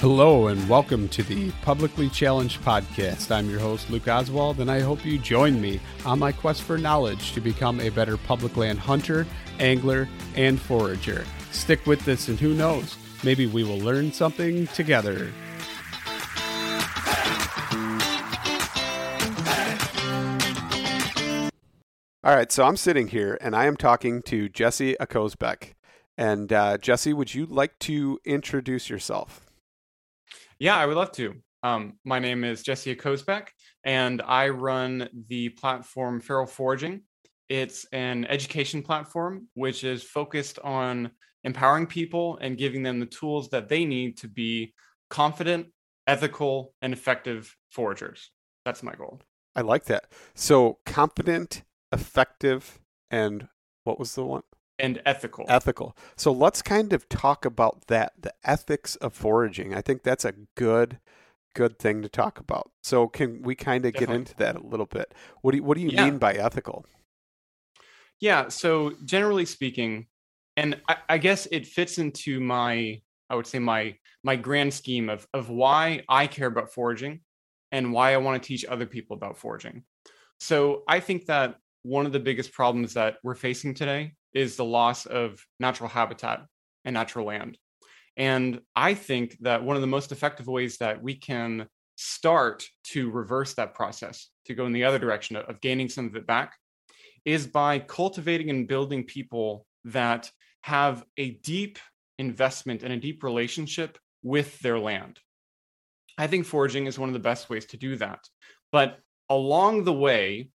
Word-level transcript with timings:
Hello, 0.00 0.46
and 0.46 0.66
welcome 0.66 1.10
to 1.10 1.22
the 1.22 1.50
Publicly 1.60 2.08
Challenged 2.08 2.62
Podcast. 2.62 3.30
I'm 3.30 3.50
your 3.50 3.60
host, 3.60 3.90
Luke 3.90 4.08
Oswald, 4.08 4.60
and 4.60 4.70
I 4.70 4.80
hope 4.80 5.04
you 5.04 5.18
join 5.18 5.60
me 5.60 5.78
on 6.06 6.18
my 6.18 6.32
quest 6.32 6.62
for 6.62 6.78
knowledge 6.78 7.32
to 7.32 7.40
become 7.42 7.80
a 7.80 7.90
better 7.90 8.16
public 8.16 8.56
land 8.56 8.78
hunter, 8.78 9.26
angler, 9.58 10.08
and 10.36 10.58
forager. 10.58 11.26
Stick 11.50 11.84
with 11.84 12.02
this, 12.06 12.28
and 12.28 12.40
who 12.40 12.54
knows, 12.54 12.96
maybe 13.22 13.44
we 13.46 13.62
will 13.62 13.76
learn 13.76 14.10
something 14.10 14.68
together. 14.68 15.30
All 22.24 22.34
right, 22.34 22.50
so 22.50 22.64
I'm 22.64 22.78
sitting 22.78 23.08
here 23.08 23.36
and 23.42 23.54
I 23.54 23.66
am 23.66 23.76
talking 23.76 24.22
to 24.22 24.48
Jesse 24.48 24.96
Akosbeck. 24.98 25.74
And 26.16 26.50
uh, 26.54 26.78
Jesse, 26.78 27.12
would 27.12 27.34
you 27.34 27.44
like 27.44 27.78
to 27.80 28.18
introduce 28.24 28.88
yourself? 28.88 29.49
Yeah, 30.60 30.76
I 30.76 30.84
would 30.84 30.96
love 30.98 31.10
to. 31.12 31.36
Um, 31.62 31.94
my 32.04 32.18
name 32.18 32.44
is 32.44 32.62
Jesse 32.62 32.94
Akosbeck, 32.94 33.48
and 33.82 34.20
I 34.20 34.50
run 34.50 35.08
the 35.28 35.48
platform 35.48 36.20
Feral 36.20 36.44
Foraging. 36.44 37.00
It's 37.48 37.86
an 37.92 38.26
education 38.26 38.82
platform 38.82 39.48
which 39.54 39.84
is 39.84 40.02
focused 40.02 40.58
on 40.58 41.12
empowering 41.44 41.86
people 41.86 42.36
and 42.42 42.58
giving 42.58 42.82
them 42.82 43.00
the 43.00 43.06
tools 43.06 43.48
that 43.48 43.70
they 43.70 43.86
need 43.86 44.18
to 44.18 44.28
be 44.28 44.74
confident, 45.08 45.68
ethical, 46.06 46.74
and 46.82 46.92
effective 46.92 47.56
foragers. 47.74 48.26
That's 48.66 48.82
my 48.82 48.92
goal. 48.92 49.22
I 49.56 49.62
like 49.62 49.86
that. 49.86 50.12
So, 50.34 50.80
confident, 50.84 51.62
effective, 51.90 52.80
and 53.10 53.48
what 53.84 53.98
was 53.98 54.14
the 54.14 54.26
one? 54.26 54.42
And 54.80 55.00
ethical. 55.06 55.44
Ethical. 55.48 55.96
So 56.16 56.32
let's 56.32 56.62
kind 56.62 56.92
of 56.92 57.08
talk 57.08 57.44
about 57.44 57.86
that, 57.86 58.12
the 58.20 58.34
ethics 58.44 58.96
of 58.96 59.14
foraging. 59.14 59.74
I 59.74 59.80
think 59.80 60.02
that's 60.02 60.24
a 60.24 60.32
good 60.56 60.98
good 61.54 61.78
thing 61.78 62.00
to 62.02 62.08
talk 62.08 62.38
about. 62.38 62.70
So 62.82 63.08
can 63.08 63.42
we 63.42 63.54
kind 63.56 63.84
of 63.84 63.92
get 63.92 64.08
into 64.08 64.34
that 64.36 64.56
a 64.56 64.64
little 64.64 64.86
bit? 64.86 65.12
What 65.42 65.50
do 65.50 65.58
you, 65.58 65.64
what 65.64 65.76
do 65.76 65.82
you 65.82 65.90
yeah. 65.90 66.04
mean 66.04 66.18
by 66.18 66.34
ethical? 66.34 66.86
Yeah, 68.20 68.48
so 68.48 68.92
generally 69.04 69.46
speaking, 69.46 70.06
and 70.56 70.80
I, 70.88 70.96
I 71.08 71.18
guess 71.18 71.46
it 71.50 71.66
fits 71.66 71.98
into 71.98 72.38
my 72.40 73.00
I 73.30 73.36
would 73.36 73.46
say 73.46 73.58
my 73.58 73.96
my 74.22 74.36
grand 74.36 74.74
scheme 74.74 75.08
of 75.08 75.26
of 75.32 75.48
why 75.48 76.02
I 76.08 76.26
care 76.26 76.48
about 76.48 76.72
foraging 76.72 77.20
and 77.72 77.92
why 77.92 78.12
I 78.12 78.18
want 78.18 78.42
to 78.42 78.46
teach 78.46 78.64
other 78.64 78.86
people 78.86 79.16
about 79.16 79.38
foraging. 79.38 79.84
So 80.40 80.82
I 80.88 81.00
think 81.00 81.26
that 81.26 81.56
one 81.82 82.06
of 82.06 82.12
the 82.12 82.20
biggest 82.20 82.52
problems 82.52 82.94
that 82.94 83.16
we're 83.22 83.34
facing 83.34 83.74
today 83.74 84.14
is 84.34 84.56
the 84.56 84.64
loss 84.64 85.06
of 85.06 85.44
natural 85.58 85.88
habitat 85.88 86.46
and 86.84 86.94
natural 86.94 87.26
land. 87.26 87.58
And 88.16 88.60
I 88.74 88.94
think 88.94 89.36
that 89.40 89.62
one 89.62 89.76
of 89.76 89.82
the 89.82 89.88
most 89.88 90.12
effective 90.12 90.46
ways 90.46 90.78
that 90.78 91.02
we 91.02 91.14
can 91.14 91.66
start 91.96 92.66
to 92.84 93.10
reverse 93.10 93.54
that 93.54 93.74
process, 93.74 94.28
to 94.46 94.54
go 94.54 94.66
in 94.66 94.72
the 94.72 94.84
other 94.84 94.98
direction 94.98 95.36
of 95.36 95.60
gaining 95.60 95.88
some 95.88 96.06
of 96.06 96.16
it 96.16 96.26
back, 96.26 96.54
is 97.24 97.46
by 97.46 97.78
cultivating 97.78 98.50
and 98.50 98.68
building 98.68 99.04
people 99.04 99.66
that 99.84 100.30
have 100.62 101.04
a 101.16 101.32
deep 101.42 101.78
investment 102.18 102.82
and 102.82 102.92
a 102.92 102.96
deep 102.96 103.22
relationship 103.22 103.98
with 104.22 104.58
their 104.60 104.78
land. 104.78 105.18
I 106.18 106.26
think 106.26 106.44
foraging 106.44 106.86
is 106.86 106.98
one 106.98 107.08
of 107.08 107.14
the 107.14 107.18
best 107.18 107.48
ways 107.48 107.66
to 107.66 107.76
do 107.76 107.96
that. 107.96 108.20
But 108.72 108.98
along 109.28 109.84
the 109.84 109.92
way, 109.92 110.50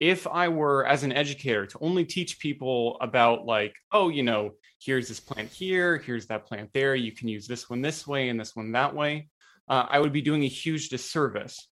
if 0.00 0.26
I 0.26 0.48
were 0.48 0.86
as 0.86 1.02
an 1.02 1.12
educator 1.12 1.66
to 1.66 1.78
only 1.80 2.04
teach 2.04 2.38
people 2.38 2.96
about 3.00 3.46
like, 3.46 3.74
oh, 3.92 4.08
you 4.08 4.22
know, 4.22 4.52
here's 4.80 5.08
this 5.08 5.20
plant 5.20 5.50
here, 5.50 5.98
here's 5.98 6.26
that 6.26 6.46
plant 6.46 6.70
there, 6.74 6.94
you 6.94 7.12
can 7.12 7.28
use 7.28 7.46
this 7.46 7.70
one 7.70 7.80
this 7.80 8.06
way 8.06 8.28
and 8.28 8.38
this 8.38 8.54
one 8.54 8.72
that 8.72 8.94
way, 8.94 9.28
uh, 9.68 9.86
I 9.88 9.98
would 9.98 10.12
be 10.12 10.22
doing 10.22 10.42
a 10.44 10.48
huge 10.48 10.88
disservice. 10.88 11.68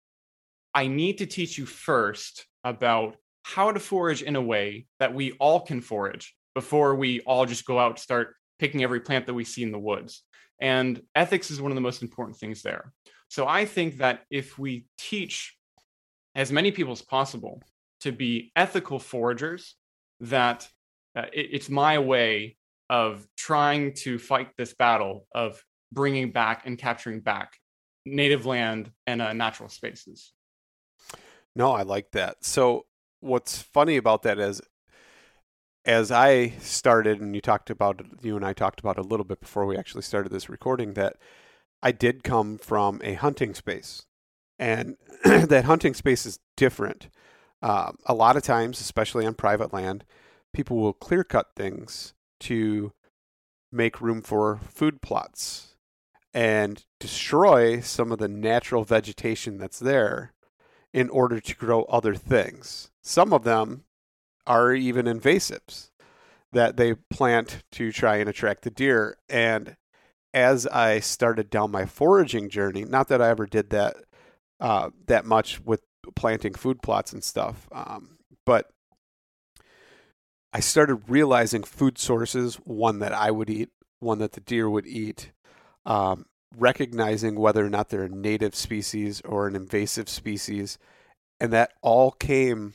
I 0.75 0.87
need 0.87 1.19
to 1.19 1.27
teach 1.27 1.57
you 1.57 1.67
first 1.67 2.47
about 2.65 3.17
how 3.45 3.73
to 3.73 3.81
forage 3.81 4.23
in 4.23 4.37
a 4.37 4.43
way 4.43 4.87
that 4.99 5.15
we 5.15 5.33
all 5.33 5.61
can 5.61 5.81
forage 5.81 6.35
before 6.55 6.95
we 6.97 7.21
all 7.21 7.47
just 7.47 7.65
go 7.65 7.79
out 7.79 7.93
and 7.93 7.99
start 7.99 8.35
picking 8.59 8.83
every 8.83 9.01
plant 9.01 9.27
that 9.27 9.35
we 9.35 9.45
see 9.45 9.63
in 9.63 9.73
the 9.73 9.79
woods. 9.79 10.23
And 10.61 11.01
ethics 11.15 11.51
is 11.51 11.61
one 11.61 11.71
of 11.71 11.77
the 11.77 11.81
most 11.81 12.03
important 12.03 12.37
things 12.37 12.63
there. 12.63 12.93
So 13.29 13.47
I 13.47 13.65
think 13.65 13.99
that 13.99 14.25
if 14.31 14.59
we 14.59 14.87
teach 14.99 15.57
as 16.35 16.53
many 16.53 16.73
people 16.73 16.93
as 16.93 17.03
possible 17.03 17.63
to 18.01 18.13
be 18.13 18.53
ethical 18.57 18.99
foragers 18.99 19.75
that 20.21 20.69
uh, 21.17 21.27
it, 21.33 21.49
it's 21.53 21.69
my 21.69 21.99
way 21.99 22.57
of 22.91 23.27
trying 23.37 23.93
to 23.93 24.19
fight 24.19 24.51
this 24.57 24.75
battle 24.75 25.27
of 25.35 25.63
bringing 25.93 26.31
back 26.31 26.67
and 26.67 26.79
capturing 26.79 27.21
back 27.21 27.57
native 28.05 28.47
land 28.47 28.91
and 29.07 29.21
uh, 29.21 29.33
natural 29.33 29.69
spaces. 29.69 30.33
No, 31.55 31.73
I 31.73 31.83
like 31.83 32.13
that. 32.13 32.45
So, 32.45 32.87
what's 33.21 33.61
funny 33.61 33.97
about 33.97 34.23
that 34.23 34.39
is, 34.39 34.61
as 35.85 36.11
I 36.11 36.51
started, 36.61 37.21
and 37.21 37.35
you 37.35 37.41
talked 37.41 37.71
about, 37.71 38.01
you 38.23 38.37
and 38.37 38.45
I 38.45 38.53
talked 38.53 38.81
about 38.81 38.99
a 38.99 39.03
little 39.03 39.25
bit 39.25 39.41
before 39.41 39.67
we 39.67 39.77
actually 39.77 40.03
started 40.03 40.31
this 40.31 40.49
recording, 40.49 40.95
that 40.95 41.17
I 41.83 41.93
did 41.93 42.25
come 42.25 42.59
from 42.59 43.01
a 43.03 43.15
hunting 43.15 43.55
space, 43.55 44.07
and 44.59 44.97
that 45.25 45.65
hunting 45.65 45.95
space 45.95 46.27
is 46.27 46.39
different 46.57 47.09
uh, 47.63 47.93
a 48.07 48.15
lot 48.15 48.37
of 48.37 48.43
times, 48.43 48.81
especially 48.81 49.27
on 49.27 49.35
private 49.35 49.73
land, 49.73 50.05
people 50.53 50.77
will 50.77 50.93
clear 50.93 51.25
cut 51.25 51.49
things 51.57 52.15
to 52.41 52.93
make 53.71 54.01
room 54.01 54.23
for 54.23 54.57
food 54.57 55.03
plots 55.03 55.77
and 56.33 56.85
destroy 57.01 57.81
some 57.81 58.13
of 58.13 58.19
the 58.19 58.29
natural 58.29 58.85
vegetation 58.85 59.59
that's 59.59 59.79
there 59.79 60.33
in 60.93 61.09
order 61.11 61.41
to 61.41 61.55
grow 61.55 61.83
other 61.85 62.15
things. 62.15 62.91
Some 63.03 63.33
of 63.33 63.45
them 63.45 63.85
are 64.47 64.73
even 64.73 65.07
invasives 65.07 65.91
that 66.53 66.77
they 66.77 66.95
plant 66.95 67.63
to 67.73 67.93
try 67.93 68.17
and 68.17 68.29
attract 68.29 68.63
the 68.63 68.71
deer. 68.71 69.17
And 69.29 69.77
as 70.33 70.67
I 70.67 71.01
started 71.01 71.51
down 71.51 71.71
my 71.71 71.85
foraging 71.85 72.49
journey, 72.49 72.85
not 72.85 73.09
that 73.09 73.21
I 73.21 73.29
ever 73.29 73.47
did 73.47 73.71
that 73.71 73.97
uh, 74.61 74.91
that 75.07 75.25
much 75.25 75.61
with 75.61 75.83
planting 76.15 76.55
food 76.55 76.83
plots 76.83 77.13
and 77.13 77.23
stuff, 77.23 77.69
um, 77.73 78.19
but 78.45 78.71
I 80.53 80.61
started 80.61 81.03
realizing 81.09 81.63
food 81.63 81.99
sources, 81.99 82.57
one 82.57 83.01
that 83.01 83.13
I 83.13 83.31
would 83.31 83.51
eat, 83.51 83.69
one 84.01 84.19
that 84.19 84.33
the 84.33 84.41
deer 84.41 84.69
would 84.69 84.87
eat, 84.87 85.33
um, 85.85 86.25
recognizing 86.57 87.39
whether 87.39 87.65
or 87.65 87.71
not 87.71 87.91
they're 87.91 88.05
a 88.05 88.09
native 88.09 88.55
species 88.55 89.21
or 89.23 89.47
an 89.47 89.55
invasive 89.55 90.09
species. 90.09 90.79
And 91.39 91.53
that 91.53 91.73
all 91.83 92.11
came 92.13 92.75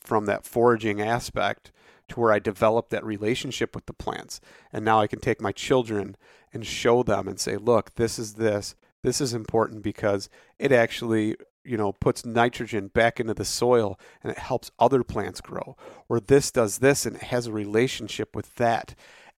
from 0.00 0.26
that 0.26 0.46
foraging 0.46 1.00
aspect 1.00 1.70
to 2.08 2.18
where 2.18 2.32
I 2.32 2.38
developed 2.38 2.90
that 2.90 3.04
relationship 3.04 3.74
with 3.74 3.86
the 3.86 3.92
plants. 3.92 4.40
And 4.72 4.84
now 4.84 5.00
I 5.00 5.06
can 5.06 5.20
take 5.20 5.40
my 5.40 5.52
children 5.52 6.16
and 6.52 6.66
show 6.66 7.02
them 7.02 7.28
and 7.28 7.38
say, 7.38 7.56
look, 7.56 7.94
this 7.94 8.18
is 8.18 8.34
this. 8.34 8.74
This 9.02 9.20
is 9.20 9.32
important 9.32 9.82
because 9.82 10.28
it 10.58 10.72
actually 10.72 11.36
you 11.70 11.76
know 11.76 11.92
puts 11.92 12.26
nitrogen 12.26 12.88
back 12.88 13.20
into 13.20 13.32
the 13.32 13.44
soil 13.44 13.98
and 14.22 14.32
it 14.32 14.38
helps 14.38 14.70
other 14.78 15.04
plants 15.04 15.40
grow. 15.40 15.76
Or 16.08 16.18
this 16.18 16.50
does 16.50 16.78
this 16.78 17.06
and 17.06 17.16
it 17.16 17.22
has 17.24 17.46
a 17.46 17.52
relationship 17.52 18.34
with 18.34 18.54
that. 18.56 18.94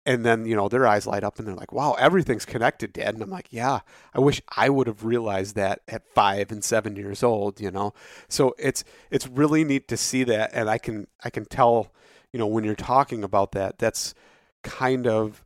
And 0.05 0.25
then 0.25 0.45
you 0.45 0.55
know 0.55 0.69
their 0.69 0.87
eyes 0.87 1.05
light 1.05 1.23
up 1.23 1.37
and 1.37 1.47
they're 1.47 1.55
like 1.55 1.73
wow 1.73 1.93
everything's 1.99 2.45
connected 2.45 2.93
dad. 2.93 3.13
And 3.13 3.21
i'm 3.21 3.29
like 3.29 3.49
yeah 3.51 3.81
i 4.13 4.19
wish 4.19 4.41
i 4.57 4.69
would 4.69 4.87
have 4.87 5.03
realized 5.03 5.55
that 5.55 5.81
at 5.87 6.07
five 6.07 6.51
and 6.51 6.63
seven 6.63 6.95
years 6.95 7.21
old 7.21 7.59
you 7.59 7.69
know? 7.69 7.93
So 8.29 8.55
it's 8.57 8.83
it's 9.11 9.27
really 9.27 9.63
neat 9.63 9.87
to 9.89 9.97
see 9.97 10.23
that. 10.23 10.51
And 10.53 10.69
i 10.69 10.77
can 10.77 11.07
i 11.23 11.29
can 11.29 11.45
tell 11.45 11.91
you 12.31 12.39
know 12.39 12.47
when 12.47 12.63
you're 12.63 12.75
talking 12.75 13.23
about 13.23 13.51
that 13.51 13.77
that's 13.77 14.15
kind 14.63 15.05
of 15.05 15.43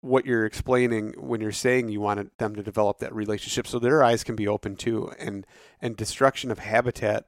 what 0.00 0.24
you're 0.24 0.46
explaining 0.46 1.12
when 1.18 1.40
you're 1.40 1.50
saying 1.50 1.88
you 1.88 2.00
wanted 2.00 2.30
them 2.38 2.54
to 2.54 2.62
develop 2.62 2.98
that 2.98 3.14
relationship 3.14 3.66
so 3.66 3.78
their 3.78 4.04
eyes 4.04 4.22
can 4.22 4.36
be 4.36 4.46
open 4.46 4.76
too 4.76 5.10
and 5.18 5.44
and 5.80 5.96
destruction 5.96 6.52
of 6.52 6.60
habitat 6.60 7.24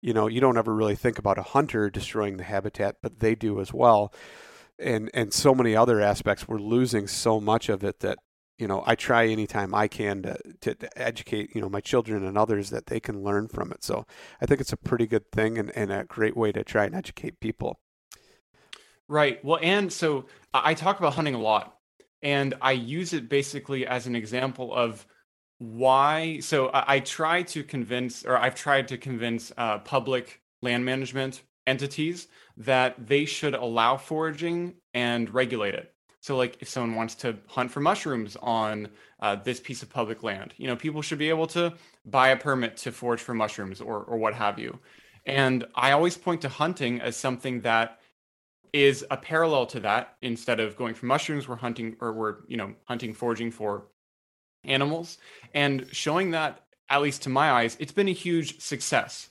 you 0.00 0.12
know 0.12 0.26
you 0.26 0.40
don't 0.40 0.58
ever 0.58 0.74
really 0.74 0.96
think 0.96 1.18
about 1.18 1.38
a 1.38 1.42
hunter 1.42 1.90
destroying 1.90 2.36
the 2.36 2.44
habitat 2.44 2.96
but 3.02 3.20
they 3.20 3.34
do 3.34 3.60
as 3.60 3.72
well. 3.72 4.12
And 4.78 5.10
and 5.14 5.32
so 5.32 5.54
many 5.54 5.74
other 5.74 6.00
aspects 6.00 6.46
we're 6.46 6.58
losing 6.58 7.06
so 7.06 7.40
much 7.40 7.68
of 7.68 7.82
it 7.82 8.00
that 8.00 8.18
you 8.58 8.68
know 8.68 8.82
I 8.86 8.94
try 8.94 9.26
anytime 9.26 9.74
I 9.74 9.88
can 9.88 10.22
to, 10.22 10.38
to, 10.60 10.74
to 10.74 10.98
educate 10.98 11.54
you 11.54 11.60
know 11.60 11.68
my 11.68 11.80
children 11.80 12.24
and 12.24 12.36
others 12.36 12.70
that 12.70 12.86
they 12.86 13.00
can 13.00 13.22
learn 13.22 13.48
from 13.48 13.72
it. 13.72 13.82
So 13.82 14.06
I 14.40 14.46
think 14.46 14.60
it's 14.60 14.72
a 14.72 14.76
pretty 14.76 15.06
good 15.06 15.30
thing 15.32 15.58
and, 15.58 15.70
and 15.76 15.90
a 15.90 16.04
great 16.04 16.36
way 16.36 16.52
to 16.52 16.62
try 16.62 16.84
and 16.84 16.94
educate 16.94 17.40
people. 17.40 17.80
Right. 19.08 19.42
Well, 19.44 19.60
and 19.62 19.92
so 19.92 20.26
I 20.52 20.74
talk 20.74 20.98
about 20.98 21.14
hunting 21.14 21.34
a 21.34 21.40
lot 21.40 21.75
and 22.26 22.54
I 22.60 22.72
use 22.72 23.12
it 23.12 23.28
basically 23.28 23.86
as 23.86 24.08
an 24.08 24.16
example 24.16 24.74
of 24.74 25.06
why. 25.58 26.40
So 26.40 26.70
I, 26.70 26.96
I 26.96 27.00
try 27.00 27.42
to 27.54 27.62
convince, 27.62 28.24
or 28.24 28.36
I've 28.36 28.56
tried 28.56 28.88
to 28.88 28.98
convince 28.98 29.52
uh, 29.56 29.78
public 29.78 30.40
land 30.60 30.84
management 30.84 31.42
entities 31.68 32.26
that 32.56 33.06
they 33.06 33.26
should 33.26 33.54
allow 33.54 33.96
foraging 33.96 34.74
and 34.92 35.32
regulate 35.32 35.74
it. 35.74 35.94
So, 36.20 36.36
like, 36.36 36.56
if 36.58 36.68
someone 36.68 36.96
wants 36.96 37.14
to 37.16 37.36
hunt 37.46 37.70
for 37.70 37.78
mushrooms 37.78 38.36
on 38.42 38.88
uh, 39.20 39.36
this 39.36 39.60
piece 39.60 39.84
of 39.84 39.88
public 39.88 40.24
land, 40.24 40.52
you 40.56 40.66
know, 40.66 40.74
people 40.74 41.02
should 41.02 41.18
be 41.18 41.28
able 41.28 41.46
to 41.48 41.74
buy 42.04 42.30
a 42.30 42.36
permit 42.36 42.76
to 42.78 42.90
forage 42.90 43.20
for 43.20 43.34
mushrooms 43.34 43.80
or, 43.80 44.00
or 44.00 44.16
what 44.18 44.34
have 44.34 44.58
you. 44.58 44.76
And 45.26 45.64
I 45.76 45.92
always 45.92 46.16
point 46.16 46.40
to 46.40 46.48
hunting 46.48 47.00
as 47.00 47.16
something 47.16 47.60
that 47.60 48.00
is 48.76 49.04
a 49.10 49.16
parallel 49.16 49.66
to 49.66 49.80
that. 49.80 50.16
Instead 50.22 50.60
of 50.60 50.76
going 50.76 50.94
for 50.94 51.06
mushrooms, 51.06 51.48
we're 51.48 51.56
hunting 51.56 51.96
or 52.00 52.12
we're, 52.12 52.36
you 52.46 52.56
know, 52.56 52.74
hunting, 52.84 53.14
foraging 53.14 53.50
for 53.50 53.86
animals 54.64 55.18
and 55.54 55.86
showing 55.92 56.32
that, 56.32 56.62
at 56.88 57.02
least 57.02 57.22
to 57.22 57.28
my 57.28 57.50
eyes, 57.50 57.76
it's 57.80 57.92
been 57.92 58.08
a 58.08 58.12
huge 58.12 58.60
success. 58.60 59.30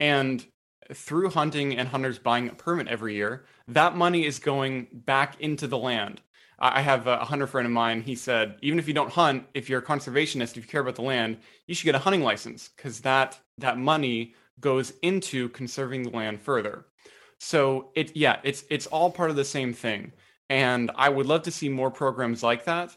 And 0.00 0.44
through 0.92 1.30
hunting 1.30 1.76
and 1.76 1.88
hunters 1.88 2.18
buying 2.18 2.48
a 2.48 2.54
permit 2.54 2.88
every 2.88 3.14
year, 3.14 3.44
that 3.68 3.96
money 3.96 4.26
is 4.26 4.38
going 4.38 4.88
back 4.92 5.40
into 5.40 5.66
the 5.66 5.78
land. 5.78 6.20
I 6.58 6.80
have 6.80 7.06
a 7.06 7.24
hunter 7.24 7.46
friend 7.46 7.66
of 7.66 7.72
mine. 7.72 8.02
He 8.02 8.14
said, 8.14 8.56
even 8.62 8.78
if 8.78 8.86
you 8.86 8.94
don't 8.94 9.10
hunt, 9.10 9.46
if 9.54 9.68
you're 9.68 9.80
a 9.80 9.84
conservationist, 9.84 10.56
if 10.56 10.58
you 10.58 10.62
care 10.62 10.82
about 10.82 10.94
the 10.94 11.02
land, 11.02 11.38
you 11.66 11.74
should 11.74 11.86
get 11.86 11.94
a 11.94 11.98
hunting 11.98 12.22
license 12.22 12.68
because 12.76 13.00
that 13.00 13.38
that 13.58 13.78
money 13.78 14.34
goes 14.60 14.92
into 15.02 15.48
conserving 15.50 16.04
the 16.04 16.10
land 16.10 16.40
further. 16.40 16.84
So 17.42 17.90
it 17.96 18.16
yeah, 18.16 18.38
it's 18.44 18.62
it's 18.70 18.86
all 18.86 19.10
part 19.10 19.30
of 19.30 19.34
the 19.34 19.44
same 19.44 19.72
thing. 19.72 20.12
And 20.48 20.92
I 20.94 21.08
would 21.08 21.26
love 21.26 21.42
to 21.42 21.50
see 21.50 21.68
more 21.68 21.90
programs 21.90 22.44
like 22.44 22.64
that. 22.66 22.96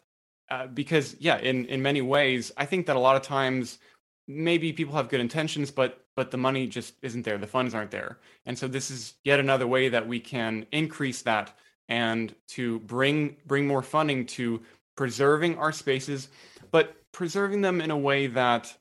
Uh, 0.52 0.68
because 0.68 1.16
yeah, 1.20 1.40
in 1.40 1.66
in 1.66 1.82
many 1.82 2.02
ways, 2.04 2.52
I 2.56 2.66
think 2.68 2.86
that 2.86 2.96
a 2.96 3.00
lot 3.00 3.16
of 3.16 3.24
times 3.24 3.80
maybe 4.28 4.72
people 4.72 4.94
have 4.96 5.10
good 5.10 5.20
intentions, 5.20 5.72
but 5.72 6.06
but 6.16 6.30
the 6.30 6.38
money 6.38 6.68
just 6.68 6.94
isn't 7.02 7.24
there. 7.24 7.40
The 7.40 7.48
funds 7.48 7.74
aren't 7.74 7.90
there. 7.90 8.20
And 8.46 8.56
so 8.56 8.68
this 8.68 8.92
is 8.92 9.16
yet 9.24 9.40
another 9.40 9.66
way 9.66 9.90
that 9.90 10.08
we 10.08 10.20
can 10.20 10.68
increase 10.72 11.24
that 11.24 11.52
and 11.90 12.36
to 12.50 12.80
bring 12.82 13.38
bring 13.48 13.66
more 13.66 13.82
funding 13.82 14.28
to 14.38 14.62
preserving 14.96 15.58
our 15.58 15.72
spaces, 15.72 16.30
but 16.70 16.96
preserving 17.12 17.62
them 17.62 17.82
in 17.82 17.90
a 17.90 17.98
way 17.98 18.28
that 18.28 18.72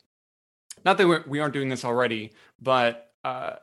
not 0.84 0.98
that 0.98 1.08
we're, 1.08 1.24
we 1.26 1.40
aren't 1.40 1.54
doing 1.54 1.70
this 1.70 1.86
already, 1.86 2.32
but 2.60 3.14
uh, 3.24 3.54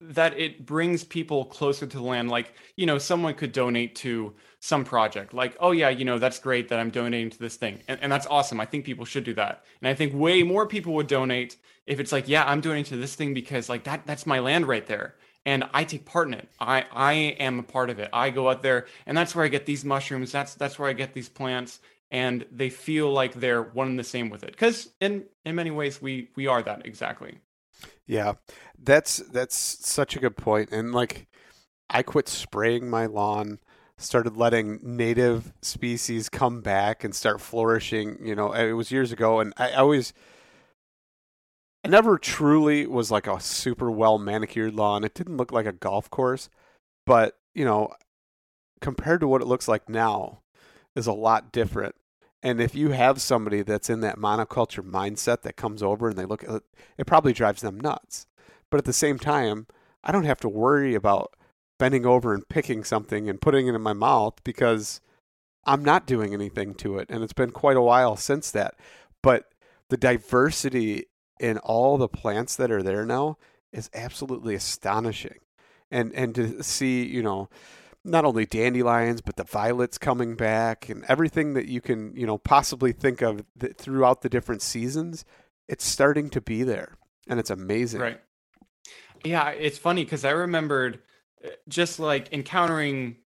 that 0.00 0.38
it 0.38 0.66
brings 0.66 1.04
people 1.04 1.44
closer 1.44 1.86
to 1.86 1.96
the 1.96 2.02
land. 2.02 2.30
Like, 2.30 2.52
you 2.76 2.86
know, 2.86 2.98
someone 2.98 3.34
could 3.34 3.52
donate 3.52 3.94
to 3.96 4.34
some 4.60 4.84
project. 4.84 5.32
Like, 5.32 5.56
oh 5.60 5.70
yeah, 5.70 5.88
you 5.88 6.04
know, 6.04 6.18
that's 6.18 6.38
great 6.38 6.68
that 6.68 6.78
I'm 6.78 6.90
donating 6.90 7.30
to 7.30 7.38
this 7.38 7.56
thing, 7.56 7.80
and, 7.88 7.98
and 8.02 8.10
that's 8.10 8.26
awesome. 8.26 8.60
I 8.60 8.64
think 8.64 8.84
people 8.84 9.04
should 9.04 9.24
do 9.24 9.34
that, 9.34 9.64
and 9.80 9.88
I 9.88 9.94
think 9.94 10.14
way 10.14 10.42
more 10.42 10.66
people 10.66 10.94
would 10.94 11.06
donate 11.06 11.56
if 11.86 12.00
it's 12.00 12.12
like, 12.12 12.28
yeah, 12.28 12.44
I'm 12.44 12.60
donating 12.60 12.84
to 12.86 12.96
this 12.96 13.14
thing 13.14 13.34
because 13.34 13.68
like 13.68 13.84
that 13.84 14.06
that's 14.06 14.26
my 14.26 14.40
land 14.40 14.66
right 14.66 14.86
there, 14.86 15.14
and 15.46 15.64
I 15.72 15.84
take 15.84 16.04
part 16.04 16.28
in 16.28 16.34
it. 16.34 16.48
I 16.60 16.84
I 16.92 17.12
am 17.38 17.58
a 17.58 17.62
part 17.62 17.90
of 17.90 17.98
it. 17.98 18.10
I 18.12 18.30
go 18.30 18.50
out 18.50 18.62
there, 18.62 18.86
and 19.06 19.16
that's 19.16 19.34
where 19.34 19.44
I 19.44 19.48
get 19.48 19.66
these 19.66 19.84
mushrooms. 19.84 20.32
That's 20.32 20.54
that's 20.54 20.78
where 20.78 20.88
I 20.88 20.92
get 20.92 21.14
these 21.14 21.28
plants, 21.28 21.80
and 22.10 22.44
they 22.50 22.70
feel 22.70 23.12
like 23.12 23.34
they're 23.34 23.62
one 23.62 23.88
and 23.88 23.98
the 23.98 24.04
same 24.04 24.28
with 24.28 24.42
it. 24.42 24.50
Because 24.50 24.90
in 25.00 25.24
in 25.44 25.54
many 25.54 25.70
ways, 25.70 26.02
we 26.02 26.30
we 26.36 26.46
are 26.46 26.62
that 26.62 26.84
exactly. 26.84 27.38
Yeah, 28.08 28.34
that's 28.78 29.18
that's 29.18 29.56
such 29.56 30.16
a 30.16 30.20
good 30.20 30.36
point. 30.36 30.70
And 30.72 30.92
like, 30.92 31.28
I 31.90 32.02
quit 32.02 32.28
spraying 32.28 32.90
my 32.90 33.06
lawn, 33.06 33.60
started 33.98 34.36
letting 34.36 34.80
native 34.82 35.52
species 35.62 36.28
come 36.30 36.62
back 36.62 37.04
and 37.04 37.14
start 37.14 37.40
flourishing. 37.40 38.18
You 38.26 38.36
know, 38.36 38.52
it 38.54 38.72
was 38.74 38.92
years 38.92 39.12
ago, 39.12 39.40
and 39.40 39.54
I 39.58 39.72
always, 39.74 40.14
I 41.84 41.88
never 41.88 42.18
truly 42.18 42.86
was 42.86 43.10
like 43.10 43.26
a 43.26 43.40
super 43.40 43.90
well 43.90 44.18
manicured 44.18 44.74
lawn. 44.74 45.04
It 45.04 45.14
didn't 45.14 45.36
look 45.36 45.52
like 45.52 45.66
a 45.66 45.72
golf 45.72 46.10
course, 46.10 46.48
but 47.06 47.38
you 47.54 47.64
know, 47.64 47.90
compared 48.80 49.20
to 49.22 49.28
what 49.28 49.42
it 49.42 49.46
looks 49.48 49.68
like 49.68 49.88
now, 49.88 50.42
is 50.96 51.06
a 51.08 51.14
lot 51.14 51.52
different. 51.52 51.94
And 52.42 52.60
if 52.60 52.74
you 52.74 52.90
have 52.90 53.20
somebody 53.20 53.62
that's 53.62 53.90
in 53.90 54.00
that 54.00 54.18
monoculture 54.18 54.88
mindset 54.88 55.42
that 55.42 55.56
comes 55.56 55.82
over 55.82 56.08
and 56.08 56.16
they 56.16 56.24
look 56.24 56.44
at 56.44 56.50
it, 56.50 56.62
it 56.96 57.06
probably 57.06 57.32
drives 57.32 57.62
them 57.62 57.80
nuts. 57.80 58.26
But 58.70 58.78
at 58.78 58.84
the 58.84 58.92
same 58.92 59.18
time, 59.18 59.66
I 60.04 60.12
don't 60.12 60.24
have 60.24 60.40
to 60.40 60.48
worry 60.48 60.94
about 60.94 61.34
bending 61.78 62.06
over 62.06 62.34
and 62.34 62.48
picking 62.48 62.84
something 62.84 63.28
and 63.28 63.40
putting 63.40 63.66
it 63.66 63.74
in 63.74 63.82
my 63.82 63.92
mouth 63.92 64.34
because 64.44 65.00
I'm 65.64 65.84
not 65.84 66.06
doing 66.06 66.32
anything 66.32 66.74
to 66.76 66.98
it. 66.98 67.08
And 67.10 67.22
it's 67.22 67.32
been 67.32 67.50
quite 67.50 67.76
a 67.76 67.82
while 67.82 68.16
since 68.16 68.50
that. 68.52 68.74
But 69.22 69.46
the 69.88 69.96
diversity 69.96 71.06
in 71.40 71.58
all 71.58 71.98
the 71.98 72.08
plants 72.08 72.56
that 72.56 72.70
are 72.70 72.82
there 72.82 73.04
now 73.04 73.38
is 73.72 73.90
absolutely 73.94 74.54
astonishing. 74.54 75.38
And 75.90 76.12
and 76.14 76.34
to 76.34 76.62
see, 76.62 77.04
you 77.04 77.22
know, 77.22 77.48
not 78.08 78.24
only 78.24 78.46
dandelions 78.46 79.20
but 79.20 79.36
the 79.36 79.44
violets 79.44 79.98
coming 79.98 80.34
back 80.34 80.88
and 80.88 81.04
everything 81.08 81.54
that 81.54 81.66
you 81.66 81.80
can 81.80 82.14
you 82.16 82.26
know 82.26 82.38
possibly 82.38 82.92
think 82.92 83.22
of 83.22 83.44
throughout 83.76 84.22
the 84.22 84.28
different 84.28 84.62
seasons 84.62 85.24
it's 85.68 85.84
starting 85.84 86.30
to 86.30 86.40
be 86.40 86.62
there 86.62 86.96
and 87.28 87.38
it's 87.38 87.50
amazing. 87.50 88.00
Right. 88.00 88.20
Yeah 89.24 89.50
it's 89.50 89.78
funny 89.78 90.04
because 90.04 90.24
i 90.24 90.30
remembered 90.30 91.00
uh, 91.44 91.50
just 91.68 92.00
like 92.00 92.32
encountering 92.32 93.16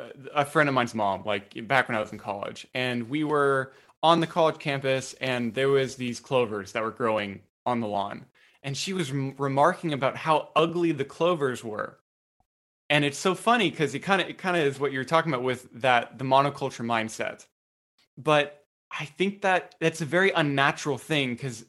uh, 0.00 0.08
a 0.34 0.44
friend 0.44 0.68
of 0.68 0.74
mine's 0.74 0.94
mom 0.94 1.24
like 1.24 1.66
back 1.66 1.88
when 1.88 1.96
i 1.96 2.00
was 2.00 2.12
in 2.12 2.18
college 2.18 2.66
and 2.74 3.08
we 3.08 3.24
were 3.24 3.72
on 4.02 4.20
the 4.20 4.26
college 4.26 4.58
campus 4.58 5.14
and 5.20 5.54
there 5.54 5.68
was 5.68 5.96
these 5.96 6.20
clovers 6.20 6.72
that 6.72 6.82
were 6.82 6.90
growing 6.90 7.40
on 7.66 7.80
the 7.80 7.88
lawn 7.88 8.26
and 8.62 8.76
she 8.76 8.92
was 8.92 9.10
remarking 9.12 9.92
about 9.92 10.16
how 10.16 10.48
ugly 10.54 10.92
the 10.92 11.04
clovers 11.04 11.64
were 11.64 11.98
and 12.90 13.04
it's 13.04 13.18
so 13.18 13.34
funny 13.34 13.70
because 13.70 13.94
it 13.94 14.00
kind 14.00 14.20
of 14.20 14.28
it 14.28 14.38
kind 14.38 14.56
of 14.56 14.62
is 14.62 14.80
what 14.80 14.92
you're 14.92 15.04
talking 15.04 15.32
about 15.32 15.44
with 15.44 15.68
that 15.80 16.18
the 16.18 16.24
monoculture 16.24 16.84
mindset 16.84 17.46
but 18.16 18.64
i 18.90 19.04
think 19.04 19.42
that 19.42 19.74
that's 19.80 20.00
a 20.00 20.06
very 20.06 20.30
unnatural 20.32 20.98
thing 20.98 21.32
because 21.34 21.64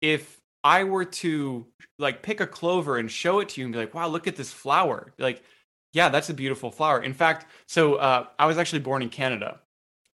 if 0.00 0.40
i 0.64 0.84
were 0.84 1.04
to 1.04 1.66
like 1.98 2.22
pick 2.22 2.40
a 2.40 2.46
clover 2.46 2.98
and 2.98 3.10
show 3.10 3.40
it 3.40 3.48
to 3.48 3.60
you 3.60 3.66
and 3.66 3.72
be 3.72 3.78
like 3.78 3.94
wow 3.94 4.06
look 4.06 4.26
at 4.26 4.36
this 4.36 4.52
flower 4.52 5.12
like 5.18 5.42
yeah 5.92 6.08
that's 6.08 6.30
a 6.30 6.34
beautiful 6.34 6.70
flower 6.70 7.02
in 7.02 7.14
fact 7.14 7.46
so 7.66 7.94
uh, 7.94 8.26
i 8.38 8.46
was 8.46 8.58
actually 8.58 8.80
born 8.80 9.02
in 9.02 9.08
canada 9.08 9.60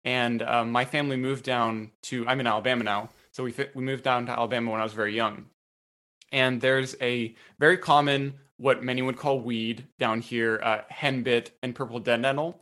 and 0.05 0.43
um, 0.43 0.73
my 0.73 0.87
family 0.87 1.17
moved 1.17 1.45
down 1.45 1.91
to. 2.05 2.27
I'm 2.27 2.41
in 2.41 2.47
Alabama 2.47 2.83
now, 2.83 3.11
so 3.31 3.45
we 3.45 3.55
we 3.75 3.83
moved 3.83 4.05
down 4.05 4.25
to 4.27 4.33
Alabama 4.33 4.71
when 4.71 4.81
I 4.81 4.85
was 4.85 4.95
very 4.95 5.15
young. 5.15 5.47
And 6.33 6.61
there's 6.61 6.97
a 7.01 7.35
very 7.59 7.77
common, 7.77 8.35
what 8.59 8.83
many 8.83 9.03
would 9.03 9.17
call 9.17 9.41
weed 9.41 9.87
down 9.99 10.21
here, 10.21 10.61
uh, 10.63 10.81
henbit 10.93 11.51
and 11.63 11.75
purple 11.75 11.99
dead 12.01 12.21
nettle. 12.21 12.61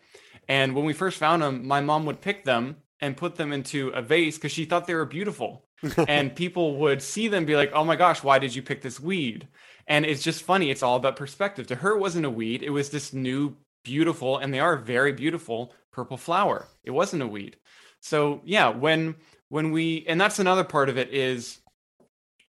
And 0.48 0.74
when 0.74 0.84
we 0.84 0.92
first 0.92 1.18
found 1.18 1.42
them, 1.42 1.66
my 1.66 1.80
mom 1.80 2.06
would 2.06 2.20
pick 2.20 2.44
them 2.44 2.76
and 3.00 3.16
put 3.16 3.34
them 3.34 3.52
into 3.52 3.88
a 3.88 4.02
vase 4.02 4.36
because 4.36 4.52
she 4.52 4.64
thought 4.64 4.86
they 4.86 4.94
were 4.94 5.04
beautiful. 5.04 5.64
and 6.08 6.34
people 6.34 6.76
would 6.76 7.02
see 7.02 7.28
them 7.28 7.44
be 7.44 7.56
like, 7.56 7.70
oh 7.74 7.84
my 7.84 7.96
gosh, 7.96 8.22
why 8.22 8.38
did 8.38 8.54
you 8.54 8.62
pick 8.62 8.80
this 8.82 9.00
weed? 9.00 9.48
And 9.86 10.04
it's 10.04 10.22
just 10.22 10.42
funny. 10.42 10.70
It's 10.70 10.82
all 10.82 10.96
about 10.96 11.16
perspective. 11.16 11.66
To 11.68 11.74
her, 11.76 11.92
it 11.92 12.00
wasn't 12.00 12.26
a 12.26 12.30
weed. 12.30 12.62
It 12.62 12.70
was 12.70 12.90
this 12.90 13.12
new, 13.12 13.56
beautiful, 13.84 14.38
and 14.38 14.52
they 14.52 14.60
are 14.60 14.76
very 14.76 15.12
beautiful 15.12 15.72
purple 15.92 16.16
flower. 16.16 16.68
It 16.84 16.90
wasn't 16.90 17.22
a 17.22 17.26
weed. 17.26 17.56
So 18.00 18.40
yeah, 18.44 18.68
when 18.68 19.16
when 19.48 19.70
we 19.70 20.04
and 20.08 20.20
that's 20.20 20.38
another 20.38 20.64
part 20.64 20.88
of 20.88 20.98
it 20.98 21.12
is 21.12 21.58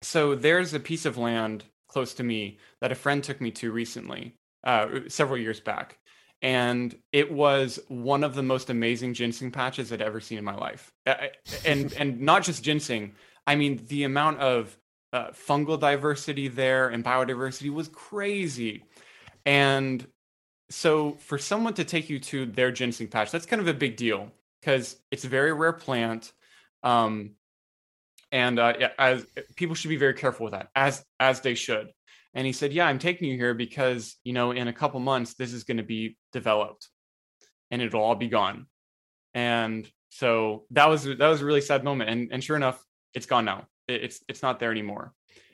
so 0.02 0.36
there's 0.36 0.74
a 0.74 0.80
piece 0.80 1.06
of 1.06 1.18
land 1.18 1.64
close 1.98 2.14
to 2.14 2.24
me 2.24 2.60
that 2.80 2.92
a 2.92 2.96
friend 2.96 3.24
took 3.24 3.42
me 3.42 3.50
to 3.50 3.72
recently, 3.72 4.36
uh, 4.64 4.88
several 5.08 5.40
years 5.40 5.60
back. 5.60 5.98
And 6.44 6.96
it 7.12 7.32
was 7.32 7.80
one 7.88 8.24
of 8.24 8.36
the 8.36 8.44
most 8.44 8.70
amazing 8.70 9.16
ginseng 9.16 9.50
patches 9.50 9.92
I'd 9.92 10.04
ever 10.04 10.20
seen 10.20 10.38
in 10.38 10.44
my 10.44 10.54
life. 10.54 10.94
And 11.66 11.92
and 11.98 12.22
not 12.22 12.44
just 12.44 12.64
ginseng. 12.64 13.16
I 13.48 13.56
mean, 13.56 13.84
the 13.88 14.04
amount 14.04 14.38
of 14.42 14.78
uh, 15.12 15.30
fungal 15.30 15.80
diversity 15.80 16.48
there 16.50 16.90
and 16.90 17.04
biodiversity 17.04 17.74
was 17.74 17.88
crazy. 17.88 18.84
And 19.48 20.06
so 20.70 21.14
for 21.14 21.40
someone 21.40 21.74
to 21.74 21.84
take 21.84 22.12
you 22.12 22.20
to 22.20 22.46
their 22.46 22.72
ginseng 22.72 23.08
patch, 23.08 23.32
that's 23.32 23.48
kind 23.48 23.60
of 23.60 23.68
a 23.68 23.74
big 23.74 23.98
deal 23.98 24.32
because 24.62 24.98
it's 25.10 25.26
a 25.26 25.30
very 25.30 25.52
rare 25.52 25.74
plant. 25.74 26.32
Um, 26.84 27.32
and 28.32 28.60
uh, 28.60 28.74
yeah, 28.80 28.90
as 29.00 29.26
people 29.56 29.76
should 29.76 29.90
be 29.90 29.98
very 29.98 30.14
careful 30.14 30.46
with 30.46 30.54
that, 30.54 30.70
as 30.76 31.04
as 31.20 31.42
they 31.42 31.56
should. 31.56 31.88
And 32.34 32.46
he 32.46 32.54
said, 32.54 32.74
"Yeah, 32.74 32.88
I'm 32.88 33.00
taking 33.00 33.30
you 33.30 33.38
here 33.38 33.54
because 33.54 34.16
you 34.24 34.34
know 34.34 34.52
in 34.52 34.68
a 34.68 34.74
couple 34.74 35.00
months 35.00 35.36
this 35.36 35.54
is 35.54 35.64
going 35.64 35.78
to 35.78 35.84
be 35.84 36.18
developed, 36.34 36.88
and 37.72 37.82
it'll 37.82 38.02
all 38.02 38.16
be 38.16 38.28
gone." 38.28 38.68
And 39.34 39.90
so 40.10 40.66
that 40.72 40.90
was 40.90 41.04
that 41.04 41.20
was 41.20 41.42
a 41.42 41.46
really 41.46 41.62
sad 41.62 41.84
moment. 41.84 42.10
And 42.10 42.30
and 42.32 42.44
sure 42.44 42.56
enough, 42.56 42.84
it's 43.14 43.26
gone 43.26 43.46
now. 43.46 43.68
It's 43.88 44.22
it's 44.28 44.42
not 44.42 44.60
there 44.60 44.72
anymore. 44.72 45.14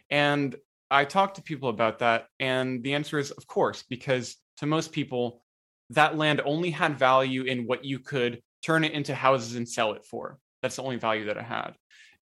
And 0.10 0.56
I 0.90 1.06
talked 1.06 1.36
to 1.36 1.42
people 1.42 1.70
about 1.70 2.00
that, 2.00 2.28
and 2.40 2.84
the 2.84 2.94
answer 2.94 3.18
is, 3.18 3.32
of 3.32 3.48
course, 3.48 3.84
because 3.90 4.36
to 4.58 4.66
most 4.66 4.92
people, 4.92 5.42
that 5.90 6.18
land 6.18 6.42
only 6.46 6.70
had 6.70 7.00
value 7.00 7.44
in 7.44 7.66
what 7.66 7.84
you 7.84 8.00
could 8.00 8.42
turn 8.64 8.84
it 8.84 8.94
into 8.94 9.16
houses 9.16 9.56
and 9.56 9.68
sell 9.68 9.94
it 9.94 10.06
for. 10.06 10.40
That's 10.62 10.76
the 10.78 10.84
only 10.84 10.98
value 10.98 11.26
that 11.26 11.38
it 11.38 11.44
had. 11.44 11.74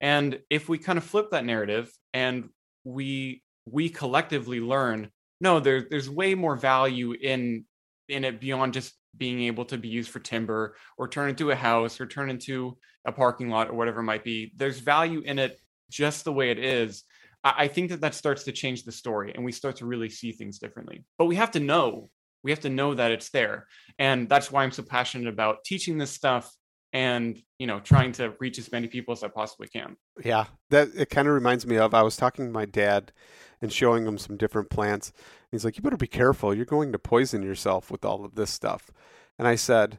And 0.02 0.40
if 0.50 0.68
we 0.68 0.76
kind 0.76 0.98
of 0.98 1.04
flip 1.04 1.30
that 1.30 1.46
narrative 1.46 1.90
and 2.12 2.50
we 2.84 3.42
we 3.64 3.88
collectively 3.88 4.60
learn, 4.60 5.08
no, 5.40 5.60
there, 5.60 5.86
there's 5.88 6.10
way 6.10 6.34
more 6.34 6.56
value 6.56 7.12
in 7.12 7.64
in 8.08 8.24
it 8.24 8.40
beyond 8.40 8.74
just 8.74 8.92
being 9.16 9.42
able 9.42 9.64
to 9.66 9.78
be 9.78 9.88
used 9.88 10.10
for 10.10 10.18
timber 10.18 10.76
or 10.98 11.06
turn 11.06 11.30
into 11.30 11.50
a 11.50 11.54
house 11.54 12.00
or 12.00 12.06
turn 12.06 12.28
into 12.28 12.76
a 13.06 13.12
parking 13.12 13.48
lot 13.48 13.70
or 13.70 13.74
whatever 13.74 14.00
it 14.00 14.04
might 14.04 14.24
be. 14.24 14.52
There's 14.56 14.80
value 14.80 15.20
in 15.20 15.38
it 15.38 15.58
just 15.90 16.24
the 16.24 16.32
way 16.32 16.50
it 16.50 16.58
is. 16.58 17.04
I, 17.44 17.54
I 17.58 17.68
think 17.68 17.90
that 17.90 18.00
that 18.00 18.14
starts 18.14 18.44
to 18.44 18.52
change 18.52 18.82
the 18.82 18.92
story 18.92 19.32
and 19.34 19.44
we 19.44 19.52
start 19.52 19.76
to 19.76 19.86
really 19.86 20.10
see 20.10 20.32
things 20.32 20.58
differently. 20.58 21.04
But 21.16 21.26
we 21.26 21.36
have 21.36 21.52
to 21.52 21.60
know 21.60 22.10
we 22.42 22.50
have 22.50 22.60
to 22.60 22.68
know 22.68 22.94
that 22.94 23.12
it's 23.12 23.30
there 23.30 23.66
and 23.98 24.28
that's 24.28 24.50
why 24.50 24.64
i'm 24.64 24.72
so 24.72 24.82
passionate 24.82 25.28
about 25.28 25.64
teaching 25.64 25.98
this 25.98 26.10
stuff 26.10 26.52
and 26.92 27.42
you 27.58 27.66
know 27.66 27.80
trying 27.80 28.12
to 28.12 28.34
reach 28.40 28.58
as 28.58 28.70
many 28.70 28.86
people 28.86 29.12
as 29.12 29.22
i 29.22 29.28
possibly 29.28 29.68
can. 29.68 29.96
Yeah 30.22 30.46
that 30.70 30.88
it 30.96 31.10
kind 31.10 31.28
of 31.28 31.34
reminds 31.34 31.66
me 31.66 31.76
of 31.76 31.94
i 31.94 32.02
was 32.02 32.16
talking 32.16 32.46
to 32.46 32.52
my 32.52 32.64
dad 32.64 33.12
and 33.60 33.72
showing 33.72 34.06
him 34.06 34.18
some 34.18 34.36
different 34.36 34.70
plants 34.70 35.12
he's 35.50 35.64
like 35.64 35.76
you 35.76 35.82
better 35.82 35.96
be 35.96 36.06
careful 36.06 36.54
you're 36.54 36.64
going 36.64 36.92
to 36.92 36.98
poison 36.98 37.42
yourself 37.42 37.90
with 37.90 38.04
all 38.04 38.24
of 38.24 38.34
this 38.34 38.50
stuff. 38.50 38.90
And 39.38 39.48
i 39.48 39.54
said 39.54 39.98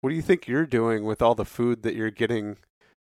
what 0.00 0.10
do 0.10 0.16
you 0.16 0.22
think 0.22 0.46
you're 0.46 0.66
doing 0.66 1.04
with 1.04 1.20
all 1.20 1.34
the 1.34 1.44
food 1.44 1.82
that 1.82 1.94
you're 1.94 2.10
getting 2.10 2.56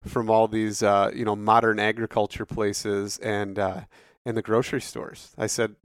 from 0.04 0.30
all 0.30 0.48
these 0.48 0.82
uh, 0.82 1.12
you 1.14 1.26
know 1.26 1.36
modern 1.36 1.80
agriculture 1.80 2.46
places 2.46 3.18
and 3.20 3.60
uh, 3.60 3.82
and 4.26 4.36
the 4.36 4.42
grocery 4.42 4.82
stores? 4.82 5.34
I 5.38 5.48
said 5.48 5.76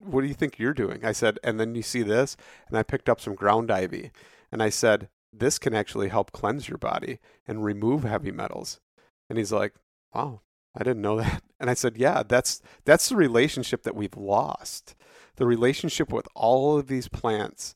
what 0.00 0.20
do 0.20 0.28
you 0.28 0.34
think 0.34 0.58
you're 0.58 0.74
doing? 0.74 1.04
I 1.04 1.10
said, 1.10 1.40
and 1.42 1.58
then 1.58 1.74
you 1.74 1.82
see 1.82 2.02
this, 2.02 2.36
and 2.68 2.78
I 2.78 2.84
picked 2.84 3.08
up 3.08 3.20
some 3.20 3.34
ground 3.34 3.68
ivy, 3.68 4.12
and 4.52 4.62
I 4.62 4.68
said, 4.68 5.08
this 5.32 5.58
can 5.58 5.74
actually 5.74 6.08
help 6.08 6.32
cleanse 6.32 6.68
your 6.68 6.78
body 6.78 7.18
and 7.46 7.64
remove 7.64 8.04
heavy 8.04 8.32
metals. 8.32 8.80
And 9.28 9.38
he's 9.38 9.52
like, 9.52 9.74
wow, 10.14 10.40
I 10.74 10.84
didn't 10.84 11.02
know 11.02 11.16
that. 11.16 11.42
And 11.60 11.68
I 11.68 11.74
said, 11.74 11.96
yeah, 11.96 12.22
that's 12.22 12.62
that's 12.84 13.08
the 13.08 13.16
relationship 13.16 13.82
that 13.82 13.96
we've 13.96 14.16
lost. 14.16 14.94
The 15.38 15.44
relationship 15.44 16.12
with 16.12 16.28
all 16.36 16.78
of 16.78 16.86
these 16.86 17.08
plants 17.08 17.74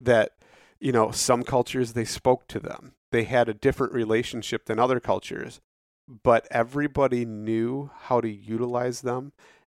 that, 0.00 0.36
you 0.78 0.92
know, 0.92 1.10
some 1.10 1.42
cultures 1.42 1.94
they 1.94 2.04
spoke 2.04 2.46
to 2.46 2.60
them. 2.60 2.92
They 3.10 3.24
had 3.24 3.48
a 3.48 3.54
different 3.54 3.92
relationship 3.92 4.66
than 4.66 4.78
other 4.78 5.00
cultures, 5.00 5.60
but 6.06 6.46
everybody 6.48 7.24
knew 7.24 7.90
how 8.02 8.20
to 8.20 8.28
utilize 8.28 9.00
them 9.00 9.32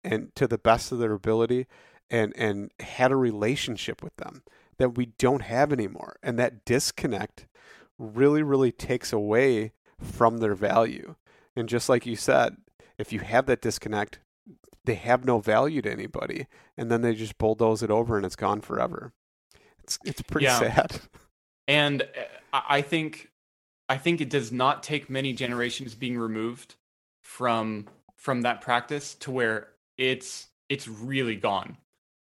and 0.03 0.35
to 0.35 0.45
the 0.45 0.57
best 0.57 0.91
of 0.91 0.99
their 0.99 1.13
ability 1.13 1.67
and 2.09 2.33
and 2.35 2.71
had 2.81 3.13
a 3.13 3.15
relationship 3.15 4.03
with 4.03 4.17
them 4.17 4.43
that 4.77 4.95
we 4.95 5.07
don't 5.17 5.43
have 5.43 5.71
anymore 5.71 6.17
and 6.21 6.37
that 6.37 6.65
disconnect 6.65 7.45
really 7.97 8.43
really 8.43 8.71
takes 8.71 9.13
away 9.13 9.71
from 9.99 10.37
their 10.37 10.55
value 10.55 11.15
and 11.55 11.69
just 11.69 11.89
like 11.89 12.05
you 12.05 12.15
said 12.15 12.57
if 12.97 13.13
you 13.13 13.19
have 13.19 13.45
that 13.45 13.61
disconnect 13.61 14.19
they 14.83 14.95
have 14.95 15.25
no 15.25 15.39
value 15.39 15.81
to 15.81 15.91
anybody 15.91 16.47
and 16.77 16.91
then 16.91 17.01
they 17.01 17.15
just 17.15 17.37
bulldoze 17.37 17.81
it 17.81 17.89
over 17.89 18.17
and 18.17 18.25
it's 18.25 18.35
gone 18.35 18.61
forever 18.61 19.13
it's 19.83 19.97
it's 20.05 20.21
pretty 20.21 20.45
yeah. 20.45 20.59
sad 20.59 20.99
and 21.67 22.03
uh, 22.53 22.61
i 22.67 22.81
think 22.81 23.31
i 23.87 23.97
think 23.97 24.19
it 24.19 24.29
does 24.29 24.51
not 24.51 24.83
take 24.83 25.09
many 25.09 25.33
generations 25.33 25.95
being 25.95 26.17
removed 26.17 26.75
from 27.23 27.87
from 28.17 28.41
that 28.41 28.61
practice 28.61 29.13
to 29.13 29.31
where 29.31 29.69
it's 29.97 30.47
it's 30.69 30.87
really 30.87 31.35
gone. 31.35 31.77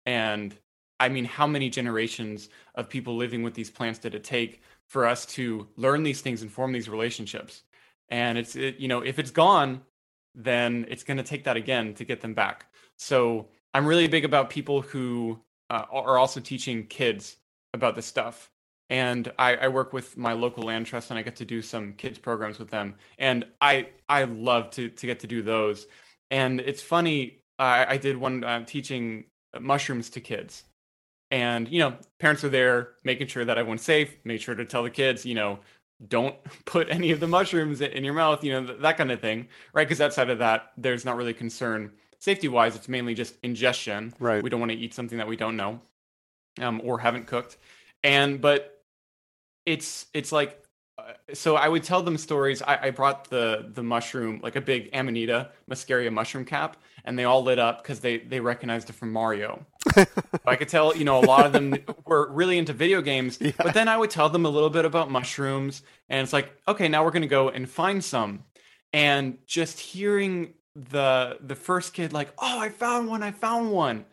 And 0.04 0.54
I 0.98 1.08
mean, 1.08 1.24
how 1.24 1.46
many 1.46 1.68
generations 1.68 2.48
of 2.74 2.88
people 2.88 3.16
living 3.16 3.42
with 3.42 3.54
these 3.54 3.70
plants 3.70 3.98
did 3.98 4.14
it 4.14 4.24
take 4.24 4.62
for 4.86 5.06
us 5.06 5.26
to 5.26 5.68
learn 5.76 6.02
these 6.02 6.20
things 6.20 6.42
and 6.42 6.50
form 6.50 6.72
these 6.72 6.88
relationships? 6.88 7.62
And 8.08 8.38
it's 8.38 8.56
it, 8.56 8.78
you 8.78 8.88
know, 8.88 9.00
if 9.00 9.18
it's 9.18 9.30
gone, 9.30 9.82
then 10.34 10.86
it's 10.88 11.02
going 11.02 11.16
to 11.16 11.22
take 11.22 11.44
that 11.44 11.56
again 11.56 11.94
to 11.94 12.04
get 12.04 12.20
them 12.20 12.34
back. 12.34 12.66
So 12.96 13.48
I'm 13.74 13.86
really 13.86 14.08
big 14.08 14.24
about 14.24 14.50
people 14.50 14.80
who 14.80 15.40
uh, 15.70 15.84
are 15.90 16.18
also 16.18 16.40
teaching 16.40 16.86
kids 16.86 17.36
about 17.74 17.94
this 17.94 18.06
stuff. 18.06 18.50
And 18.88 19.32
I, 19.38 19.56
I, 19.56 19.68
work 19.68 19.92
with 19.92 20.16
my 20.16 20.32
local 20.32 20.62
land 20.62 20.86
trust, 20.86 21.10
and 21.10 21.18
I 21.18 21.22
get 21.22 21.34
to 21.36 21.44
do 21.44 21.60
some 21.60 21.94
kids 21.94 22.18
programs 22.18 22.60
with 22.60 22.70
them. 22.70 22.94
And 23.18 23.44
I 23.60 23.88
I 24.08 24.24
love 24.24 24.70
to 24.72 24.88
to 24.88 25.06
get 25.06 25.18
to 25.20 25.26
do 25.26 25.42
those. 25.42 25.88
And 26.30 26.60
it's 26.60 26.82
funny 26.82 27.42
I, 27.58 27.94
I 27.94 27.96
did 27.96 28.16
one 28.16 28.44
uh, 28.44 28.64
teaching 28.64 29.24
mushrooms 29.60 30.10
to 30.10 30.20
kids, 30.20 30.64
and 31.30 31.68
you 31.68 31.78
know, 31.80 31.96
parents 32.18 32.44
are 32.44 32.48
there 32.48 32.90
making 33.04 33.26
sure 33.26 33.44
that 33.44 33.58
everyone's 33.58 33.82
safe. 33.82 34.16
Make 34.24 34.40
sure 34.40 34.54
to 34.54 34.64
tell 34.64 34.82
the 34.82 34.90
kids, 34.90 35.24
you 35.24 35.34
know, 35.34 35.58
don't 36.08 36.36
put 36.64 36.88
any 36.90 37.10
of 37.10 37.20
the 37.20 37.26
mushrooms 37.26 37.80
in 37.80 38.04
your 38.04 38.14
mouth, 38.14 38.44
you 38.44 38.52
know, 38.52 38.76
that 38.76 38.96
kind 38.96 39.10
of 39.10 39.20
thing, 39.20 39.48
right? 39.72 39.86
Because 39.86 40.00
outside 40.00 40.30
of 40.30 40.38
that, 40.38 40.72
there's 40.76 41.04
not 41.04 41.16
really 41.16 41.34
concern 41.34 41.92
safety 42.18 42.48
wise. 42.48 42.76
It's 42.76 42.88
mainly 42.88 43.14
just 43.14 43.34
ingestion. 43.42 44.14
Right. 44.18 44.42
We 44.42 44.50
don't 44.50 44.60
want 44.60 44.72
to 44.72 44.78
eat 44.78 44.94
something 44.94 45.18
that 45.18 45.28
we 45.28 45.36
don't 45.36 45.56
know, 45.56 45.80
um, 46.60 46.80
or 46.84 46.98
haven't 46.98 47.26
cooked, 47.26 47.58
and 48.04 48.40
but 48.40 48.82
it's 49.64 50.06
it's 50.14 50.32
like 50.32 50.62
so 51.34 51.56
I 51.56 51.68
would 51.68 51.82
tell 51.82 52.02
them 52.02 52.16
stories. 52.16 52.62
I, 52.62 52.78
I, 52.84 52.90
brought 52.90 53.30
the 53.30 53.70
the 53.72 53.82
mushroom, 53.82 54.40
like 54.42 54.56
a 54.56 54.60
big 54.60 54.90
Amanita 54.92 55.50
muscaria 55.70 56.12
mushroom 56.12 56.44
cap, 56.44 56.76
and 57.04 57.18
they 57.18 57.24
all 57.24 57.42
lit 57.42 57.58
up 57.58 57.82
because 57.82 58.00
they 58.00 58.18
they 58.18 58.40
recognized 58.40 58.90
it 58.90 58.94
from 58.94 59.12
Mario. 59.12 59.64
I 60.46 60.56
could 60.56 60.68
tell, 60.68 60.96
you 60.96 61.04
know, 61.04 61.18
a 61.18 61.26
lot 61.26 61.46
of 61.46 61.52
them 61.52 61.76
were 62.04 62.30
really 62.32 62.58
into 62.58 62.72
video 62.72 63.00
games. 63.02 63.38
Yeah. 63.40 63.52
But 63.56 63.74
then 63.74 63.88
I 63.88 63.96
would 63.96 64.10
tell 64.10 64.28
them 64.28 64.44
a 64.44 64.48
little 64.48 64.70
bit 64.70 64.84
about 64.84 65.10
mushrooms, 65.10 65.82
and 66.08 66.22
it's 66.22 66.32
like, 66.32 66.50
okay, 66.68 66.88
now 66.88 67.04
we're 67.04 67.10
gonna 67.10 67.26
go 67.26 67.48
and 67.48 67.68
find 67.68 68.04
some. 68.04 68.44
And 68.92 69.38
just 69.46 69.78
hearing 69.78 70.54
the 70.74 71.38
the 71.40 71.54
first 71.54 71.94
kid 71.94 72.12
like, 72.12 72.32
oh, 72.38 72.58
I 72.58 72.68
found 72.68 73.08
one, 73.08 73.22
I 73.22 73.30
found 73.30 73.70
one, 73.70 74.04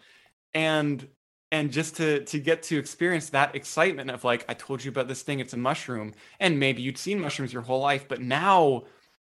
and 0.53 1.07
and 1.53 1.71
just 1.71 1.95
to 1.95 2.25
to 2.25 2.39
get 2.39 2.63
to 2.63 2.77
experience 2.77 3.29
that 3.29 3.55
excitement 3.55 4.09
of 4.09 4.25
like 4.25 4.43
i 4.49 4.53
told 4.53 4.83
you 4.83 4.89
about 4.89 5.07
this 5.07 5.21
thing 5.21 5.39
it's 5.39 5.53
a 5.53 5.57
mushroom 5.57 6.13
and 6.41 6.59
maybe 6.59 6.81
you'd 6.81 6.97
seen 6.97 7.19
mushrooms 7.19 7.53
your 7.53 7.61
whole 7.61 7.79
life 7.79 8.05
but 8.09 8.19
now 8.19 8.83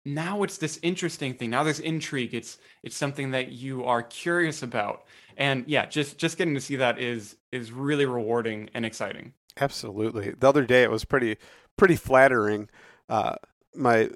now 0.06 0.44
it's 0.44 0.58
this 0.58 0.80
interesting 0.82 1.34
thing. 1.34 1.50
Now 1.50 1.64
there's 1.64 1.80
intrigue. 1.80 2.34
It's 2.34 2.58
it's 2.84 2.96
something 2.96 3.32
that 3.32 3.52
you 3.52 3.84
are 3.86 4.04
curious 4.04 4.64
about. 4.64 5.06
And 5.38 5.64
yeah 5.68 5.86
just 5.86 6.18
just 6.18 6.38
getting 6.38 6.54
to 6.54 6.62
see 6.62 6.76
that 6.78 7.00
is 7.00 7.38
is 7.52 7.72
really 7.72 8.06
rewarding 8.06 8.70
and 8.74 8.86
exciting. 8.86 9.34
Absolutely. 9.60 10.32
The 10.32 10.48
other 10.48 10.66
day 10.66 10.84
it 10.84 10.92
was 10.92 11.06
pretty 11.06 11.38
pretty 11.78 11.96
flattering. 11.96 12.70
Uh, 13.08 13.36
my 13.76 14.10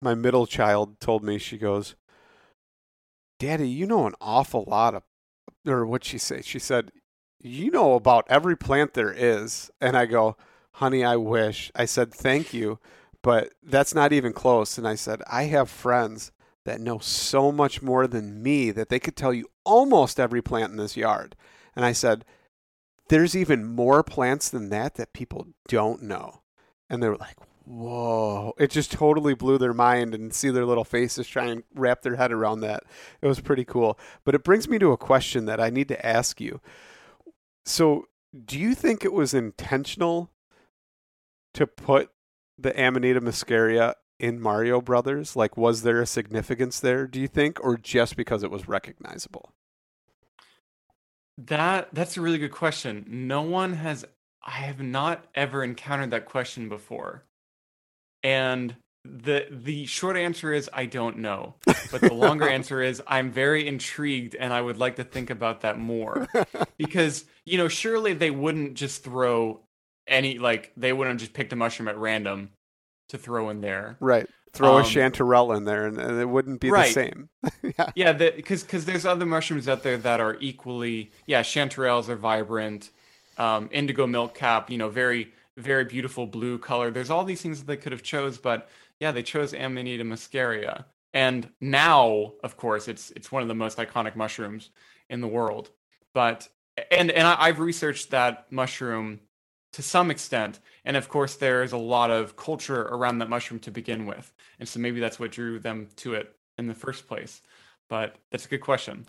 my 0.00 0.14
middle 0.14 0.46
child 0.46 1.00
told 1.00 1.22
me 1.22 1.38
she 1.38 1.58
goes, 1.58 1.94
"Daddy, 3.38 3.68
you 3.68 3.86
know 3.86 4.06
an 4.06 4.14
awful 4.20 4.64
lot 4.66 4.94
of," 4.94 5.02
or 5.66 5.86
what 5.86 6.02
she 6.02 6.18
say? 6.18 6.42
She 6.42 6.58
said, 6.58 6.90
"You 7.42 7.70
know 7.70 7.94
about 7.94 8.26
every 8.28 8.56
plant 8.56 8.94
there 8.94 9.12
is," 9.12 9.70
and 9.80 9.96
I 9.96 10.06
go, 10.06 10.36
"Honey, 10.72 11.04
I 11.04 11.16
wish." 11.16 11.70
I 11.74 11.84
said, 11.84 12.14
"Thank 12.14 12.54
you." 12.54 12.78
But 13.22 13.52
that's 13.62 13.94
not 13.94 14.12
even 14.12 14.32
close. 14.32 14.76
And 14.76 14.86
I 14.86 14.96
said, 14.96 15.22
I 15.30 15.44
have 15.44 15.70
friends 15.70 16.32
that 16.64 16.80
know 16.80 16.98
so 16.98 17.50
much 17.50 17.82
more 17.82 18.06
than 18.06 18.42
me 18.42 18.70
that 18.72 18.88
they 18.88 18.98
could 18.98 19.16
tell 19.16 19.32
you 19.32 19.48
almost 19.64 20.20
every 20.20 20.42
plant 20.42 20.72
in 20.72 20.76
this 20.76 20.96
yard. 20.96 21.36
And 21.74 21.84
I 21.84 21.92
said, 21.92 22.24
there's 23.08 23.36
even 23.36 23.64
more 23.64 24.02
plants 24.02 24.48
than 24.48 24.68
that 24.70 24.96
that 24.96 25.12
people 25.12 25.48
don't 25.68 26.02
know. 26.02 26.42
And 26.90 27.02
they 27.02 27.08
were 27.08 27.16
like, 27.16 27.36
whoa. 27.64 28.54
It 28.58 28.70
just 28.70 28.92
totally 28.92 29.34
blew 29.34 29.58
their 29.58 29.74
mind 29.74 30.14
and 30.14 30.34
see 30.34 30.50
their 30.50 30.66
little 30.66 30.84
faces 30.84 31.26
try 31.26 31.46
and 31.46 31.62
wrap 31.74 32.02
their 32.02 32.16
head 32.16 32.32
around 32.32 32.60
that. 32.60 32.84
It 33.20 33.26
was 33.26 33.40
pretty 33.40 33.64
cool. 33.64 33.98
But 34.24 34.34
it 34.34 34.44
brings 34.44 34.68
me 34.68 34.78
to 34.80 34.92
a 34.92 34.96
question 34.96 35.46
that 35.46 35.60
I 35.60 35.70
need 35.70 35.88
to 35.88 36.06
ask 36.06 36.40
you. 36.40 36.60
So, 37.64 38.06
do 38.44 38.58
you 38.58 38.74
think 38.74 39.04
it 39.04 39.12
was 39.12 39.34
intentional 39.34 40.30
to 41.54 41.66
put 41.66 42.10
the 42.58 42.78
Amanita 42.80 43.20
muscaria 43.20 43.94
in 44.18 44.40
Mario 44.40 44.80
Brothers? 44.80 45.36
Like, 45.36 45.56
was 45.56 45.82
there 45.82 46.00
a 46.00 46.06
significance 46.06 46.80
there, 46.80 47.06
do 47.06 47.20
you 47.20 47.28
think, 47.28 47.62
or 47.62 47.76
just 47.76 48.16
because 48.16 48.42
it 48.42 48.50
was 48.50 48.68
recognizable? 48.68 49.52
That 51.38 51.88
that's 51.92 52.16
a 52.16 52.20
really 52.20 52.38
good 52.38 52.52
question. 52.52 53.04
No 53.08 53.42
one 53.42 53.74
has 53.74 54.04
I 54.44 54.50
have 54.50 54.80
not 54.80 55.24
ever 55.34 55.62
encountered 55.62 56.10
that 56.10 56.26
question 56.26 56.68
before. 56.68 57.24
And 58.22 58.76
the 59.04 59.46
the 59.50 59.84
short 59.86 60.16
answer 60.16 60.52
is 60.52 60.70
I 60.72 60.86
don't 60.86 61.18
know. 61.18 61.54
But 61.90 62.00
the 62.02 62.14
longer 62.14 62.48
answer 62.58 62.80
is 62.82 63.02
I'm 63.06 63.30
very 63.30 63.66
intrigued 63.66 64.34
and 64.36 64.52
I 64.52 64.60
would 64.60 64.78
like 64.78 64.96
to 64.96 65.04
think 65.04 65.30
about 65.30 65.62
that 65.62 65.78
more. 65.78 66.28
Because, 66.76 67.24
you 67.44 67.58
know, 67.58 67.68
surely 67.68 68.14
they 68.14 68.30
wouldn't 68.30 68.74
just 68.74 69.02
throw 69.02 69.60
any 70.06 70.38
like 70.38 70.72
they 70.76 70.92
wouldn't 70.92 71.20
just 71.20 71.32
pick 71.32 71.50
the 71.50 71.56
mushroom 71.56 71.88
at 71.88 71.98
random 71.98 72.50
to 73.08 73.18
throw 73.18 73.50
in 73.50 73.60
there. 73.60 73.96
Right. 74.00 74.28
Throw 74.52 74.76
Um, 74.76 74.82
a 74.82 74.84
chanterelle 74.84 75.56
in 75.56 75.64
there 75.64 75.86
and, 75.86 75.98
and 75.98 76.20
it 76.20 76.28
wouldn't 76.28 76.60
be 76.60 76.70
Right. 76.70 76.88
the 76.88 76.92
same. 76.92 77.28
yeah. 77.78 77.90
Yeah, 77.96 78.12
because 78.12 78.62
because 78.62 78.84
there's 78.84 79.04
other 79.06 79.26
mushrooms 79.26 79.68
out 79.68 79.82
there 79.82 79.96
that 79.98 80.20
are 80.20 80.36
equally 80.40 81.10
yeah 81.26 81.42
chanterelles 81.42 82.08
are 82.08 82.16
vibrant, 82.16 82.90
um, 83.38 83.68
indigo 83.72 84.06
milk 84.06 84.34
cap 84.34 84.70
you 84.70 84.78
know 84.78 84.88
very 84.88 85.32
very 85.58 85.84
beautiful 85.84 86.26
blue 86.26 86.58
color. 86.58 86.90
There's 86.90 87.10
all 87.10 87.24
these 87.24 87.42
things 87.42 87.58
that 87.60 87.66
they 87.66 87.76
could 87.76 87.92
have 87.92 88.02
chose, 88.02 88.38
but 88.38 88.68
yeah, 89.02 89.10
they 89.10 89.24
chose 89.24 89.52
Amanita 89.52 90.04
muscaria, 90.04 90.84
and 91.12 91.48
now 91.60 92.34
of 92.44 92.56
course 92.56 92.86
it's 92.86 93.10
it's 93.16 93.32
one 93.32 93.42
of 93.42 93.48
the 93.48 93.54
most 93.54 93.78
iconic 93.78 94.14
mushrooms 94.14 94.70
in 95.10 95.20
the 95.20 95.26
world. 95.26 95.70
But 96.14 96.48
and 96.88 97.10
and 97.10 97.26
I, 97.26 97.36
I've 97.36 97.58
researched 97.58 98.10
that 98.10 98.46
mushroom 98.52 99.18
to 99.72 99.82
some 99.82 100.08
extent, 100.12 100.60
and 100.84 100.96
of 100.96 101.08
course 101.08 101.34
there's 101.34 101.72
a 101.72 101.78
lot 101.78 102.12
of 102.12 102.36
culture 102.36 102.82
around 102.82 103.18
that 103.18 103.28
mushroom 103.28 103.58
to 103.62 103.72
begin 103.72 104.06
with, 104.06 104.32
and 104.60 104.68
so 104.68 104.78
maybe 104.78 105.00
that's 105.00 105.18
what 105.18 105.32
drew 105.32 105.58
them 105.58 105.88
to 105.96 106.14
it 106.14 106.36
in 106.56 106.68
the 106.68 106.74
first 106.74 107.08
place. 107.08 107.42
But 107.88 108.14
that's 108.30 108.46
a 108.46 108.48
good 108.48 108.60
question. 108.60 109.06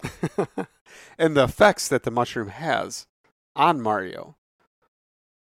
and 1.19 1.37
the 1.37 1.43
effects 1.43 1.87
that 1.87 2.01
the 2.01 2.09
mushroom 2.09 2.47
has 2.47 3.05
on 3.55 3.79
Mario 3.79 4.37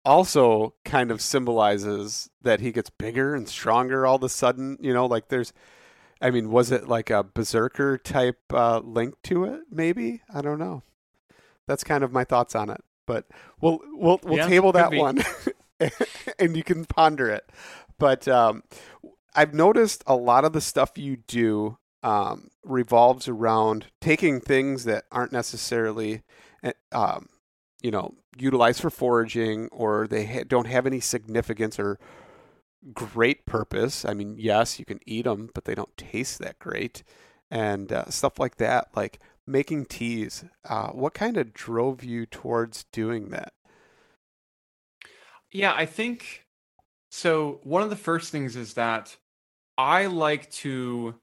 also 0.07 0.73
kind 0.85 1.11
of 1.11 1.21
symbolizes 1.21 2.29
that 2.41 2.61
he 2.61 2.71
gets 2.71 2.89
bigger 2.89 3.35
and 3.35 3.47
stronger 3.49 4.05
all 4.07 4.15
of 4.17 4.23
a 4.23 4.29
sudden. 4.29 4.77
You 4.81 4.93
know, 4.93 5.05
like 5.05 5.29
there's, 5.29 5.53
I 6.21 6.31
mean, 6.31 6.49
was 6.51 6.71
it 6.71 6.87
like 6.87 7.09
a 7.09 7.23
berserker 7.23 7.97
type 7.97 8.39
uh, 8.53 8.79
link 8.79 9.15
to 9.23 9.45
it? 9.45 9.61
Maybe 9.71 10.21
I 10.34 10.41
don't 10.41 10.60
know. 10.60 10.84
That's 11.67 11.84
kind 11.84 12.03
of 12.03 12.12
my 12.13 12.23
thoughts 12.23 12.55
on 12.55 12.69
it. 12.69 12.82
But 13.05 13.27
we'll 13.62 13.79
we'll 13.93 14.19
we'll 14.23 14.38
Yeah, 14.38 14.47
table 14.47 14.71
that 14.73 14.89
be. 14.89 14.97
one, 14.97 15.19
and 16.39 16.58
you 16.58 16.63
can 16.63 16.86
ponder 16.86 17.29
it. 17.29 17.49
But 17.99 18.27
um, 18.27 18.63
I've 19.36 19.53
noticed 19.53 20.03
a 20.08 20.15
lot 20.15 20.45
of 20.45 20.53
the 20.53 20.62
stuff 20.62 20.97
you 20.97 21.17
do 21.27 21.77
um, 22.03 22.49
revolves 22.63 23.27
around 23.27 23.88
taking 24.01 24.39
things 24.41 24.84
that 24.86 25.05
aren't 25.12 25.32
necessarily, 25.32 26.23
eh, 26.63 26.73
um, 26.91 27.29
you 27.81 27.91
know, 27.91 28.15
utilized 28.37 28.81
for 28.81 28.89
foraging 28.89 29.67
or 29.71 30.07
they 30.07 30.25
ha- 30.25 30.43
don't 30.47 30.67
have 30.67 30.85
any 30.85 30.99
significance 30.99 31.79
or 31.79 31.99
great 32.93 33.45
purpose. 33.45 34.05
I 34.05 34.13
mean, 34.13 34.35
yes, 34.37 34.79
you 34.79 34.85
can 34.85 34.99
eat 35.05 35.23
them, 35.23 35.49
but 35.53 35.65
they 35.65 35.75
don't 35.75 35.95
taste 35.97 36.39
that 36.39 36.59
great, 36.59 37.03
and 37.49 37.91
uh, 37.91 38.09
stuff 38.09 38.39
like 38.39 38.57
that. 38.57 38.89
Like 38.95 39.19
making 39.45 39.85
teas. 39.85 40.43
Uh, 40.67 40.89
what 40.89 41.13
kind 41.13 41.37
of 41.37 41.53
drove 41.53 42.03
you 42.03 42.25
towards 42.25 42.85
doing 42.91 43.29
that? 43.29 43.53
Yeah, 45.51 45.73
I 45.73 45.85
think 45.85 46.45
so. 47.09 47.61
One 47.63 47.81
of 47.81 47.89
the 47.89 47.95
first 47.95 48.31
things 48.31 48.55
is 48.55 48.73
that 48.73 49.15
I 49.77 50.07
like 50.07 50.51
to 50.51 51.15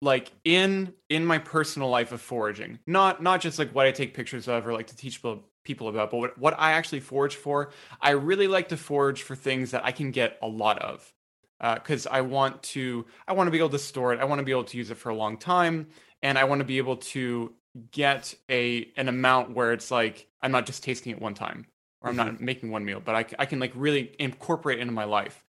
like 0.00 0.30
in 0.44 0.94
in 1.08 1.24
my 1.24 1.38
personal 1.38 1.88
life 1.88 2.12
of 2.12 2.20
foraging, 2.20 2.78
not 2.86 3.22
not 3.22 3.40
just 3.40 3.58
like 3.58 3.74
what 3.74 3.86
I 3.86 3.92
take 3.92 4.14
pictures 4.14 4.48
of 4.48 4.66
or 4.66 4.72
like 4.72 4.88
to 4.88 4.96
teach 4.96 5.20
people 5.64 5.88
about, 5.88 6.10
but 6.10 6.16
what, 6.16 6.38
what 6.38 6.54
I 6.58 6.72
actually 6.72 7.00
forage 7.00 7.36
for. 7.36 7.70
I 8.00 8.10
really 8.10 8.48
like 8.48 8.68
to 8.68 8.76
forage 8.76 9.22
for 9.22 9.36
things 9.36 9.72
that 9.72 9.84
I 9.84 9.92
can 9.92 10.10
get 10.10 10.38
a 10.42 10.48
lot 10.48 10.78
of. 10.80 11.12
Uh, 11.60 11.74
because 11.74 12.06
I 12.06 12.20
want 12.20 12.62
to, 12.62 13.04
I 13.26 13.32
want 13.32 13.48
to 13.48 13.50
be 13.50 13.58
able 13.58 13.70
to 13.70 13.80
store 13.80 14.12
it. 14.12 14.20
I 14.20 14.24
want 14.26 14.38
to 14.38 14.44
be 14.44 14.52
able 14.52 14.62
to 14.62 14.76
use 14.76 14.92
it 14.92 14.96
for 14.96 15.08
a 15.08 15.14
long 15.14 15.36
time, 15.36 15.88
and 16.22 16.38
I 16.38 16.44
want 16.44 16.60
to 16.60 16.64
be 16.64 16.78
able 16.78 16.98
to 16.98 17.52
get 17.90 18.32
a 18.48 18.90
an 18.96 19.08
amount 19.08 19.54
where 19.54 19.72
it's 19.72 19.90
like 19.90 20.28
I'm 20.40 20.52
not 20.52 20.66
just 20.66 20.84
tasting 20.84 21.12
it 21.12 21.20
one 21.20 21.34
time 21.34 21.66
or 22.00 22.10
I'm 22.10 22.16
not 22.16 22.28
mm-hmm. 22.28 22.44
making 22.44 22.70
one 22.70 22.84
meal, 22.84 23.02
but 23.04 23.14
I, 23.14 23.24
I 23.40 23.46
can 23.46 23.58
like 23.58 23.72
really 23.74 24.14
incorporate 24.18 24.78
it 24.78 24.82
into 24.82 24.94
my 24.94 25.04
life. 25.04 25.44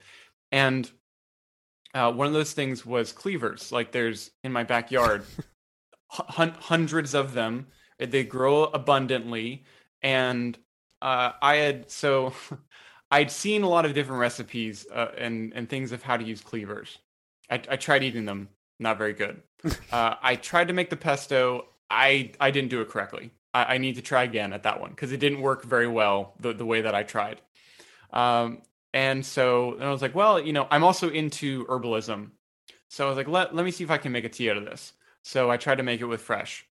And 0.52 0.90
uh, 1.94 2.12
one 2.12 2.28
of 2.28 2.34
those 2.34 2.54
things 2.54 2.86
was 2.86 3.12
cleavers. 3.12 3.72
Like 3.72 3.92
there's 3.92 4.32
in 4.44 4.52
my 4.52 4.64
backyard, 4.64 5.24
hun- 6.08 6.56
hundreds 6.60 7.14
of 7.14 7.34
them. 7.34 7.68
They 7.98 8.24
grow 8.24 8.64
abundantly, 8.66 9.66
and 10.02 10.58
uh, 11.02 11.32
I 11.42 11.56
had 11.56 11.90
so 11.90 12.34
I'd 13.12 13.32
seen 13.32 13.64
a 13.64 13.70
lot 13.70 13.86
of 13.86 13.94
different 13.94 14.20
recipes 14.20 14.86
uh, 14.94 15.10
and 15.18 15.52
and 15.56 15.68
things 15.68 15.92
of 15.92 16.04
how 16.04 16.18
to 16.18 16.24
use 16.24 16.42
cleavers. 16.42 17.00
I, 17.50 17.62
I 17.70 17.76
tried 17.76 18.04
eating 18.04 18.26
them, 18.26 18.50
not 18.80 18.98
very 18.98 19.14
good. 19.14 19.42
uh, 19.92 20.16
I 20.22 20.36
tried 20.36 20.68
to 20.68 20.74
make 20.74 20.90
the 20.90 20.98
pesto. 20.98 21.66
I 21.90 22.32
I 22.40 22.52
didn't 22.52 22.70
do 22.70 22.82
it 22.82 22.90
correctly. 22.90 23.32
I, 23.54 23.76
I 23.76 23.78
need 23.80 23.96
to 23.96 24.02
try 24.02 24.24
again 24.24 24.54
at 24.54 24.64
that 24.64 24.80
one 24.80 24.92
because 24.92 25.12
it 25.12 25.20
didn't 25.20 25.42
work 25.42 25.64
very 25.66 25.88
well 25.88 26.36
the 26.40 26.54
the 26.54 26.66
way 26.66 26.82
that 26.82 26.96
I 26.96 27.04
tried. 27.04 27.42
Um, 28.14 28.62
and 28.94 29.26
so 29.26 29.74
and 29.76 29.84
I 29.84 29.92
was 29.92 30.02
like, 30.02 30.16
well, 30.16 30.40
you 30.40 30.54
know, 30.54 30.68
I'm 30.72 30.84
also 30.84 31.10
into 31.10 31.66
herbalism, 31.66 32.32
so 32.90 33.06
I 33.06 33.10
was 33.10 33.18
like, 33.18 33.28
let 33.28 33.56
let 33.56 33.66
me 33.66 33.72
see 33.72 33.84
if 33.84 33.92
I 33.92 33.98
can 33.98 34.12
make 34.12 34.26
a 34.26 34.30
tea 34.30 34.50
out 34.50 34.58
of 34.58 34.66
this. 34.66 34.94
So 35.24 35.52
I 35.52 35.58
tried 35.58 35.76
to 35.80 35.84
make 35.84 36.02
it 36.02 36.06
with 36.06 36.22
fresh, 36.22 36.66